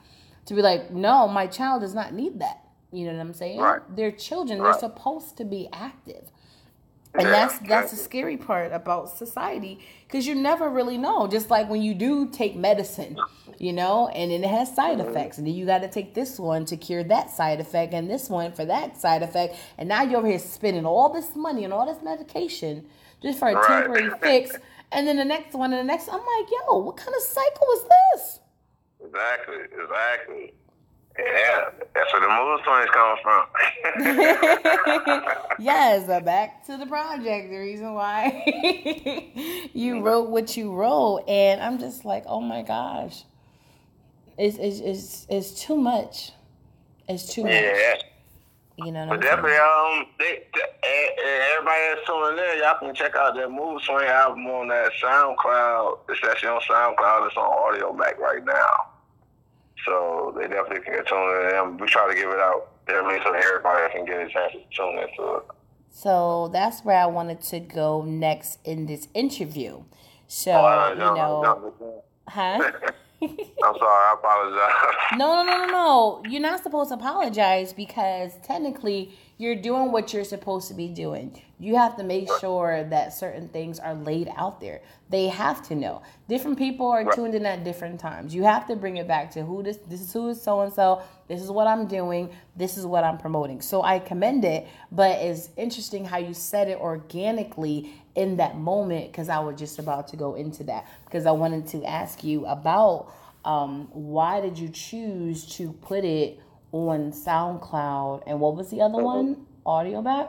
to 0.47 0.55
be 0.55 0.63
like, 0.63 0.91
no, 0.91 1.29
my 1.29 1.47
child 1.47 1.83
does 1.83 1.95
not 1.95 2.13
need 2.15 2.41
that. 2.41 2.65
You 2.93 3.07
know 3.07 3.15
what 3.15 3.21
I'm 3.21 3.33
saying? 3.33 3.59
Right. 3.59 3.81
They're 3.95 4.13
children. 4.13 4.61
Right. 4.61 4.73
They're 4.73 4.81
supposed 4.81 5.37
to 5.39 5.45
be 5.45 5.69
active. 5.73 6.31
And 7.19 7.33
Yeah, 7.33 7.33
that's 7.33 7.59
that's 7.61 7.91
the 7.91 7.97
scary 7.97 8.37
part 8.37 8.73
about 8.73 9.11
society 9.11 9.81
because 10.07 10.27
you 10.27 10.35
never 10.35 10.69
really 10.71 10.99
know. 10.99 11.27
Just 11.29 11.51
like 11.51 11.69
when 11.69 11.83
you 11.83 11.95
do 11.95 12.29
take 12.31 12.57
medicine, 12.57 13.19
you 13.59 13.73
know, 13.73 14.09
and 14.09 14.31
then 14.31 14.43
it 14.45 14.51
has 14.51 14.75
side 14.75 14.99
Mm-hmm. 14.99 15.01
effects, 15.01 15.39
and 15.39 15.47
then 15.47 15.55
you 15.55 15.67
got 15.67 15.81
to 15.81 15.89
take 15.89 16.15
this 16.15 16.39
one 16.39 16.65
to 16.67 16.77
cure 16.77 17.05
that 17.05 17.31
side 17.31 17.61
effect, 17.61 17.93
and 17.95 18.11
this 18.11 18.31
one 18.31 18.53
for 18.53 18.65
that 18.65 18.99
side 19.01 19.23
effect, 19.23 19.57
and 19.79 19.89
now 19.89 20.03
you're 20.03 20.19
over 20.19 20.29
here 20.29 20.39
spending 20.39 20.87
all 20.87 21.13
this 21.13 21.37
money 21.37 21.65
and 21.65 21.73
all 21.73 21.87
this 21.87 22.03
medication 22.03 22.87
just 23.23 23.39
for 23.39 23.49
a 23.49 23.57
Right. 23.57 23.63
temporary 23.63 24.11
fix, 24.11 24.59
and 24.91 25.07
then 25.07 25.17
the 25.17 25.25
next 25.25 25.55
one 25.55 25.73
and 25.73 25.81
the 25.81 25.85
next. 25.85 26.09
I'm 26.09 26.15
like, 26.19 26.51
yo, 26.51 26.79
what 26.79 26.97
kind 26.97 27.15
of 27.15 27.23
cycle 27.23 27.67
is 27.77 27.85
this? 27.85 28.41
Exactly, 29.05 29.57
exactly. 29.73 30.55
Yeah, 31.19 31.71
that's 31.95 32.13
where 32.13 32.23
the 32.23 32.29
mood 32.29 32.61
swings 32.65 32.91
come 32.93 33.17
from. 33.23 33.47
yes, 35.59 36.09
uh, 36.09 36.21
back 36.21 36.65
to 36.67 36.77
the 36.79 36.87
project. 36.87 37.51
The 37.51 37.59
reason 37.59 37.95
why 37.95 39.71
you 39.75 40.01
wrote 40.01 40.31
what 40.31 40.57
you 40.57 40.73
wrote, 40.73 41.25
and 41.29 41.61
I'm 41.63 41.79
just 41.79 42.05
like, 42.05 42.25
oh 42.27 42.41
my 42.41 42.63
gosh, 42.63 43.25
it's 44.39 44.59
it's 44.59 44.81
it's, 44.81 45.27
it's 45.31 45.63
too 45.65 45.77
much. 45.77 46.33
It's 47.09 47.33
too 47.35 47.47
much. 47.47 47.71
yeah. 47.73 47.95
You 48.77 48.93
know 48.93 49.07
what 49.07 49.11
But 49.11 49.15
I'm 49.17 49.21
definitely, 49.21 49.53
saying? 49.53 49.59
um, 49.59 50.07
they, 50.19 50.45
they, 50.55 51.09
everybody 51.55 51.83
that's 51.95 52.07
tuning 52.07 52.39
in, 52.45 52.59
y'all 52.63 52.79
can 52.81 52.95
check 52.95 53.17
out 53.17 53.35
that 53.37 53.51
Mood 53.51 53.83
Swing 53.83 54.07
album 54.07 54.47
on 54.47 54.69
that 54.69 54.93
SoundCloud. 55.03 55.99
It's 56.09 56.21
actually 56.29 56.51
on 56.51 56.61
SoundCloud. 56.63 57.27
It's 57.29 57.37
on 57.37 57.51
Audiomack 57.53 58.19
right 58.19 58.45
now. 58.45 58.92
So 59.87 60.35
they 60.37 60.47
definitely 60.49 60.81
can 60.81 60.95
get 60.95 61.07
tune 61.07 61.19
in. 61.19 61.55
And 61.57 61.81
we 61.81 61.87
try 61.87 62.09
to 62.09 62.15
give 62.15 62.31
it 62.31 62.39
out 62.39 62.69
every 62.89 63.21
so 63.23 63.33
everybody 63.33 63.93
can 63.93 64.05
get 64.05 64.21
a 64.27 64.29
chance 64.29 64.53
to 64.53 64.59
tune 64.77 64.99
into 64.99 65.35
it. 65.37 65.43
So 65.91 66.49
that's 66.53 66.85
where 66.85 66.97
I 66.99 67.07
wanted 67.07 67.41
to 67.43 67.61
go 67.61 68.03
next 68.03 68.59
in 68.65 68.87
this 68.87 69.09
interview. 69.15 69.83
So 70.27 70.53
Uh, 70.53 70.91
you 70.93 70.99
no, 70.99 71.15
know, 71.15 72.03
huh? 72.29 72.59
I'm 73.23 73.39
sorry, 73.79 73.79
I 73.83 74.15
apologize. 74.19 75.19
No, 75.19 75.35
no, 75.37 75.45
no, 75.45 75.67
no, 75.67 75.73
no. 75.73 76.23
You're 76.29 76.41
not 76.41 76.63
supposed 76.63 76.89
to 76.89 76.95
apologize 76.95 77.73
because 77.73 78.33
technically 78.43 79.17
you're 79.39 79.57
doing 79.57 79.91
what 79.91 80.13
you're 80.13 80.25
supposed 80.25 80.69
to 80.69 80.75
be 80.75 80.89
doing. 80.89 81.41
You 81.59 81.77
have 81.77 81.97
to 81.97 82.05
make 82.05 82.29
sure 82.41 82.85
that 82.85 83.13
certain 83.13 83.49
things 83.49 83.79
are 83.79 83.95
laid 83.95 84.31
out 84.37 84.61
there. 84.61 84.81
They 85.11 85.29
have 85.29 85.67
to 85.69 85.75
know. 85.75 86.03
Different 86.29 86.59
people 86.59 86.89
are 86.89 87.05
tuned 87.13 87.35
in 87.35 87.47
at 87.47 87.65
different 87.65 88.01
times. 88.01 88.35
You 88.35 88.43
have 88.45 88.67
to 88.67 88.77
bring 88.77 88.97
it 88.97 89.09
back 89.09 89.31
to 89.33 89.43
who 89.43 89.63
this 89.63 89.79
this 89.89 90.01
is 90.01 90.13
who 90.13 90.29
is 90.29 90.43
so 90.43 90.61
and 90.61 90.73
so. 90.73 91.03
This 91.29 91.41
is 91.41 91.51
what 91.51 91.67
I'm 91.67 91.87
doing. 91.87 92.31
This 92.57 92.77
is 92.77 92.85
what 92.85 93.05
I'm 93.05 93.19
promoting. 93.19 93.61
So 93.61 93.83
I 93.83 93.99
commend 94.01 94.45
it, 94.45 94.67
but 94.91 95.19
it's 95.21 95.51
interesting 95.57 96.05
how 96.05 96.19
you 96.19 96.35
said 96.35 96.69
it 96.69 96.79
organically 96.79 97.93
in 98.15 98.37
that 98.37 98.57
moment 98.57 99.11
because 99.11 99.29
I 99.29 99.39
was 99.39 99.59
just 99.59 99.79
about 99.79 100.09
to 100.09 100.17
go 100.17 100.35
into 100.35 100.65
that 100.65 100.87
because 101.05 101.27
I 101.27 101.33
wanted 101.33 101.67
to 101.69 101.85
ask 101.85 102.23
you 102.23 102.45
about 102.47 103.13
um, 103.45 103.89
why 103.93 104.41
did 104.41 104.59
you 104.59 104.69
choose 104.69 105.47
to 105.57 105.73
put 105.73 106.05
it 106.05 106.41
on 106.73 107.13
SoundCloud 107.13 108.23
and 108.27 108.41
what 108.41 108.57
was 108.57 108.71
the 108.71 108.81
other 108.81 108.99
one? 109.03 109.47
Audiomack? 109.67 110.29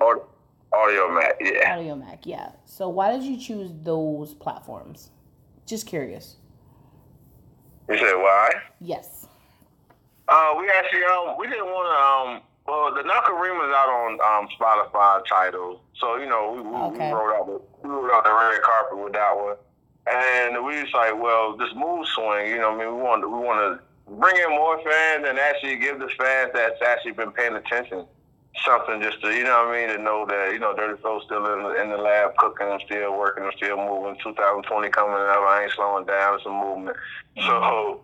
Audio 0.72 1.12
Mac, 1.12 1.36
yeah. 1.40 1.76
Audiomack, 1.78 2.20
yeah. 2.24 2.50
So 2.66 2.90
why 2.90 3.12
did 3.12 3.24
you 3.24 3.38
choose 3.38 3.72
those 3.84 4.34
platforms? 4.34 5.10
Just 5.66 5.86
curious. 5.88 6.38
You 7.90 7.98
said 7.98 8.14
why? 8.16 8.52
Yes. 8.80 9.28
Uh, 10.28 10.56
we 10.58 10.70
actually 10.70 11.04
um 11.04 11.36
we 11.38 11.48
didn't 11.48 11.66
want 11.66 11.88
to 11.90 12.38
um 12.38 12.42
well 12.66 12.94
the 12.94 13.02
Nakarima's 13.08 13.74
out 13.74 13.90
on 13.90 14.14
um 14.22 14.48
Spotify 14.60 15.22
Tidal, 15.30 15.82
so 15.96 16.16
you 16.16 16.26
know 16.28 16.54
we 16.54 16.62
we, 16.62 16.76
Okay. 16.76 17.08
we 17.10 17.14
wrote 17.14 17.36
out 17.36 17.46
the 17.48 17.62
we 17.88 17.90
wrote 17.94 18.12
out 18.12 18.24
the 18.24 18.32
red 18.34 18.62
carpet 18.64 18.98
with 19.04 19.14
that 19.14 19.36
one. 19.36 19.56
And 20.06 20.66
we 20.66 20.82
was 20.82 20.92
like, 20.94 21.18
well, 21.22 21.56
this 21.56 21.70
mood 21.76 22.06
swing, 22.08 22.48
you 22.48 22.58
know, 22.58 22.72
I 22.74 22.78
mean, 22.78 22.96
we 22.96 23.02
want 23.02 23.22
we 23.30 23.38
want 23.38 23.60
to 23.80 23.84
bring 24.20 24.36
in 24.36 24.50
more 24.50 24.78
fans 24.84 25.26
and 25.28 25.38
actually 25.40 25.78
give 25.78 26.00
the 26.00 26.10
fans 26.18 26.52
that's 26.54 26.82
actually 26.82 27.14
been 27.14 27.32
paying 27.32 27.56
attention 27.56 28.06
something 28.66 29.02
just 29.02 29.22
to, 29.22 29.34
you 29.34 29.44
know 29.44 29.66
what 29.66 29.76
I 29.76 29.88
mean, 29.88 29.98
to 29.98 30.02
know 30.02 30.26
that, 30.28 30.54
you 30.54 30.60
know, 30.60 30.76
Durty 30.76 31.02
Flow 31.02 31.20
still 31.26 31.46
in 31.54 31.64
the, 31.64 31.82
in 31.82 31.90
the 31.90 31.98
lab 31.98 32.36
cooking, 32.38 32.68
I'm 32.68 32.80
still 32.86 33.18
working, 33.18 33.44
I'm 33.44 33.52
still 33.58 33.78
moving. 33.78 34.16
2020 34.24 34.90
coming 34.90 35.16
up, 35.16 35.42
I 35.42 35.64
ain't 35.64 35.72
slowing 35.74 36.06
down, 36.06 36.36
it's 36.36 36.46
a 36.46 36.50
movement. 36.50 36.98
So, 37.38 38.04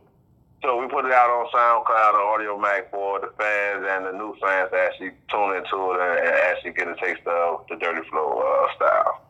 so 0.63 0.81
we 0.81 0.87
put 0.87 1.05
it 1.05 1.11
out 1.11 1.29
on 1.29 1.47
SoundCloud 1.53 2.13
or 2.13 2.39
Audiomack 2.39 2.89
for 2.89 3.19
the 3.19 3.31
fans 3.37 3.85
and 3.87 4.05
the 4.05 4.11
new 4.11 4.35
fans 4.41 4.71
to 4.71 4.77
actually 4.77 5.11
tune 5.29 5.55
into 5.55 5.93
it 5.93 6.01
and, 6.01 6.27
and 6.27 6.35
actually 6.49 6.73
get 6.73 6.87
a 6.87 6.95
taste 6.95 7.25
of 7.27 7.65
the 7.69 7.75
Durty 7.75 8.07
Flow 8.09 8.41
uh, 8.41 8.75
style. 8.75 9.21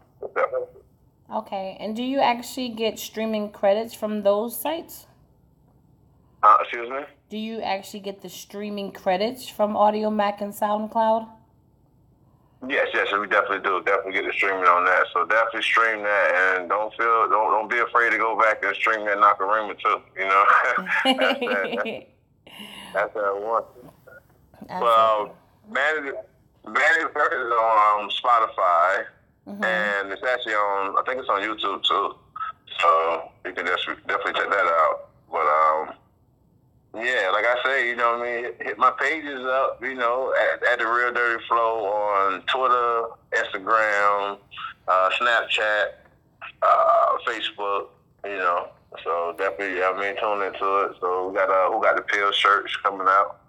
Okay, 1.32 1.78
and 1.80 1.96
do 1.96 2.02
you 2.02 2.20
actually 2.20 2.70
get 2.70 2.98
streaming 2.98 3.52
credits 3.52 3.94
from 3.94 4.24
those 4.24 4.60
sites? 4.60 5.06
Excuse 6.70 6.90
me? 6.92 7.00
Do 7.30 7.38
you 7.38 7.62
actually 7.62 8.02
get 8.02 8.22
the 8.22 8.30
streaming 8.30 8.92
credits 8.92 9.50
from 9.50 9.74
Audiomack 9.74 10.40
and 10.40 10.54
SoundCloud? 10.54 11.28
Yes, 12.68 12.90
yes, 12.94 13.08
we 13.12 13.26
definitely 13.26 13.68
do. 13.68 13.82
Definitely 13.84 14.14
get 14.14 14.26
the 14.26 14.34
streaming 14.34 14.66
on 14.66 14.86
that. 14.86 15.08
So 15.12 15.26
definitely 15.26 15.64
stream 15.64 16.04
that, 16.04 16.58
and 16.60 16.70
don't 16.70 16.94
feel, 16.94 17.28
don't 17.28 17.50
don't 17.50 17.72
be 17.72 17.80
afraid 17.80 18.12
to 18.12 18.20
go 18.20 18.38
back 18.38 18.64
and 18.64 18.76
stream 18.76 19.04
that 19.06 19.18
Nakarima 19.18 19.80
too. 19.80 19.98
You 20.16 20.28
know, 20.28 20.46
that's 20.76 21.04
that, 21.18 22.08
that's 22.94 23.14
that 23.16 23.42
one. 23.42 23.64
Well, 24.70 25.36
Vanity 25.72 26.12
Fair 27.16 27.48
is 27.48 27.52
on 27.52 28.10
Spotify, 28.12 29.06
mm-hmm. 29.48 29.64
and 29.64 30.12
it's 30.12 30.22
actually 30.22 30.54
on. 30.54 30.96
I 31.00 31.04
think 31.08 31.20
it's 31.20 31.30
on 31.30 31.42
YouTube 31.42 31.82
too. 31.82 32.16
So 32.80 33.32
you 33.44 33.54
can 33.54 33.66
just 33.66 33.88
definitely 34.06 34.34
check 34.34 34.52
that 34.52 34.68
out. 34.68 35.10
But 35.32 35.48
um, 35.48 35.94
yeah, 36.96 37.30
like 37.32 37.46
I 37.46 37.56
say, 37.64 37.90
you 37.90 37.96
know 37.96 38.18
what 38.18 38.28
I 38.28 38.42
mean? 38.42 38.52
Hit 38.62 38.78
my 38.78 38.92
pages 38.92 39.46
up, 39.46 39.82
you 39.82 39.94
know, 39.94 40.34
at, 40.34 40.74
at 40.74 40.80
the 40.80 40.86
Real 40.86 41.14
Durty 41.14 41.44
Flow 41.48 41.86
on 41.86 42.42
Twitter, 42.48 43.04
Instagram, 43.34 44.38
uh, 44.88 45.10
Snapchat, 45.20 45.86
uh, 46.64 47.18
Facebook, 47.28 47.90
you 48.26 48.38
know. 48.38 48.70
So 49.04 49.36
definitely, 49.38 49.84
I 49.84 49.94
mean, 49.94 50.20
tune 50.20 50.42
into 50.42 50.80
it. 50.80 50.98
So 51.00 51.30
we 51.30 51.36
got 51.36 51.50
uh, 51.50 51.72
who 51.72 51.82
got 51.82 51.96
the 51.96 52.02
pill 52.02 52.32
shirts 52.32 52.76
coming 52.78 53.08
out. 53.08 53.40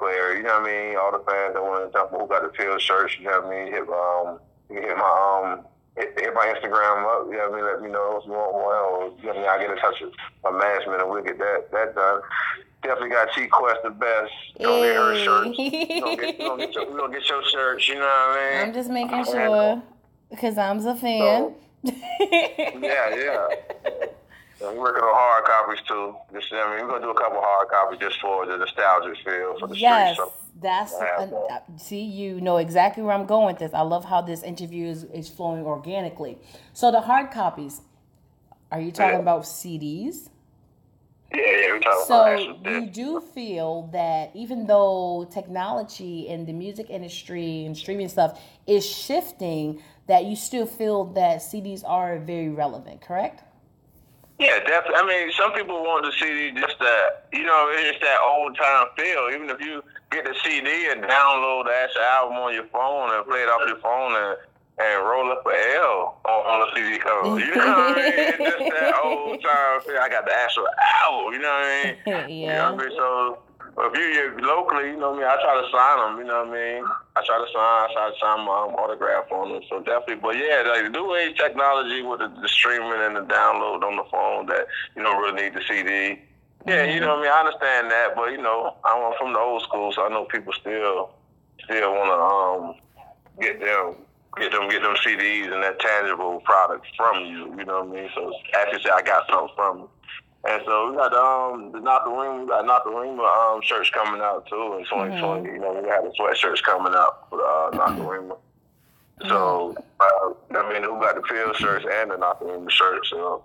Where 0.00 0.36
you 0.36 0.42
know 0.42 0.60
what 0.60 0.68
I 0.68 0.88
mean? 0.88 0.96
All 0.96 1.12
the 1.12 1.24
fans 1.24 1.54
that 1.54 1.62
want 1.62 1.86
to 1.86 1.96
jump, 1.96 2.10
who 2.10 2.26
got 2.26 2.42
the 2.42 2.48
pill 2.48 2.76
shirts? 2.78 3.16
You 3.16 3.26
know 3.26 3.40
what 3.40 3.54
I 3.54 3.64
mean? 3.64 3.72
Hit 3.72 3.88
um, 3.88 4.40
hit 4.68 4.96
my 4.96 5.60
um, 5.60 5.64
hit, 5.96 6.34
my 6.34 6.52
Instagram 6.54 7.04
up. 7.04 7.26
You 7.30 7.38
know 7.38 7.50
what 7.50 7.52
I 7.52 7.56
mean? 7.56 7.64
Let 7.64 7.82
me 7.82 7.90
know 7.90 8.18
if 8.20 8.26
you 8.26 8.32
want 8.32 8.54
one, 8.54 8.64
or 8.64 9.16
you 9.18 9.26
know 9.26 9.28
what 9.28 9.36
I 9.36 9.40
mean? 9.40 9.48
I 9.48 9.58
get 9.58 9.70
in 9.70 9.78
touch 9.78 10.00
with 10.00 10.12
my 10.42 10.50
management 10.50 11.02
and 11.02 11.10
we'll 11.10 11.22
get 11.22 11.38
that 11.38 11.70
that 11.72 11.94
done. 11.94 12.20
Definitely 12.82 13.10
got 13.10 13.28
T 13.34 13.46
Quest 13.46 13.80
the 13.82 13.90
best. 13.90 14.32
Don't 14.58 14.82
get 14.82 14.96
her 14.96 15.16
shirts. 15.16 15.56
gonna 15.56 16.16
get, 16.16 16.38
gonna 16.38 16.66
get, 16.66 16.74
your, 16.74 16.90
we 16.90 16.98
gonna 16.98 17.12
get 17.12 17.28
your 17.28 17.44
shirts. 17.44 17.88
You 17.88 17.94
know 17.94 18.00
what 18.00 18.38
I 18.38 18.50
mean? 18.52 18.68
I'm 18.68 18.74
just 18.74 18.90
making 18.90 19.24
sure 19.24 19.82
because 20.30 20.58
I'm 20.58 20.86
a 20.86 20.96
fan. 20.96 21.54
So, 21.84 21.92
yeah, 21.92 22.80
yeah. 22.80 23.48
we're 24.60 24.78
working 24.78 25.02
on 25.02 25.14
hard 25.14 25.44
copies 25.44 25.80
too. 25.86 26.14
Just, 26.32 26.52
I 26.52 26.76
mean, 26.76 26.86
we're 26.86 26.92
gonna 26.92 27.04
do 27.04 27.10
a 27.10 27.14
couple 27.14 27.40
hard 27.40 27.68
copies 27.68 28.00
just 28.00 28.20
for 28.20 28.46
the 28.46 28.56
nostalgic 28.56 29.24
feel 29.24 29.58
for 29.58 29.68
the 29.68 29.78
yes. 29.78 30.14
streets. 30.14 30.32
So 30.34 30.43
that's 30.64 30.94
uh, 30.94 31.60
see 31.76 32.00
you 32.00 32.40
know 32.40 32.56
exactly 32.56 33.02
where 33.02 33.14
i'm 33.14 33.26
going 33.26 33.46
with 33.46 33.58
this. 33.58 33.72
I 33.74 33.82
love 33.82 34.04
how 34.04 34.22
this 34.22 34.42
interview 34.42 34.86
is, 34.86 35.04
is 35.04 35.28
flowing 35.28 35.64
organically. 35.64 36.38
So 36.72 36.90
the 36.90 37.02
hard 37.02 37.30
copies 37.30 37.82
are 38.72 38.80
you 38.80 38.90
talking 38.90 39.14
yeah. 39.14 39.20
about 39.20 39.42
cds 39.42 40.30
yeah, 41.32 41.40
yeah, 41.40 41.72
we're 41.72 41.80
talking 41.80 42.04
so 42.06 42.50
about 42.50 42.72
you 42.72 42.86
do 42.86 43.20
feel 43.20 43.88
that 43.92 44.30
even 44.34 44.66
though 44.66 45.28
technology 45.32 46.28
and 46.28 46.46
the 46.46 46.52
music 46.52 46.90
industry 46.90 47.64
and 47.66 47.76
streaming 47.76 48.08
stuff 48.08 48.40
is 48.66 48.84
shifting 48.84 49.82
that 50.06 50.24
you 50.24 50.34
still 50.34 50.66
feel 50.66 51.04
that 51.04 51.38
cds 51.38 51.82
are 51.86 52.18
very 52.18 52.48
relevant 52.48 53.00
correct 53.00 53.44
yeah, 54.38 54.58
definitely. 54.66 54.96
I 54.98 55.06
mean, 55.06 55.32
some 55.38 55.52
people 55.52 55.82
want 55.82 56.04
the 56.04 56.12
CD 56.12 56.50
just 56.58 56.78
that, 56.80 57.26
you 57.32 57.44
know, 57.44 57.70
it's 57.70 57.90
just 57.90 58.00
that 58.02 58.18
old 58.24 58.56
time 58.56 58.86
feel. 58.96 59.30
Even 59.32 59.48
if 59.50 59.60
you 59.60 59.82
get 60.10 60.24
the 60.24 60.34
CD 60.42 60.90
and 60.90 61.02
download 61.02 61.66
the 61.66 61.74
actual 61.74 62.02
album 62.02 62.36
on 62.38 62.54
your 62.54 62.66
phone 62.66 63.14
and 63.14 63.26
play 63.26 63.40
it 63.40 63.48
off 63.48 63.66
your 63.66 63.78
phone 63.78 64.14
and 64.14 64.36
and 64.76 65.04
roll 65.06 65.30
up 65.30 65.46
a 65.46 65.76
L 65.76 66.18
on, 66.24 66.46
on 66.50 66.66
the 66.66 66.74
CD 66.74 66.98
cover. 66.98 67.38
You 67.38 67.54
know 67.54 67.62
what 67.62 67.94
I 67.94 68.02
mean? 68.02 68.12
It's 68.16 68.38
just 68.38 68.58
that 68.58 68.94
old 69.04 69.40
time 69.40 69.80
feel. 69.82 69.98
I 70.00 70.08
got 70.08 70.24
the 70.26 70.34
actual 70.34 70.66
album. 71.04 71.34
You 71.34 71.38
know 71.38 71.48
what 71.48 71.64
I 71.64 71.84
mean? 71.84 71.96
yeah. 72.06 72.26
You 72.26 72.46
know 72.48 72.74
what 72.74 72.84
I 72.84 72.88
mean? 72.88 72.96
So 72.98 73.38
if 73.76 73.92
you 73.98 74.20
are 74.22 74.40
locally, 74.40 74.90
you 74.90 74.96
know 74.96 75.12
what 75.12 75.24
I 75.24 75.26
mean. 75.26 75.28
I 75.28 75.36
try 75.42 75.54
to 75.60 75.68
sign 75.70 75.96
them. 75.98 76.18
You 76.18 76.26
know 76.30 76.44
what 76.46 76.56
I 76.56 76.78
mean? 76.78 76.84
I 77.16 77.24
try 77.26 77.38
to 77.38 77.48
sign. 77.52 77.58
I 77.58 77.88
try 77.92 78.10
to 78.10 78.16
sign 78.20 78.46
my 78.46 78.70
um, 78.70 78.74
autograph 78.78 79.30
on 79.32 79.52
them. 79.52 79.62
So 79.68 79.80
definitely, 79.80 80.22
but 80.22 80.36
yeah, 80.36 80.62
like 80.66 80.84
the 80.84 80.90
new 80.90 81.14
age 81.14 81.36
technology 81.36 82.02
with 82.02 82.20
the, 82.20 82.28
the 82.40 82.48
streaming 82.48 83.00
and 83.00 83.16
the 83.16 83.26
download 83.26 83.82
on 83.82 83.96
the 83.96 84.04
phone 84.10 84.46
that 84.46 84.66
you 84.94 85.02
don't 85.02 85.20
really 85.20 85.42
need 85.42 85.54
the 85.54 85.62
CD 85.66 86.22
yeah, 86.66 86.84
you 86.84 87.00
know 87.00 87.08
what 87.08 87.18
I 87.18 87.22
mean. 87.22 87.30
I 87.30 87.40
understand 87.40 87.90
that, 87.90 88.16
but 88.16 88.32
you 88.32 88.40
know, 88.40 88.74
I'm 88.84 89.12
from 89.18 89.34
the 89.34 89.38
old 89.38 89.62
school, 89.62 89.92
so 89.92 90.06
I 90.06 90.08
know 90.08 90.24
people 90.24 90.52
still 90.58 91.10
still 91.64 91.92
want 91.92 92.08
to 92.08 92.18
um 92.24 92.74
get 93.40 93.60
them 93.60 93.96
get 94.38 94.52
them 94.52 94.68
get 94.70 94.80
them 94.80 94.96
CDs 95.04 95.52
and 95.52 95.62
that 95.62 95.78
tangible 95.78 96.40
product 96.40 96.86
from 96.96 97.26
you. 97.26 97.54
You 97.58 97.64
know 97.64 97.84
what 97.84 97.98
I 97.98 98.00
mean? 98.00 98.10
So 98.14 98.32
actually, 98.56 98.82
say 98.82 98.90
I 98.94 99.02
got 99.02 99.28
something 99.30 99.54
from. 99.54 99.88
And 100.46 100.62
so 100.66 100.90
we 100.90 100.96
got 100.96 101.14
um 101.14 101.72
the 101.72 101.78
Nakarima, 101.78 102.42
we 102.42 102.46
got 102.46 102.64
Nakarima 102.64 103.54
um 103.54 103.62
shirts 103.62 103.90
coming 103.90 104.20
out 104.20 104.46
too 104.46 104.76
in 104.78 104.84
2020. 104.84 105.18
Mm-hmm. 105.20 105.54
You 105.54 105.60
know, 105.60 105.72
we 105.72 105.88
got 105.88 106.04
the 106.04 106.10
sweatshirts 106.18 106.62
coming 106.62 106.92
out 106.94 107.28
for 107.30 107.40
uh, 107.40 107.70
Nakarima. 107.70 108.36
So 109.28 109.74
uh, 110.00 110.56
I 110.58 110.72
mean, 110.72 110.82
who 110.82 111.00
got 111.00 111.14
the 111.14 111.22
field 111.22 111.56
shirts 111.56 111.86
and 111.90 112.10
the 112.10 112.16
Nakarima 112.16 112.70
shirts? 112.70 113.08
So 113.08 113.42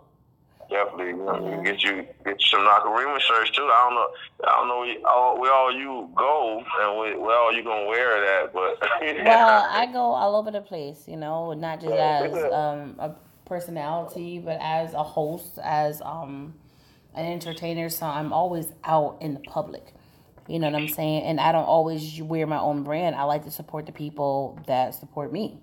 definitely. 0.69 1.07
You 1.07 1.17
know, 1.17 1.33
mm-hmm. 1.33 1.63
get 1.63 1.81
you 1.83 2.05
get 2.25 2.25
some 2.25 2.35
you 2.35 2.35
some 2.39 2.61
Nakarima 2.61 3.19
shirts 3.19 3.51
too. 3.51 3.63
I 3.63 3.85
don't 3.85 3.95
know. 3.95 4.07
I 4.45 4.57
don't 4.57 4.67
know 4.67 4.79
where 4.79 5.07
all, 5.07 5.39
where 5.39 5.53
all 5.53 5.73
you 5.73 6.09
go 6.15 6.57
and 6.81 6.97
where, 6.97 7.17
where 7.19 7.37
all 7.37 7.53
you 7.53 7.63
gonna 7.63 7.87
wear 7.87 8.19
that, 8.19 8.53
but 8.53 8.77
yeah. 9.01 9.23
well, 9.23 9.67
I 9.69 9.85
go 9.85 9.99
all 9.99 10.35
over 10.35 10.51
the 10.51 10.61
place. 10.61 11.03
You 11.07 11.15
know, 11.15 11.53
not 11.53 11.79
just 11.79 11.93
as 11.93 12.51
um, 12.51 12.95
a 12.99 13.11
personality, 13.45 14.39
but 14.39 14.57
as 14.61 14.93
a 14.93 15.03
host, 15.03 15.59
as 15.63 16.01
um, 16.01 16.53
an 17.19 17.31
entertainer. 17.31 17.89
So 17.89 18.05
I'm 18.05 18.33
always 18.33 18.67
out 18.83 19.17
in 19.21 19.33
the 19.33 19.39
public. 19.41 19.93
You 20.47 20.57
know 20.59 20.71
what 20.71 20.81
I'm 20.81 20.87
saying? 20.87 21.23
And 21.23 21.39
I 21.39 21.51
don't 21.51 21.65
always 21.65 22.21
wear 22.21 22.47
my 22.47 22.59
own 22.59 22.83
brand. 22.83 23.15
I 23.15 23.23
like 23.23 23.43
to 23.43 23.51
support 23.51 23.85
the 23.85 23.91
people 23.91 24.59
that 24.65 24.95
support 24.95 25.31
me. 25.31 25.59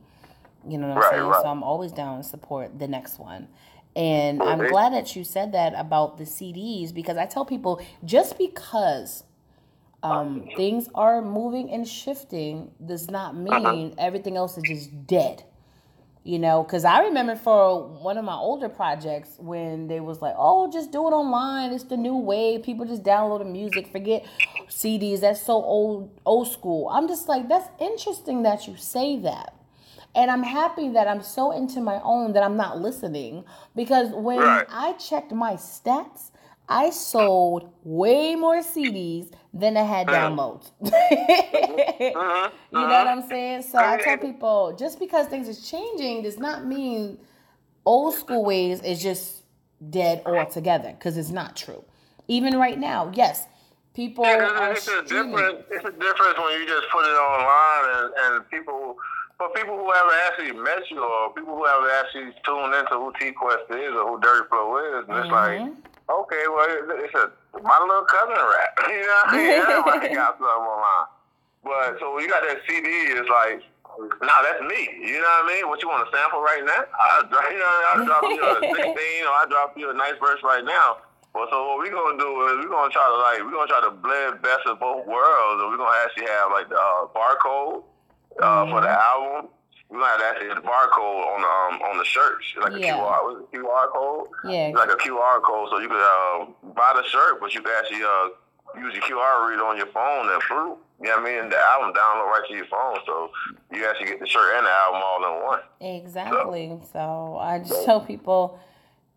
You 0.68 0.78
know 0.78 0.88
what 0.88 0.98
I'm 0.98 1.02
right, 1.02 1.10
saying? 1.10 1.26
Right. 1.26 1.42
So 1.42 1.48
I'm 1.48 1.62
always 1.62 1.92
down 1.92 2.18
to 2.18 2.28
support 2.28 2.78
the 2.78 2.86
next 2.86 3.18
one. 3.18 3.48
And 3.96 4.42
I'm 4.42 4.58
glad 4.68 4.92
that 4.92 5.16
you 5.16 5.24
said 5.24 5.52
that 5.52 5.72
about 5.74 6.18
the 6.18 6.24
CDs 6.24 6.92
because 6.92 7.16
I 7.16 7.24
tell 7.24 7.46
people 7.46 7.80
just 8.04 8.36
because 8.36 9.24
um, 10.02 10.48
things 10.54 10.88
are 10.94 11.22
moving 11.22 11.70
and 11.70 11.88
shifting 11.88 12.70
does 12.84 13.10
not 13.10 13.34
uh-huh. 13.34 13.72
mean 13.72 13.94
everything 13.96 14.36
else 14.36 14.58
is 14.58 14.64
just 14.64 15.06
dead. 15.06 15.44
You 16.26 16.40
know, 16.40 16.64
because 16.64 16.84
I 16.84 17.04
remember 17.04 17.36
for 17.36 17.86
one 17.86 18.18
of 18.18 18.24
my 18.24 18.34
older 18.34 18.68
projects 18.68 19.36
when 19.38 19.86
they 19.86 20.00
was 20.00 20.20
like, 20.20 20.34
"Oh, 20.36 20.68
just 20.68 20.90
do 20.90 21.06
it 21.06 21.12
online. 21.12 21.72
It's 21.72 21.84
the 21.84 21.96
new 21.96 22.16
way. 22.16 22.58
People 22.58 22.84
just 22.84 23.04
download 23.04 23.38
the 23.38 23.44
music. 23.44 23.86
Forget 23.92 24.26
CDs. 24.68 25.20
That's 25.20 25.40
so 25.40 25.54
old, 25.54 26.10
old 26.26 26.48
school." 26.48 26.88
I'm 26.88 27.06
just 27.06 27.28
like, 27.28 27.48
that's 27.48 27.68
interesting 27.78 28.42
that 28.42 28.66
you 28.66 28.76
say 28.76 29.20
that 29.20 29.54
and 30.16 30.30
I'm 30.30 30.42
happy 30.42 30.88
that 30.88 31.06
I'm 31.06 31.22
so 31.22 31.52
into 31.52 31.80
my 31.80 32.00
own 32.02 32.32
that 32.32 32.42
I'm 32.42 32.56
not 32.56 32.80
listening 32.80 33.44
because 33.76 34.10
when 34.10 34.38
right. 34.38 34.66
I 34.68 34.94
checked 34.94 35.30
my 35.30 35.52
stats, 35.52 36.30
I 36.68 36.90
sold 36.90 37.72
way 37.84 38.34
more 38.34 38.58
CDs 38.58 39.30
than 39.54 39.76
I 39.76 39.82
had 39.82 40.06
downloads. 40.08 40.70
uh-huh. 40.82 42.50
You 42.72 42.78
know 42.80 42.86
what 42.86 43.06
I'm 43.06 43.26
saying? 43.28 43.62
So 43.62 43.78
I 43.78 43.98
tell 43.98 44.18
people 44.18 44.74
just 44.78 44.98
because 44.98 45.26
things 45.28 45.48
is 45.48 45.68
changing 45.68 46.22
does 46.22 46.38
not 46.38 46.66
mean 46.66 47.18
old 47.84 48.14
school 48.14 48.44
ways 48.44 48.82
is 48.82 49.00
just 49.00 49.42
dead 49.90 50.22
altogether 50.26 50.90
because 50.90 51.16
it's 51.16 51.30
not 51.30 51.56
true. 51.56 51.84
Even 52.28 52.56
right 52.58 52.78
now, 52.78 53.12
yes, 53.14 53.46
people 53.94 54.24
yeah, 54.24 54.48
are 54.48 54.72
it's 54.72 54.88
a 54.88 55.02
different. 55.02 55.64
It's 55.70 55.84
a 55.84 55.92
difference 55.92 56.38
when 56.38 56.60
you 56.60 56.66
just 56.66 56.88
put 56.90 57.04
it 57.04 57.16
online 57.16 58.04
and, 58.04 58.36
and 58.36 58.50
people 58.50 58.96
for 59.38 59.48
people 59.50 59.76
who 59.76 59.92
haven't 59.92 60.18
actually 60.26 60.52
met 60.60 60.90
you 60.90 61.02
or 61.02 61.32
people 61.32 61.56
who 61.56 61.64
haven't 61.64 61.90
actually 61.90 62.32
tuned 62.44 62.74
into 62.74 62.94
who 62.94 63.12
T 63.20 63.32
Quest 63.32 63.70
is 63.70 63.94
or 63.94 64.08
who 64.08 64.20
Durty 64.20 64.48
Flow 64.48 64.78
is, 64.78 65.08
and 65.08 65.18
it's 65.18 65.28
mm-hmm. 65.28 65.64
like, 65.64 65.72
okay, 66.08 66.44
well, 66.48 66.66
it's 67.02 67.14
a 67.14 67.32
my 67.62 67.78
little 67.80 68.04
cousin 68.04 68.36
rap. 68.36 68.72
you 68.88 69.02
know, 69.02 69.20
what 69.24 69.28
I 69.28 69.36
mean? 69.36 69.50
everybody 69.50 70.14
got 70.14 70.38
something 70.38 70.46
online. 70.46 71.08
But 71.64 71.98
so 71.98 72.14
when 72.14 72.22
you 72.22 72.30
got 72.30 72.42
that 72.46 72.62
CD, 72.68 72.86
it's 73.10 73.28
like 73.28 73.64
No, 73.98 74.34
that's 74.44 74.62
me. 74.62 74.86
You 75.02 75.18
know 75.18 75.32
what 75.40 75.44
I 75.44 75.50
mean? 75.50 75.68
What 75.68 75.82
you 75.82 75.88
want 75.88 76.06
to 76.06 76.10
sample 76.14 76.40
right 76.44 76.62
now? 76.62 76.84
I, 76.94 77.24
you 77.50 77.58
know, 77.58 77.74
I 77.90 78.04
drop 78.04 78.22
you 78.28 78.42
a 78.44 78.54
16 78.60 78.86
or 79.24 79.34
I 79.34 79.44
drop 79.48 79.72
you 79.76 79.90
a 79.90 79.94
nice 79.94 80.14
verse 80.20 80.40
right 80.44 80.64
now. 80.64 81.02
Well, 81.34 81.48
so 81.50 81.68
what 81.68 81.78
we're 81.78 81.92
gonna 81.92 82.16
do 82.16 82.30
is 82.48 82.64
we're 82.64 82.72
gonna 82.72 82.92
try 82.92 83.04
to 83.04 83.18
like 83.20 83.44
we're 83.44 83.52
gonna 83.52 83.68
try 83.68 83.82
to 83.84 83.92
blend 83.92 84.40
best 84.40 84.64
of 84.64 84.80
both 84.80 85.04
worlds, 85.04 85.60
and 85.60 85.68
we're 85.68 85.76
gonna 85.76 85.98
actually 86.04 86.28
have 86.32 86.48
like 86.52 86.68
the 86.68 86.80
uh, 86.80 87.12
barcode 87.12 87.84
uh, 88.40 88.64
mm-hmm. 88.64 88.72
for 88.72 88.80
the 88.80 88.88
album. 88.88 89.50
We're 89.88 90.00
gonna 90.00 90.10
have 90.10 90.34
actually 90.34 90.48
the 90.48 90.66
barcode 90.66 90.98
on 90.98 91.40
the 91.40 91.48
um, 91.48 91.90
on 91.90 91.98
the 91.98 92.04
shirts, 92.04 92.44
like 92.60 92.72
yeah. 92.80 92.96
a 92.96 92.98
QR, 92.98 93.22
was 93.22 93.44
it 93.44 93.56
QR 93.56 93.92
code? 93.92 94.28
Yeah, 94.44 94.72
like 94.74 94.90
a 94.90 94.96
QR 94.96 95.42
code, 95.42 95.68
so 95.70 95.78
you 95.78 95.88
could 95.88 95.96
uh, 95.96 96.46
buy 96.74 96.92
the 96.96 97.04
shirt, 97.08 97.40
but 97.40 97.54
you 97.54 97.62
can 97.62 97.72
actually 97.78 98.02
uh, 98.02 98.80
use 98.80 98.94
your 98.94 99.04
QR 99.04 99.48
reader 99.48 99.64
on 99.64 99.76
your 99.76 99.86
phone 99.86 100.30
and 100.30 100.42
fruit. 100.42 100.78
You 101.00 101.08
know 101.08 101.20
what 101.20 101.30
I 101.30 101.40
mean? 101.42 101.50
The 101.50 101.58
album 101.58 101.92
download 101.92 102.26
right 102.32 102.42
to 102.48 102.54
your 102.54 102.66
phone, 102.66 102.98
so 103.06 103.30
you 103.72 103.86
actually 103.86 104.06
get 104.06 104.20
the 104.20 104.26
shirt 104.26 104.56
and 104.56 104.66
the 104.66 104.70
album 104.70 105.02
all 105.04 105.38
in 105.38 105.44
one. 105.44 105.60
Exactly. 105.80 106.68
So, 106.82 106.88
so 106.92 107.38
I 107.38 107.58
just 107.60 107.84
tell 107.84 108.00
people 108.00 108.58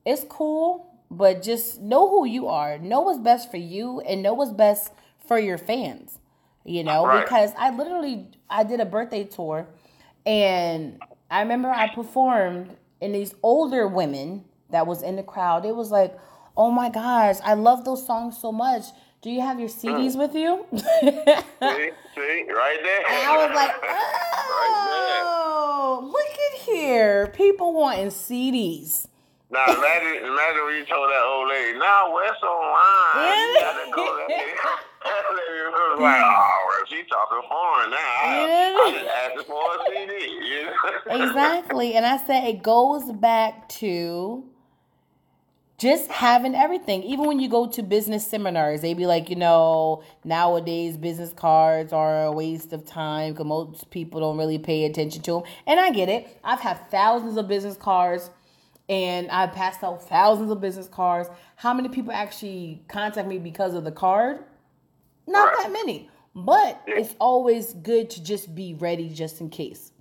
it's 0.05 0.25
cool 0.29 0.89
but 1.11 1.41
just 1.41 1.81
know 1.81 2.09
who 2.09 2.25
you 2.25 2.47
are. 2.47 2.77
Know 2.77 3.01
what's 3.01 3.19
best 3.19 3.49
for 3.49 3.57
you 3.57 3.99
and 4.01 4.21
know 4.21 4.33
what's 4.33 4.51
best 4.51 4.93
for 5.25 5.39
your 5.39 5.57
fans. 5.57 6.19
You 6.65 6.83
know, 6.83 7.05
right. 7.05 7.23
because 7.23 7.51
I 7.57 7.75
literally 7.75 8.27
I 8.49 8.63
did 8.63 8.79
a 8.79 8.85
birthday 8.85 9.23
tour 9.23 9.67
and 10.29 11.01
I 11.31 11.41
remember 11.41 11.69
I 11.69 11.93
performed 11.93 12.77
and 13.01 13.15
these 13.15 13.33
older 13.41 13.87
women 13.87 14.43
that 14.69 14.85
was 14.85 15.01
in 15.01 15.15
the 15.15 15.23
crowd, 15.23 15.65
it 15.65 15.75
was 15.75 15.89
like, 15.89 16.15
"Oh 16.55 16.69
my 16.69 16.89
gosh, 16.89 17.37
I 17.43 17.55
love 17.55 17.83
those 17.83 18.05
songs 18.05 18.37
so 18.37 18.51
much." 18.51 18.83
Do 19.21 19.31
you 19.31 19.41
have 19.41 19.59
your 19.59 19.67
mm. 19.67 19.81
CDs 19.81 20.15
with 20.15 20.33
you? 20.33 20.65
see, 20.71 20.81
see, 21.01 22.45
right 22.47 22.79
there. 22.83 23.03
And 23.09 23.27
I 23.27 23.45
was 23.45 23.53
like, 23.53 23.75
oh, 23.83 25.99
right 26.01 26.03
look 26.03 26.31
at 26.53 26.59
here. 26.61 27.27
People 27.35 27.73
wanting 27.73 28.07
CDs. 28.07 29.09
Now 29.51 29.65
imagine, 29.65 30.23
imagine 30.25 30.63
when 30.63 30.75
you 30.77 30.85
told 30.85 31.09
that 31.09 31.23
old 31.25 31.49
lady, 31.49 31.77
"Now 31.79 32.13
West 32.13 32.43
online, 32.43 33.17
yeah. 33.17 33.33
you 33.33 33.59
gotta 33.59 33.89
go." 33.91 34.25
That 34.29 34.29
lady 34.29 34.53
was 35.73 35.99
like, 35.99 36.21
"Oh, 36.21 36.48
talking 37.09 37.41
foreign 37.49 37.89
now. 37.89 37.97
I, 37.97 39.31
asked 39.35 39.47
for 39.47 39.61
a 39.61 39.79
CD." 39.87 41.23
exactly, 41.23 41.95
and 41.95 42.05
I 42.05 42.17
said 42.17 42.43
it 42.45 42.63
goes 42.63 43.11
back 43.11 43.67
to 43.69 44.43
just 45.79 46.11
having 46.11 46.55
everything. 46.55 47.03
Even 47.03 47.25
when 47.25 47.39
you 47.39 47.49
go 47.49 47.65
to 47.65 47.81
business 47.81 48.27
seminars, 48.27 48.81
they 48.81 48.93
be 48.93 49.05
like, 49.05 49.29
you 49.29 49.35
know, 49.37 50.03
nowadays 50.25 50.97
business 50.97 51.33
cards 51.33 51.93
are 51.93 52.25
a 52.25 52.31
waste 52.31 52.73
of 52.73 52.85
time 52.85 53.31
because 53.31 53.45
most 53.45 53.89
people 53.89 54.19
don't 54.19 54.37
really 54.37 54.59
pay 54.59 54.83
attention 54.83 55.21
to 55.23 55.31
them. 55.31 55.43
And 55.65 55.79
I 55.79 55.91
get 55.91 56.09
it. 56.09 56.37
I've 56.43 56.59
had 56.59 56.91
thousands 56.91 57.37
of 57.37 57.47
business 57.47 57.77
cards 57.77 58.29
and 58.89 59.29
I've 59.29 59.53
passed 59.53 59.81
out 59.81 60.03
thousands 60.07 60.51
of 60.51 60.59
business 60.59 60.89
cards. 60.89 61.29
How 61.55 61.73
many 61.73 61.87
people 61.87 62.11
actually 62.11 62.83
contact 62.89 63.27
me 63.27 63.37
because 63.37 63.73
of 63.73 63.85
the 63.85 63.91
card? 63.91 64.43
Not 65.27 65.45
right. 65.45 65.63
that 65.63 65.71
many. 65.71 66.09
But 66.45 66.81
it's 66.87 67.15
always 67.19 67.73
good 67.73 68.09
to 68.11 68.23
just 68.23 68.53
be 68.53 68.73
ready 68.75 69.09
just 69.09 69.41
in 69.41 69.49
case. 69.49 69.91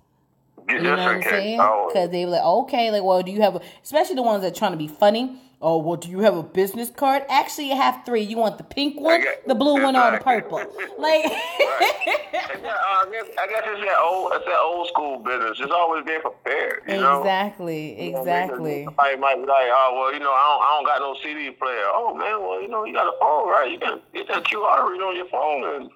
You 0.67 0.81
know 0.81 0.91
what 0.91 0.99
I'm 0.99 1.23
saying? 1.23 1.59
Oh. 1.59 1.87
Because 1.87 2.09
they 2.11 2.25
were 2.25 2.31
like, 2.31 2.43
okay, 2.43 2.91
like, 2.91 3.03
well, 3.03 3.23
do 3.23 3.31
you 3.31 3.41
have, 3.41 3.55
a, 3.55 3.61
especially 3.83 4.15
the 4.15 4.23
ones 4.23 4.43
that 4.43 4.51
are 4.51 4.55
trying 4.55 4.71
to 4.71 4.77
be 4.77 4.87
funny 4.87 5.39
Oh, 5.61 5.77
well, 5.79 5.97
do 5.97 6.07
you 6.07 6.19
have 6.19 6.37
a 6.37 6.43
business 6.43 6.89
card? 6.89 7.23
Actually, 7.27 7.67
you 7.67 7.75
have 7.75 8.03
three. 8.05 8.21
You 8.21 8.37
want 8.37 8.57
the 8.57 8.63
pink 8.63 8.97
one, 8.97 9.21
the 9.45 9.55
blue 9.55 9.83
one, 9.83 9.93
or 9.93 10.11
the 10.11 10.23
purple? 10.23 10.59
Like, 10.99 11.23
right. 11.23 11.31
I, 11.31 13.07
guess, 13.11 13.25
I 13.39 13.47
guess 13.47 13.63
it's 13.65 13.81
that 13.85 13.99
old, 14.03 14.33
it's 14.33 14.45
that 14.45 14.59
old 14.59 14.87
school 14.87 15.19
business. 15.19 15.57
Just 15.57 15.71
always 15.71 16.05
being 16.05 16.21
prepared. 16.21 16.83
You 16.87 16.95
exactly, 16.95 18.11
know? 18.11 18.19
exactly. 18.19 18.83
Somebody 18.83 19.15
might 19.17 19.35
be 19.35 19.47
like, 19.47 19.71
oh, 19.71 19.95
well, 19.95 20.13
you 20.13 20.19
know, 20.19 20.31
I 20.31 20.43
don't, 20.47 20.61
I 20.61 20.69
don't 20.75 20.85
got 20.85 20.99
no 20.99 21.15
CD 21.23 21.51
player. 21.51 21.87
Oh 21.87 22.13
man, 22.13 22.41
well, 22.41 22.61
you 22.61 22.67
know, 22.67 22.83
you 22.85 22.93
got 22.93 23.07
a 23.07 23.17
phone, 23.19 23.47
right? 23.47 23.71
You 23.71 23.79
can 23.79 23.99
get 24.13 24.27
that 24.27 24.43
QR 24.43 24.89
read 24.89 25.01
on 25.01 25.15
your 25.15 25.29
phone 25.29 25.63
and 25.75 25.89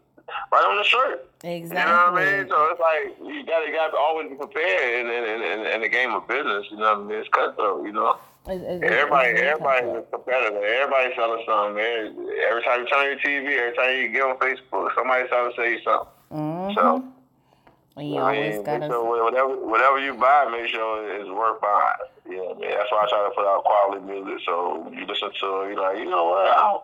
right 0.52 0.66
on 0.66 0.78
the 0.78 0.84
shirt. 0.84 1.30
Exactly. 1.44 1.80
You 1.80 1.98
know 1.98 2.12
what 2.12 2.22
I 2.22 2.38
mean? 2.38 2.50
So 2.50 2.58
it's 2.72 2.80
like 2.80 3.18
you 3.20 3.46
gotta, 3.46 3.68
you 3.68 3.74
gotta 3.74 3.98
always 3.98 4.30
be 4.30 4.36
prepared 4.36 5.06
in, 5.06 5.12
in, 5.12 5.42
in, 5.42 5.66
in 5.68 5.82
the 5.82 5.90
game 5.90 6.12
of 6.14 6.28
business. 6.28 6.68
You 6.72 6.78
know 6.78 6.96
what 6.96 7.06
I 7.06 7.10
mean? 7.10 7.20
It's 7.20 7.30
cutthroat. 7.30 7.86
You 7.86 7.92
know. 7.92 8.18
It's, 8.46 8.64
it's, 8.64 8.84
everybody, 8.84 9.30
it's 9.30 9.42
everybody's 9.42 10.04
a 10.04 10.04
competitor. 10.12 10.66
Everybody's 10.66 11.16
selling 11.16 11.44
something, 11.48 11.76
man. 11.76 12.28
Every 12.50 12.62
time 12.64 12.82
you 12.82 12.88
turn 12.88 13.06
your 13.08 13.20
TV, 13.20 13.56
every 13.56 13.76
time 13.76 13.96
you 13.96 14.10
get 14.10 14.24
on 14.24 14.36
Facebook, 14.36 14.94
somebody's 14.96 15.30
trying 15.30 15.50
to 15.50 15.56
sell 15.56 15.66
you 15.66 15.80
something. 15.84 16.12
Mm-hmm. 16.32 16.76
So, 16.76 18.02
you 18.02 18.18
I 18.18 18.36
always 18.36 18.56
mean, 18.56 18.64
gotta. 18.64 18.88
So 18.90 19.24
whatever, 19.24 19.56
whatever 19.66 20.00
you 20.00 20.14
buy, 20.16 20.50
make 20.52 20.68
sure 20.68 21.08
it's 21.16 21.30
worth 21.30 21.62
buying. 21.62 22.04
Yeah, 22.28 22.52
man. 22.60 22.72
That's 22.76 22.92
why 22.92 23.04
I 23.04 23.08
try 23.08 23.24
to 23.24 23.32
put 23.36 23.46
out 23.48 23.64
quality 23.64 24.04
music. 24.12 24.44
So 24.46 24.92
you 24.92 25.06
listen 25.06 25.32
to 25.40 25.62
it, 25.64 25.72
you're 25.72 25.80
like, 25.80 25.98
you 26.00 26.10
know 26.10 26.26
what? 26.26 26.48
I, 26.48 26.80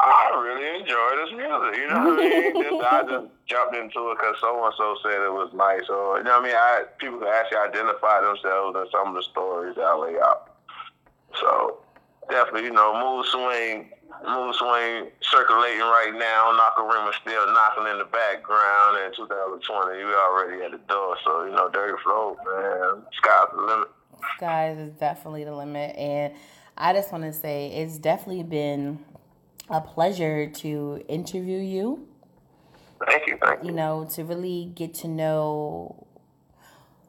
I 0.00 0.34
really 0.42 0.80
enjoy 0.80 1.10
this 1.22 1.30
music. 1.30 1.80
You 1.80 1.88
know 1.88 2.02
what 2.02 2.18
I 2.18 2.28
mean? 2.28 2.62
just, 2.62 2.84
I 2.84 3.02
just 3.02 3.26
jumped 3.46 3.76
into 3.76 4.10
it 4.10 4.18
because 4.18 4.36
so 4.40 4.64
and 4.64 4.74
so 4.76 4.96
said 5.02 5.22
it 5.22 5.32
was 5.32 5.52
nice. 5.54 5.88
Or 5.88 6.18
you 6.18 6.24
know 6.24 6.40
what 6.40 6.42
I 6.42 6.46
mean? 6.46 6.56
I 6.56 6.82
people 6.98 7.18
can 7.20 7.28
actually 7.28 7.58
identify 7.58 8.20
themselves 8.20 8.76
in 8.76 8.86
some 8.90 9.08
of 9.08 9.14
the 9.14 9.22
stories 9.22 9.76
that 9.76 9.86
I 9.86 9.94
lay 9.94 10.18
out. 10.18 10.50
So 11.38 11.78
definitely, 12.28 12.64
you 12.64 12.74
know, 12.74 12.90
mood 12.98 13.26
swing, 13.26 13.90
mood 14.26 14.54
swing 14.58 15.14
circulating 15.22 15.86
right 15.86 16.14
now. 16.14 16.50
Knock-A-Rima 16.58 17.12
still 17.22 17.46
knocking 17.54 17.86
in 17.86 17.98
the 17.98 18.10
background. 18.10 18.98
In 19.06 19.14
2020, 19.14 19.62
we 20.04 20.10
already 20.10 20.62
at 20.64 20.72
the 20.72 20.82
door. 20.90 21.16
So 21.22 21.44
you 21.46 21.52
know, 21.52 21.70
Durty 21.70 21.94
Flow, 22.02 22.36
man, 22.42 23.06
sky's 23.14 23.46
the 23.54 23.62
limit. 23.62 23.88
Sky 24.36 24.70
is 24.74 24.92
definitely 24.98 25.44
the 25.44 25.54
limit, 25.54 25.94
and 25.96 26.34
I 26.76 26.92
just 26.92 27.12
want 27.12 27.24
to 27.24 27.32
say 27.32 27.68
it's 27.68 27.98
definitely 27.98 28.42
been 28.42 28.98
a 29.68 29.80
pleasure 29.80 30.48
to 30.48 31.04
interview 31.08 31.58
you. 31.58 32.08
Thank 33.04 33.26
you. 33.26 33.38
Thank 33.40 33.62
you. 33.62 33.70
You 33.70 33.74
know, 33.74 34.08
to 34.14 34.24
really 34.24 34.72
get 34.74 34.94
to 34.94 35.08
know. 35.08 36.06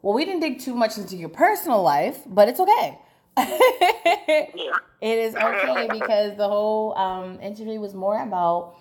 Well, 0.02 0.14
we 0.14 0.24
didn't 0.24 0.40
dig 0.40 0.60
too 0.60 0.74
much 0.74 0.98
into 0.98 1.16
your 1.16 1.28
personal 1.28 1.82
life, 1.82 2.20
but 2.26 2.48
it's 2.48 2.60
okay 2.60 2.98
it 3.36 4.88
is 5.02 5.34
okay 5.34 5.88
because 5.92 6.36
the 6.38 6.48
whole 6.48 6.96
um, 6.96 7.38
interview 7.40 7.78
was 7.78 7.92
more 7.92 8.22
about 8.22 8.76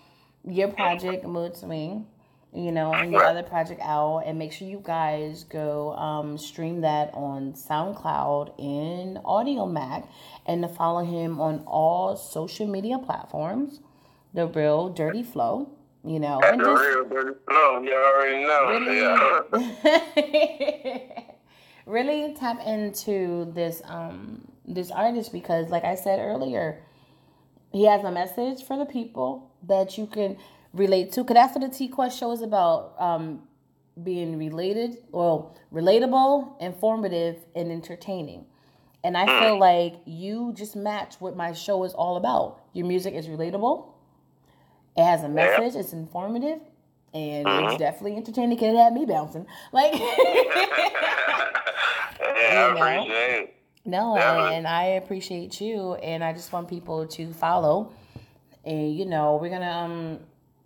your 0.45 0.69
project, 0.69 1.25
Mood 1.25 1.57
Swing, 1.57 2.07
you 2.55 2.71
know, 2.71 2.93
and 2.93 3.11
your 3.11 3.23
other 3.23 3.43
project 3.43 3.81
out. 3.83 4.23
And 4.25 4.39
make 4.39 4.51
sure 4.51 4.67
you 4.67 4.81
guys 4.83 5.43
go 5.43 5.93
um, 5.93 6.37
stream 6.37 6.81
that 6.81 7.13
on 7.13 7.53
SoundCloud 7.53 8.59
and 8.59 9.17
Audiomack 9.17 10.07
and 10.45 10.63
to 10.63 10.69
follow 10.69 11.03
him 11.03 11.39
on 11.41 11.63
all 11.67 12.15
social 12.15 12.67
media 12.67 12.97
platforms. 12.97 13.79
The 14.33 14.47
Real 14.47 14.89
Durty 14.89 15.23
Flow, 15.23 15.69
you 16.03 16.19
know. 16.19 16.41
And 16.43 16.59
the 16.59 16.65
just, 16.65 16.83
Real 16.83 17.05
Durty 17.05 17.39
Flow, 17.47 17.81
you 17.81 17.93
already 17.93 18.43
know. 18.43 18.69
Really, 18.69 18.99
yeah. 19.95 21.21
really 21.85 22.33
tap 22.33 22.59
into 22.65 23.51
this 23.53 23.81
um 23.85 24.41
this 24.67 24.91
artist 24.91 25.31
because 25.31 25.69
like 25.69 25.83
I 25.83 25.95
said 25.95 26.19
earlier, 26.19 26.81
he 27.71 27.85
has 27.85 28.03
a 28.03 28.11
message 28.11 28.63
for 28.63 28.77
the 28.77 28.85
people 28.85 29.51
that 29.67 29.97
you 29.97 30.07
can 30.07 30.37
relate 30.75 31.11
to. 31.13 31.23
Cause 31.23 31.35
that's 31.35 31.55
what 31.55 31.69
the 31.69 31.75
T 31.75 31.87
Quest 31.87 32.19
show 32.19 32.31
is 32.31 32.41
about. 32.41 32.95
Um 32.99 33.41
being 34.03 34.37
related 34.37 34.97
well 35.11 35.55
relatable, 35.73 36.61
informative, 36.61 37.37
and 37.55 37.71
entertaining. 37.71 38.45
And 39.03 39.15
I 39.15 39.39
feel 39.39 39.59
like 39.59 39.95
you 40.05 40.51
just 40.53 40.75
match 40.75 41.15
what 41.19 41.35
my 41.35 41.53
show 41.53 41.83
is 41.83 41.93
all 41.93 42.17
about. 42.17 42.61
Your 42.73 42.87
music 42.87 43.13
is 43.13 43.27
relatable. 43.27 43.87
It 44.97 45.03
has 45.03 45.23
a 45.23 45.29
message. 45.29 45.75
It's 45.75 45.93
informative 45.93 46.59
and 47.15 47.45
mm-hmm. 47.45 47.67
it's 47.67 47.77
definitely 47.77 48.17
entertaining. 48.17 48.57
Cause 48.57 48.73
it 48.73 48.77
had 48.77 48.93
me 48.93 49.05
bouncing. 49.05 49.47
Like, 49.71 49.93
yeah, 49.93 50.09
I 52.19 52.73
appreciate. 52.75 53.53
No, 53.85 54.17
and 54.17 54.67
I 54.67 54.83
appreciate 54.83 55.61
you, 55.61 55.93
and 55.95 56.23
I 56.23 56.33
just 56.33 56.51
want 56.51 56.67
people 56.67 57.05
to 57.05 57.33
follow, 57.33 57.93
and 58.65 58.95
you 58.95 59.05
know 59.05 59.37
we're 59.41 59.49
gonna 59.51 59.71
um 59.71 60.19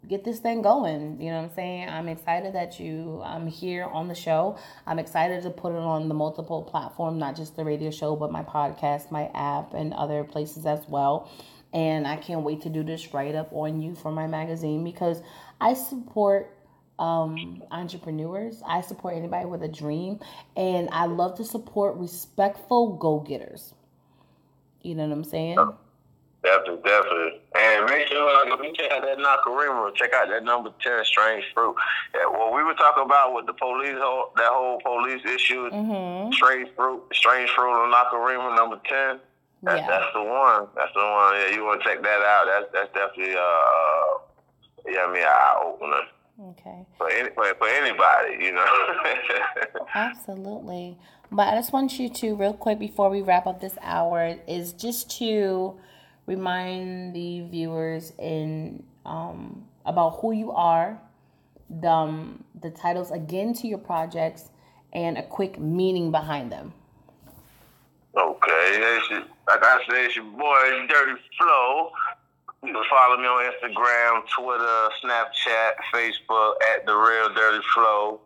get 0.07 0.23
this 0.23 0.39
thing 0.39 0.61
going. 0.61 1.21
You 1.21 1.31
know 1.31 1.37
what 1.37 1.49
I'm 1.49 1.55
saying? 1.55 1.89
I'm 1.89 2.07
excited 2.07 2.53
that 2.53 2.79
you 2.79 3.21
I'm 3.23 3.47
here 3.47 3.85
on 3.85 4.07
the 4.07 4.15
show. 4.15 4.57
I'm 4.87 4.99
excited 4.99 5.43
to 5.43 5.49
put 5.49 5.73
it 5.73 5.79
on 5.79 6.07
the 6.07 6.15
multiple 6.15 6.63
platform, 6.63 7.19
not 7.19 7.35
just 7.35 7.55
the 7.55 7.65
radio 7.65 7.91
show, 7.91 8.15
but 8.15 8.31
my 8.31 8.43
podcast, 8.43 9.11
my 9.11 9.29
app, 9.33 9.73
and 9.73 9.93
other 9.93 10.23
places 10.23 10.65
as 10.65 10.87
well. 10.87 11.29
And 11.73 12.07
I 12.07 12.15
can't 12.15 12.41
wait 12.41 12.61
to 12.61 12.69
do 12.69 12.83
this 12.83 13.13
write 13.13 13.35
up 13.35 13.53
on 13.53 13.81
you 13.81 13.93
for 13.93 14.11
my 14.11 14.25
magazine 14.25 14.83
because 14.83 15.21
I 15.61 15.75
support 15.75 16.55
um, 16.97 17.63
entrepreneurs. 17.71 18.61
I 18.67 18.81
support 18.81 19.15
anybody 19.15 19.45
with 19.45 19.63
a 19.63 19.67
dream, 19.67 20.19
and 20.55 20.89
I 20.91 21.05
love 21.05 21.37
to 21.37 21.43
support 21.43 21.95
respectful 21.97 22.97
go 22.97 23.19
getters. 23.19 23.73
You 24.81 24.95
know 24.95 25.03
what 25.07 25.13
I'm 25.13 25.23
saying? 25.23 25.57
Definitely, 26.41 26.81
definitely. 26.89 27.41
And 27.59 27.85
make 27.85 28.07
sure 28.07 28.53
if 28.53 28.63
you 28.63 28.73
check 28.73 28.91
out 28.91 29.01
that 29.01 29.17
Nakarima, 29.17 29.93
check 29.95 30.13
out 30.13 30.29
that 30.29 30.43
number 30.43 30.71
10, 30.81 31.03
Strange 31.03 31.43
Fruit. 31.53 31.75
Yeah, 32.15 32.27
well, 32.31 32.53
we 32.53 32.63
were 32.63 32.75
talking 32.75 33.03
about 33.03 33.33
with 33.33 33.45
the 33.45 33.53
police, 33.53 33.97
whole, 33.99 34.31
that 34.37 34.47
whole 34.47 34.79
police 34.79 35.21
issue, 35.25 35.69
mm-hmm. 35.69 36.31
Strange 36.31 36.69
Fruit, 36.77 37.03
Strange 37.13 37.49
Fruit 37.49 37.71
on 37.71 37.91
Nakarima, 37.91 38.55
number 38.55 38.79
10. 38.87 39.19
That's, 39.63 39.81
yeah. 39.81 39.87
that's 39.87 40.13
the 40.13 40.23
one. 40.23 40.67
That's 40.75 40.93
the 40.93 41.01
one. 41.01 41.35
Yeah, 41.35 41.55
you 41.55 41.65
want 41.65 41.83
to 41.83 41.89
check 41.89 42.01
that 42.01 42.21
out. 42.21 42.45
That's 42.47 42.71
that's 42.71 42.93
definitely, 42.93 43.35
uh, 43.35 44.87
yeah, 44.87 45.03
I 45.03 45.11
mean, 45.11 45.23
eye 45.23 45.61
opener. 45.65 46.01
Okay. 46.51 46.85
For, 46.97 47.09
any, 47.09 47.29
for, 47.31 47.43
for 47.55 47.67
anybody, 47.67 48.45
you 48.45 48.53
know. 48.53 48.65
Absolutely. 49.93 50.97
But 51.29 51.49
I 51.49 51.57
just 51.57 51.73
want 51.73 51.99
you 51.99 52.07
to, 52.07 52.35
real 52.35 52.53
quick, 52.53 52.79
before 52.79 53.09
we 53.09 53.21
wrap 53.21 53.45
up 53.45 53.59
this 53.59 53.77
hour, 53.81 54.37
is 54.47 54.71
just 54.71 55.17
to 55.19 55.77
remind 56.29 57.15
the 57.15 57.41
viewers 57.49 58.13
in 58.19 58.83
um, 59.03 59.65
about 59.83 60.19
who 60.21 60.31
you 60.31 60.51
are, 60.51 61.01
the, 61.81 61.89
um, 61.89 62.43
the 62.61 62.69
titles 62.69 63.09
again 63.09 63.51
to 63.55 63.67
your 63.67 63.79
projects, 63.79 64.51
and 64.93 65.17
a 65.17 65.23
quick 65.23 65.59
meaning 65.59 66.11
behind 66.11 66.51
them. 66.51 66.71
Okay, 68.15 68.81
like 69.47 69.63
I 69.63 69.79
said, 69.87 70.05
it's 70.05 70.15
your 70.15 70.25
boy 70.25 70.87
Durty 70.87 71.19
Flow. 71.37 71.91
You 72.63 72.73
can 72.73 72.83
follow 72.89 73.17
me 73.17 73.25
on 73.25 73.51
Instagram, 73.51 74.21
Twitter, 74.37 74.89
Snapchat, 75.01 75.71
Facebook 75.93 76.53
at 76.75 76.85
the 76.85 76.95
Real 76.95 77.33
Durty 77.33 77.65
Flow. 77.73 78.19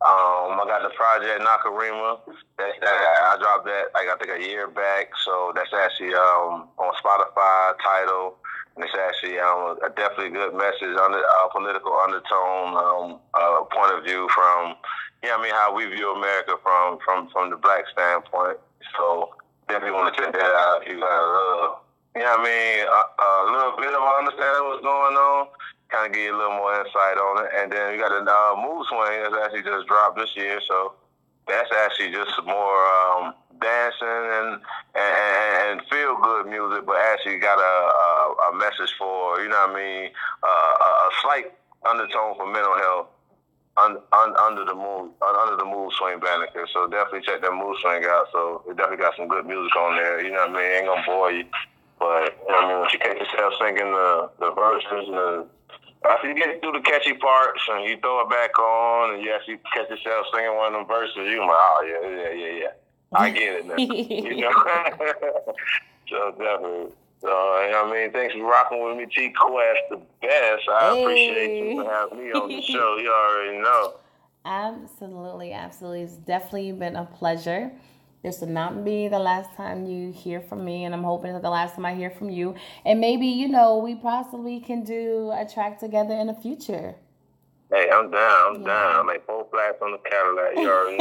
Um, 0.00 0.56
I 0.56 0.64
got 0.64 0.80
the 0.80 0.96
project 0.96 1.44
Nakarima. 1.44 2.24
I 2.56 3.36
dropped 3.36 3.68
that 3.68 3.92
like 3.92 4.08
I 4.08 4.16
think 4.16 4.32
a 4.32 4.40
year 4.40 4.64
back. 4.66 5.12
So 5.24 5.52
that's 5.54 5.76
actually 5.76 6.16
um, 6.16 6.72
on 6.80 6.88
Spotify 6.96 7.76
Tidal. 7.84 8.40
And 8.76 8.84
it's 8.84 8.96
actually 8.96 9.36
um, 9.36 9.76
a 9.84 9.92
definitely 9.92 10.32
good 10.32 10.56
message 10.56 10.96
on 10.96 11.12
the 11.12 11.20
uh, 11.20 11.48
political 11.52 11.92
undertone 12.00 12.80
um, 12.80 13.20
uh, 13.36 13.60
point 13.68 13.92
of 13.92 14.04
view 14.04 14.24
from, 14.32 14.72
you 15.20 15.28
know 15.28 15.36
I 15.36 15.42
mean, 15.42 15.52
how 15.52 15.76
we 15.76 15.84
view 15.84 16.16
America 16.16 16.56
from, 16.62 16.96
from, 17.04 17.28
from 17.28 17.50
the 17.50 17.60
black 17.60 17.84
standpoint. 17.92 18.56
So 18.96 19.36
definitely 19.68 20.00
want 20.00 20.14
to 20.14 20.16
check 20.16 20.32
that 20.32 20.52
out. 20.64 20.80
You 20.88 20.96
got, 20.96 21.12
uh, 21.12 21.76
you 22.16 22.24
know 22.24 22.36
I 22.36 22.40
mean, 22.40 22.88
a, 22.88 23.00
a 23.20 23.28
little 23.52 23.76
bit 23.76 23.92
of 23.92 24.00
understanding 24.00 24.64
what's 24.64 24.80
going 24.80 25.16
on 25.18 25.48
kind 25.90 26.06
of 26.06 26.12
give 26.12 26.22
you 26.22 26.34
a 26.34 26.38
little 26.38 26.56
more 26.56 26.74
insight 26.78 27.18
on 27.18 27.44
it. 27.44 27.50
And 27.58 27.72
then 27.72 27.92
we 27.92 27.98
got 27.98 28.12
a 28.14 28.22
uh, 28.22 28.54
swing 28.88 29.22
that's 29.22 29.36
actually 29.44 29.62
just 29.62 29.86
dropped 29.86 30.16
this 30.18 30.30
year, 30.36 30.60
so 30.66 30.94
that's 31.46 31.70
actually 31.84 32.12
just 32.12 32.30
more 32.46 32.78
um, 32.86 33.34
dancing 33.60 34.24
and, 34.38 34.60
and 34.94 35.80
and 35.80 35.88
feel 35.90 36.16
good 36.22 36.46
music, 36.46 36.86
but 36.86 36.96
actually 37.12 37.38
got 37.38 37.58
a, 37.58 37.62
a, 37.62 38.50
a 38.50 38.56
message 38.56 38.94
for 38.98 39.40
you 39.42 39.48
know 39.48 39.66
what 39.66 39.76
I 39.76 39.78
mean, 39.78 40.10
uh, 40.42 41.06
a 41.06 41.10
slight 41.22 41.52
undertone 41.84 42.36
for 42.36 42.46
mental 42.46 42.74
health. 42.74 43.06
Un, 43.76 43.96
un, 44.12 44.34
under 44.42 44.64
the 44.64 44.74
mood, 44.74 45.12
under 45.22 45.56
the 45.56 45.64
mood 45.64 45.92
swing 45.96 46.18
banner. 46.18 46.48
So 46.74 46.86
definitely 46.88 47.22
check 47.22 47.40
that 47.40 47.52
mood 47.54 47.76
swing 47.80 48.04
out. 48.04 48.26
So 48.32 48.62
it 48.68 48.76
definitely 48.76 48.98
got 48.98 49.16
some 49.16 49.28
good 49.28 49.46
music 49.46 49.74
on 49.76 49.96
there. 49.96 50.20
You 50.20 50.32
know 50.32 50.44
what 50.48 50.50
I 50.50 50.52
mean? 50.52 50.72
Ain't 50.76 50.86
gonna 50.86 51.02
bore 51.06 51.32
you, 51.32 51.44
but 51.98 52.34
you 52.46 52.52
know 52.52 52.58
I 52.58 52.68
mean. 52.68 52.80
Once 52.80 52.92
you 52.92 52.98
catch 52.98 53.16
yourself 53.16 53.54
singing 53.58 53.92
the 53.92 54.30
the 54.40 54.50
verses 54.52 55.08
and 55.08 55.16
the 55.16 55.46
after 56.08 56.28
you 56.28 56.34
get 56.34 56.60
through 56.60 56.72
the 56.72 56.80
catchy 56.80 57.14
parts 57.14 57.60
and 57.70 57.84
you 57.84 57.98
throw 57.98 58.20
it 58.20 58.30
back 58.30 58.58
on 58.58 59.14
and 59.14 59.22
you 59.22 59.32
actually 59.32 59.58
catch 59.74 59.90
yourself 59.90 60.26
singing 60.32 60.56
one 60.56 60.74
of 60.74 60.80
them 60.80 60.86
verses, 60.86 61.16
you're 61.16 61.40
like, 61.40 61.50
oh, 61.50 61.84
yeah, 61.86 62.08
yeah, 62.08 62.32
yeah, 62.32 62.60
yeah. 62.60 62.72
I 63.12 63.30
get 63.30 63.42
it 63.42 63.66
now. 63.66 63.76
you 63.76 64.40
know? 64.40 64.52
so 66.08 66.30
definitely. 66.38 66.92
So, 67.20 67.28
I 67.28 67.90
mean, 67.92 68.12
thanks 68.12 68.34
for 68.34 68.42
rocking 68.42 68.82
with 68.82 68.96
me, 68.96 69.06
T 69.14 69.30
Quest, 69.30 69.80
the 69.90 70.00
best. 70.22 70.68
I 70.72 70.94
hey. 70.94 71.02
appreciate 71.02 71.68
you 71.68 71.82
for 71.82 71.90
having 71.90 72.18
me 72.18 72.32
on 72.32 72.48
the 72.48 72.62
show. 72.62 72.96
You 72.96 73.12
already 73.12 73.58
know. 73.58 73.94
Absolutely, 74.46 75.52
absolutely. 75.52 76.02
It's 76.02 76.14
definitely 76.14 76.72
been 76.72 76.96
a 76.96 77.04
pleasure. 77.04 77.70
This 78.22 78.40
will 78.40 78.48
not 78.48 78.84
be 78.84 79.08
the 79.08 79.18
last 79.18 79.54
time 79.56 79.86
you 79.86 80.12
hear 80.12 80.40
from 80.40 80.64
me, 80.64 80.84
and 80.84 80.94
I'm 80.94 81.04
hoping 81.04 81.32
that 81.32 81.42
the 81.42 81.50
last 81.50 81.74
time 81.74 81.86
I 81.86 81.94
hear 81.94 82.10
from 82.10 82.28
you. 82.28 82.54
And 82.84 83.00
maybe, 83.00 83.26
you 83.26 83.48
know, 83.48 83.78
we 83.78 83.94
possibly 83.94 84.60
can 84.60 84.84
do 84.84 85.32
a 85.32 85.48
track 85.50 85.78
together 85.78 86.14
in 86.14 86.26
the 86.26 86.34
future. 86.34 86.96
Hey, 87.72 87.88
I'm 87.90 88.10
down. 88.10 88.56
I'm 88.56 88.62
yeah. 88.62 88.66
down. 88.66 88.96
I'm 88.96 89.06
like 89.06 89.24
four 89.24 89.46
flats 89.50 89.78
on 89.80 89.92
the 89.92 89.98
Cadillac. 89.98 90.56
You 90.56 90.70
already 90.70 90.96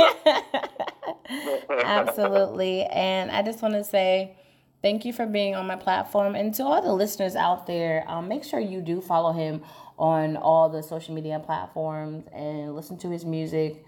know. 1.67 1.79
Absolutely. 1.83 2.83
And 2.83 3.31
I 3.31 3.41
just 3.41 3.61
want 3.61 3.73
to 3.73 3.83
say 3.83 4.37
thank 4.81 5.03
you 5.03 5.11
for 5.11 5.25
being 5.25 5.55
on 5.55 5.65
my 5.65 5.75
platform. 5.75 6.35
And 6.35 6.53
to 6.55 6.63
all 6.63 6.81
the 6.81 6.93
listeners 6.93 7.35
out 7.35 7.65
there, 7.65 8.05
um, 8.07 8.27
make 8.27 8.43
sure 8.43 8.59
you 8.59 8.81
do 8.81 9.01
follow 9.01 9.31
him 9.31 9.63
on 9.97 10.37
all 10.37 10.69
the 10.69 10.83
social 10.83 11.13
media 11.13 11.39
platforms 11.39 12.25
and 12.31 12.75
listen 12.75 12.97
to 12.99 13.09
his 13.09 13.25
music 13.25 13.83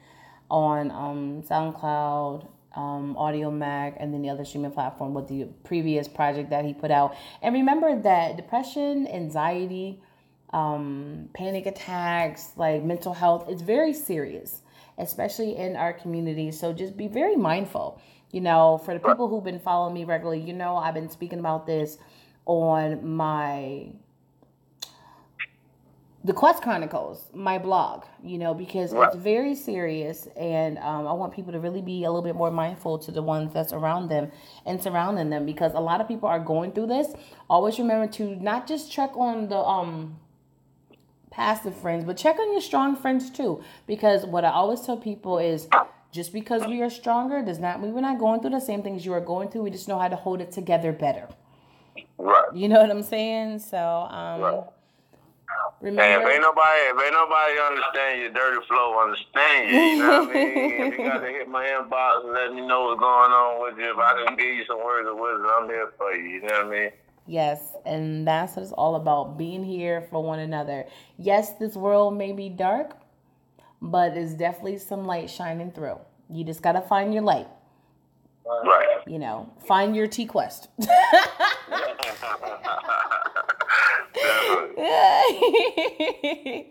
on 0.49 0.91
um, 0.91 1.43
SoundCloud, 1.43 2.47
um, 2.75 3.15
Audiomack, 3.19 3.97
and 3.99 4.13
then 4.13 4.21
the 4.21 4.29
other 4.29 4.45
streaming 4.45 4.71
platform 4.71 5.13
with 5.13 5.27
the 5.27 5.45
previous 5.63 6.07
project 6.07 6.49
that 6.49 6.65
he 6.65 6.73
put 6.73 6.91
out. 6.91 7.15
And 7.41 7.53
remember 7.53 7.99
that 8.01 8.37
depression, 8.37 9.07
anxiety, 9.07 10.01
um, 10.53 11.29
panic 11.33 11.65
attacks, 11.65 12.51
like 12.55 12.83
mental 12.83 13.13
health, 13.13 13.45
it's 13.49 13.61
very 13.61 13.93
serious, 13.93 14.61
especially 14.97 15.55
in 15.55 15.75
our 15.75 15.93
community. 15.93 16.51
So 16.51 16.73
just 16.73 16.97
be 16.97 17.07
very 17.07 17.35
mindful. 17.35 18.01
You 18.31 18.41
know, 18.41 18.81
for 18.85 18.93
the 18.93 18.99
people 18.99 19.27
who've 19.27 19.43
been 19.43 19.59
following 19.59 19.93
me 19.93 20.05
regularly, 20.05 20.39
you 20.39 20.53
know, 20.53 20.77
I've 20.77 20.93
been 20.93 21.09
speaking 21.09 21.39
about 21.39 21.65
this 21.65 21.97
on 22.45 23.05
my 23.05 23.89
the 26.23 26.33
Quest 26.33 26.61
Chronicles, 26.61 27.29
my 27.33 27.57
blog, 27.57 28.05
you 28.23 28.37
know, 28.37 28.53
because 28.53 28.93
right. 28.93 29.07
it's 29.07 29.15
very 29.15 29.55
serious, 29.55 30.27
and 30.37 30.77
um, 30.77 31.07
I 31.07 31.13
want 31.13 31.33
people 31.33 31.51
to 31.51 31.59
really 31.59 31.81
be 31.81 32.03
a 32.03 32.11
little 32.11 32.21
bit 32.21 32.35
more 32.35 32.51
mindful 32.51 32.99
to 32.99 33.11
the 33.11 33.23
ones 33.23 33.53
that's 33.53 33.73
around 33.73 34.09
them 34.09 34.31
and 34.65 34.79
surrounding 34.81 35.31
them, 35.31 35.45
because 35.45 35.73
a 35.73 35.79
lot 35.79 35.99
of 35.99 36.07
people 36.07 36.29
are 36.29 36.39
going 36.39 36.73
through 36.73 36.87
this. 36.87 37.13
Always 37.49 37.79
remember 37.79 38.05
to 38.13 38.35
not 38.35 38.67
just 38.67 38.91
check 38.91 39.17
on 39.17 39.49
the 39.49 39.57
um 39.57 40.19
passive 41.31 41.75
friends, 41.75 42.05
but 42.05 42.17
check 42.17 42.37
on 42.37 42.51
your 42.51 42.61
strong 42.61 42.95
friends 42.95 43.31
too, 43.31 43.63
because 43.87 44.25
what 44.25 44.45
I 44.45 44.51
always 44.51 44.81
tell 44.81 44.97
people 44.97 45.39
is. 45.39 45.67
Just 46.13 46.33
because 46.33 46.67
we 46.67 46.81
are 46.81 46.89
stronger 46.89 47.41
does 47.41 47.57
not 47.57 47.81
mean 47.81 47.93
we're 47.93 48.01
not 48.01 48.19
going 48.19 48.41
through 48.41 48.49
the 48.49 48.59
same 48.59 48.83
things 48.83 49.05
you 49.05 49.13
are 49.13 49.21
going 49.21 49.47
through. 49.47 49.61
We 49.61 49.71
just 49.71 49.87
know 49.87 49.97
how 49.97 50.09
to 50.09 50.17
hold 50.17 50.41
it 50.41 50.51
together 50.51 50.91
better. 50.91 51.29
Right. 52.17 52.53
You 52.53 52.67
know 52.67 52.81
what 52.81 52.91
I'm 52.91 53.01
saying? 53.01 53.59
So, 53.59 53.77
um, 53.77 54.41
right 54.41 54.63
Remember? 55.81 56.03
Hey, 56.03 56.13
if 56.13 56.21
ain't 56.21 56.41
nobody, 56.41 56.79
if 56.93 57.01
ain't 57.01 57.13
nobody 57.13 57.57
understand 57.57 58.21
your 58.21 58.31
dirty 58.31 58.65
flow, 58.67 59.01
understand 59.01 59.69
you. 59.69 59.79
You 59.79 59.97
know 59.97 60.25
what 60.25 60.29
I 60.29 60.33
mean? 60.33 60.93
If 60.93 60.99
you 60.99 61.05
gotta 61.05 61.27
hit 61.27 61.49
my 61.49 61.65
inbox 61.65 62.23
and 62.23 62.33
let 62.33 62.53
me 62.53 62.61
know 62.61 62.85
what's 62.85 62.99
going 62.99 63.31
on 63.31 63.63
with 63.63 63.79
you, 63.79 63.91
if 63.91 63.97
I 63.97 64.25
can 64.25 64.37
give 64.37 64.45
you 64.45 64.63
some 64.65 64.83
words 64.83 65.09
of 65.09 65.17
wisdom, 65.17 65.47
I'm 65.49 65.67
here 65.67 65.91
for 65.97 66.13
you. 66.13 66.29
You 66.29 66.41
know 66.41 66.47
what 66.47 66.65
I 66.65 66.69
mean? 66.69 66.91
Yes, 67.25 67.73
and 67.85 68.27
that's 68.27 68.55
what 68.55 68.63
it's 68.63 68.71
all 68.71 68.95
about 68.95 69.37
being 69.37 69.63
here 69.63 70.01
for 70.11 70.23
one 70.23 70.39
another. 70.39 70.85
Yes, 71.17 71.53
this 71.53 71.75
world 71.75 72.15
may 72.15 72.31
be 72.31 72.49
dark, 72.49 72.97
but 73.81 74.13
there's 74.13 74.33
definitely 74.33 74.77
some 74.77 75.05
light 75.05 75.29
shining 75.29 75.71
through. 75.71 75.99
You 76.29 76.43
just 76.43 76.61
got 76.61 76.73
to 76.73 76.81
find 76.81 77.13
your 77.13 77.23
light. 77.23 77.47
Right. 78.45 78.99
You 79.07 79.17
know, 79.17 79.51
find 79.65 79.95
your 79.95 80.07
T 80.07 80.25
Quest. 80.25 80.67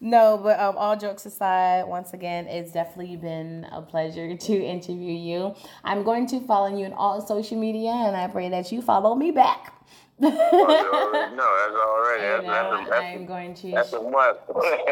no, 0.00 0.40
but 0.42 0.58
um, 0.58 0.76
all 0.76 0.96
jokes 0.96 1.26
aside, 1.26 1.84
once 1.86 2.12
again, 2.12 2.46
it's 2.46 2.72
definitely 2.72 3.16
been 3.16 3.66
a 3.72 3.82
pleasure 3.82 4.36
to 4.48 4.52
interview 4.52 5.12
you. 5.12 5.54
I'm 5.84 6.02
going 6.02 6.26
to 6.28 6.40
follow 6.40 6.76
you 6.76 6.86
on 6.86 6.92
all 6.92 7.24
social 7.26 7.58
media, 7.58 7.90
and 7.90 8.16
I 8.16 8.28
pray 8.28 8.48
that 8.48 8.72
you 8.72 8.82
follow 8.82 9.14
me 9.14 9.30
back. 9.30 9.74
no, 10.18 10.30
that's 10.30 11.74
already. 11.74 12.46
That's, 12.52 12.88
that's, 12.88 12.92
I'm 12.92 13.26
going 13.26 13.54
to 13.54 13.70
that's 13.72 13.92
a 13.92 14.36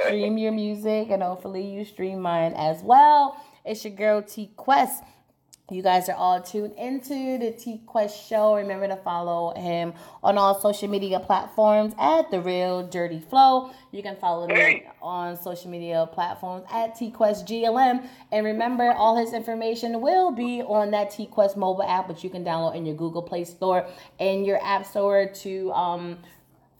stream 0.07 0.39
your 0.39 0.51
music, 0.51 1.09
and 1.11 1.23
hopefully 1.23 1.65
you 1.65 1.85
stream 1.85 2.21
mine 2.21 2.53
as 2.57 2.83
well. 2.83 3.41
It's 3.65 3.85
your 3.85 3.95
girl 3.95 4.23
T 4.23 4.51
Quest. 4.57 5.05
You 5.71 5.83
guys 5.83 6.09
are 6.09 6.17
all 6.17 6.43
tuned 6.43 6.73
into 6.77 7.39
the 7.39 7.53
T 7.53 7.81
Quest 7.87 8.29
show. 8.29 8.57
Remember 8.57 8.89
to 8.89 8.97
follow 8.97 9.55
him 9.55 9.95
on 10.21 10.37
all 10.37 10.61
social 10.61 10.89
media 10.89 11.21
platforms 11.21 11.95
at 11.97 12.29
The 12.33 12.41
Real 12.41 12.85
Durty 12.85 13.21
Flow. 13.21 13.71
You 13.93 14.03
can 14.03 14.17
follow 14.17 14.49
me 14.49 14.85
on 15.01 15.37
social 15.37 15.71
media 15.71 16.09
platforms 16.13 16.65
at 16.73 16.97
T 16.97 17.13
Quest 17.13 17.47
GLM. 17.47 18.05
And 18.33 18.45
remember, 18.45 18.91
all 18.91 19.17
his 19.17 19.33
information 19.33 20.01
will 20.01 20.33
be 20.33 20.61
on 20.61 20.91
that 20.91 21.13
T 21.13 21.27
Quest 21.27 21.57
mobile 21.57 21.85
app, 21.85 22.09
which 22.09 22.25
you 22.25 22.31
can 22.31 22.45
download 22.45 22.75
in 22.75 22.85
your 22.85 22.97
Google 22.97 23.23
Play 23.23 23.45
Store 23.45 23.87
and 24.19 24.45
your 24.45 24.61
App 24.65 24.85
Store 24.85 25.27
to 25.27 25.73
um, 25.73 26.19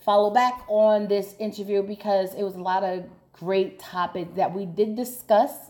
follow 0.05 0.31
back 0.31 0.65
on 0.67 1.07
this 1.07 1.37
interview 1.39 1.85
because 1.85 2.35
it 2.35 2.43
was 2.43 2.57
a 2.57 2.61
lot 2.61 2.83
of 2.83 3.05
great 3.33 3.79
topics 3.79 4.35
that 4.35 4.53
we 4.53 4.67
did 4.67 4.97
discuss 4.97 5.70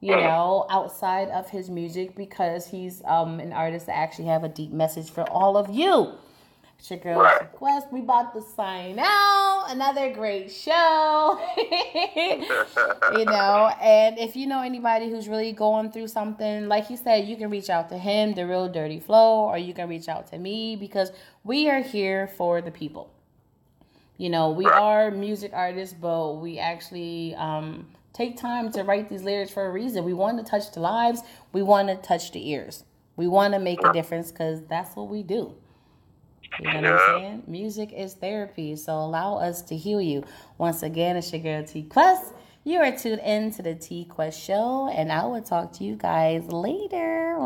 you 0.00 0.14
know, 0.14 0.66
outside 0.70 1.28
of 1.30 1.50
his 1.50 1.68
music 1.68 2.14
because 2.14 2.68
he's 2.68 3.02
um, 3.04 3.40
an 3.40 3.52
artist 3.52 3.86
that 3.86 3.96
actually 3.96 4.26
have 4.26 4.44
a 4.44 4.48
deep 4.48 4.70
message 4.70 5.10
for 5.10 5.28
all 5.28 5.56
of 5.56 5.68
you. 5.70 6.12
It's 6.78 6.88
your 6.90 7.00
girl 7.00 7.20
right. 7.20 7.50
Quest. 7.52 7.92
We 7.92 8.00
about 8.00 8.32
to 8.34 8.40
sign 8.40 9.00
out. 9.00 9.66
Another 9.68 10.12
great 10.12 10.52
show. 10.52 11.36
you 12.16 13.24
know, 13.24 13.72
and 13.82 14.16
if 14.16 14.36
you 14.36 14.46
know 14.46 14.62
anybody 14.62 15.10
who's 15.10 15.26
really 15.26 15.50
going 15.50 15.90
through 15.90 16.06
something, 16.06 16.68
like 16.68 16.86
he 16.86 16.96
said, 16.96 17.26
you 17.26 17.36
can 17.36 17.50
reach 17.50 17.68
out 17.68 17.88
to 17.88 17.98
him, 17.98 18.34
the 18.34 18.46
real 18.46 18.68
Durty 18.68 19.00
Flow, 19.00 19.46
or 19.46 19.58
you 19.58 19.74
can 19.74 19.88
reach 19.88 20.08
out 20.08 20.28
to 20.28 20.38
me 20.38 20.76
because 20.76 21.10
we 21.42 21.68
are 21.68 21.82
here 21.82 22.28
for 22.28 22.60
the 22.60 22.70
people. 22.70 23.12
You 24.16 24.30
know, 24.30 24.50
we 24.50 24.64
right. 24.64 24.80
are 24.80 25.10
music 25.10 25.50
artists, 25.52 25.96
but 26.00 26.34
we 26.34 26.60
actually 26.60 27.34
um, 27.34 27.88
take 28.18 28.36
time 28.36 28.72
to 28.72 28.82
write 28.82 29.08
these 29.08 29.22
lyrics 29.22 29.52
for 29.52 29.64
a 29.64 29.70
reason. 29.70 30.04
We 30.04 30.12
want 30.12 30.38
to 30.38 30.44
touch 30.44 30.72
the 30.72 30.80
lives, 30.80 31.22
we 31.52 31.62
want 31.62 31.88
to 31.88 31.96
touch 31.96 32.32
the 32.32 32.50
ears. 32.50 32.84
We 33.16 33.28
want 33.28 33.54
to 33.54 33.60
make 33.60 33.82
a 33.84 33.92
difference 33.92 34.30
because 34.30 34.64
that's 34.66 34.94
what 34.94 35.08
we 35.08 35.22
do. 35.22 35.54
You 36.60 36.64
know 36.64 36.72
yeah. 36.72 36.90
what 36.92 37.00
I'm 37.00 37.20
saying? 37.20 37.42
Music 37.46 37.92
is 37.92 38.14
therapy, 38.14 38.76
so 38.76 38.92
allow 38.94 39.38
us 39.38 39.62
to 39.62 39.76
heal 39.76 40.00
you. 40.00 40.24
Once 40.56 40.82
again, 40.82 41.16
it's 41.16 41.32
your 41.32 41.42
girl 41.42 41.64
T 41.64 41.82
Quest. 41.82 42.32
You 42.64 42.80
are 42.80 42.96
tuned 42.96 43.20
in 43.24 43.50
to 43.52 43.62
the 43.62 43.74
T 43.74 44.04
Quest 44.04 44.40
Show, 44.40 44.88
and 44.88 45.12
I 45.12 45.24
will 45.26 45.42
talk 45.42 45.72
to 45.74 45.84
you 45.84 45.96
guys 45.96 46.44
later. 46.46 47.36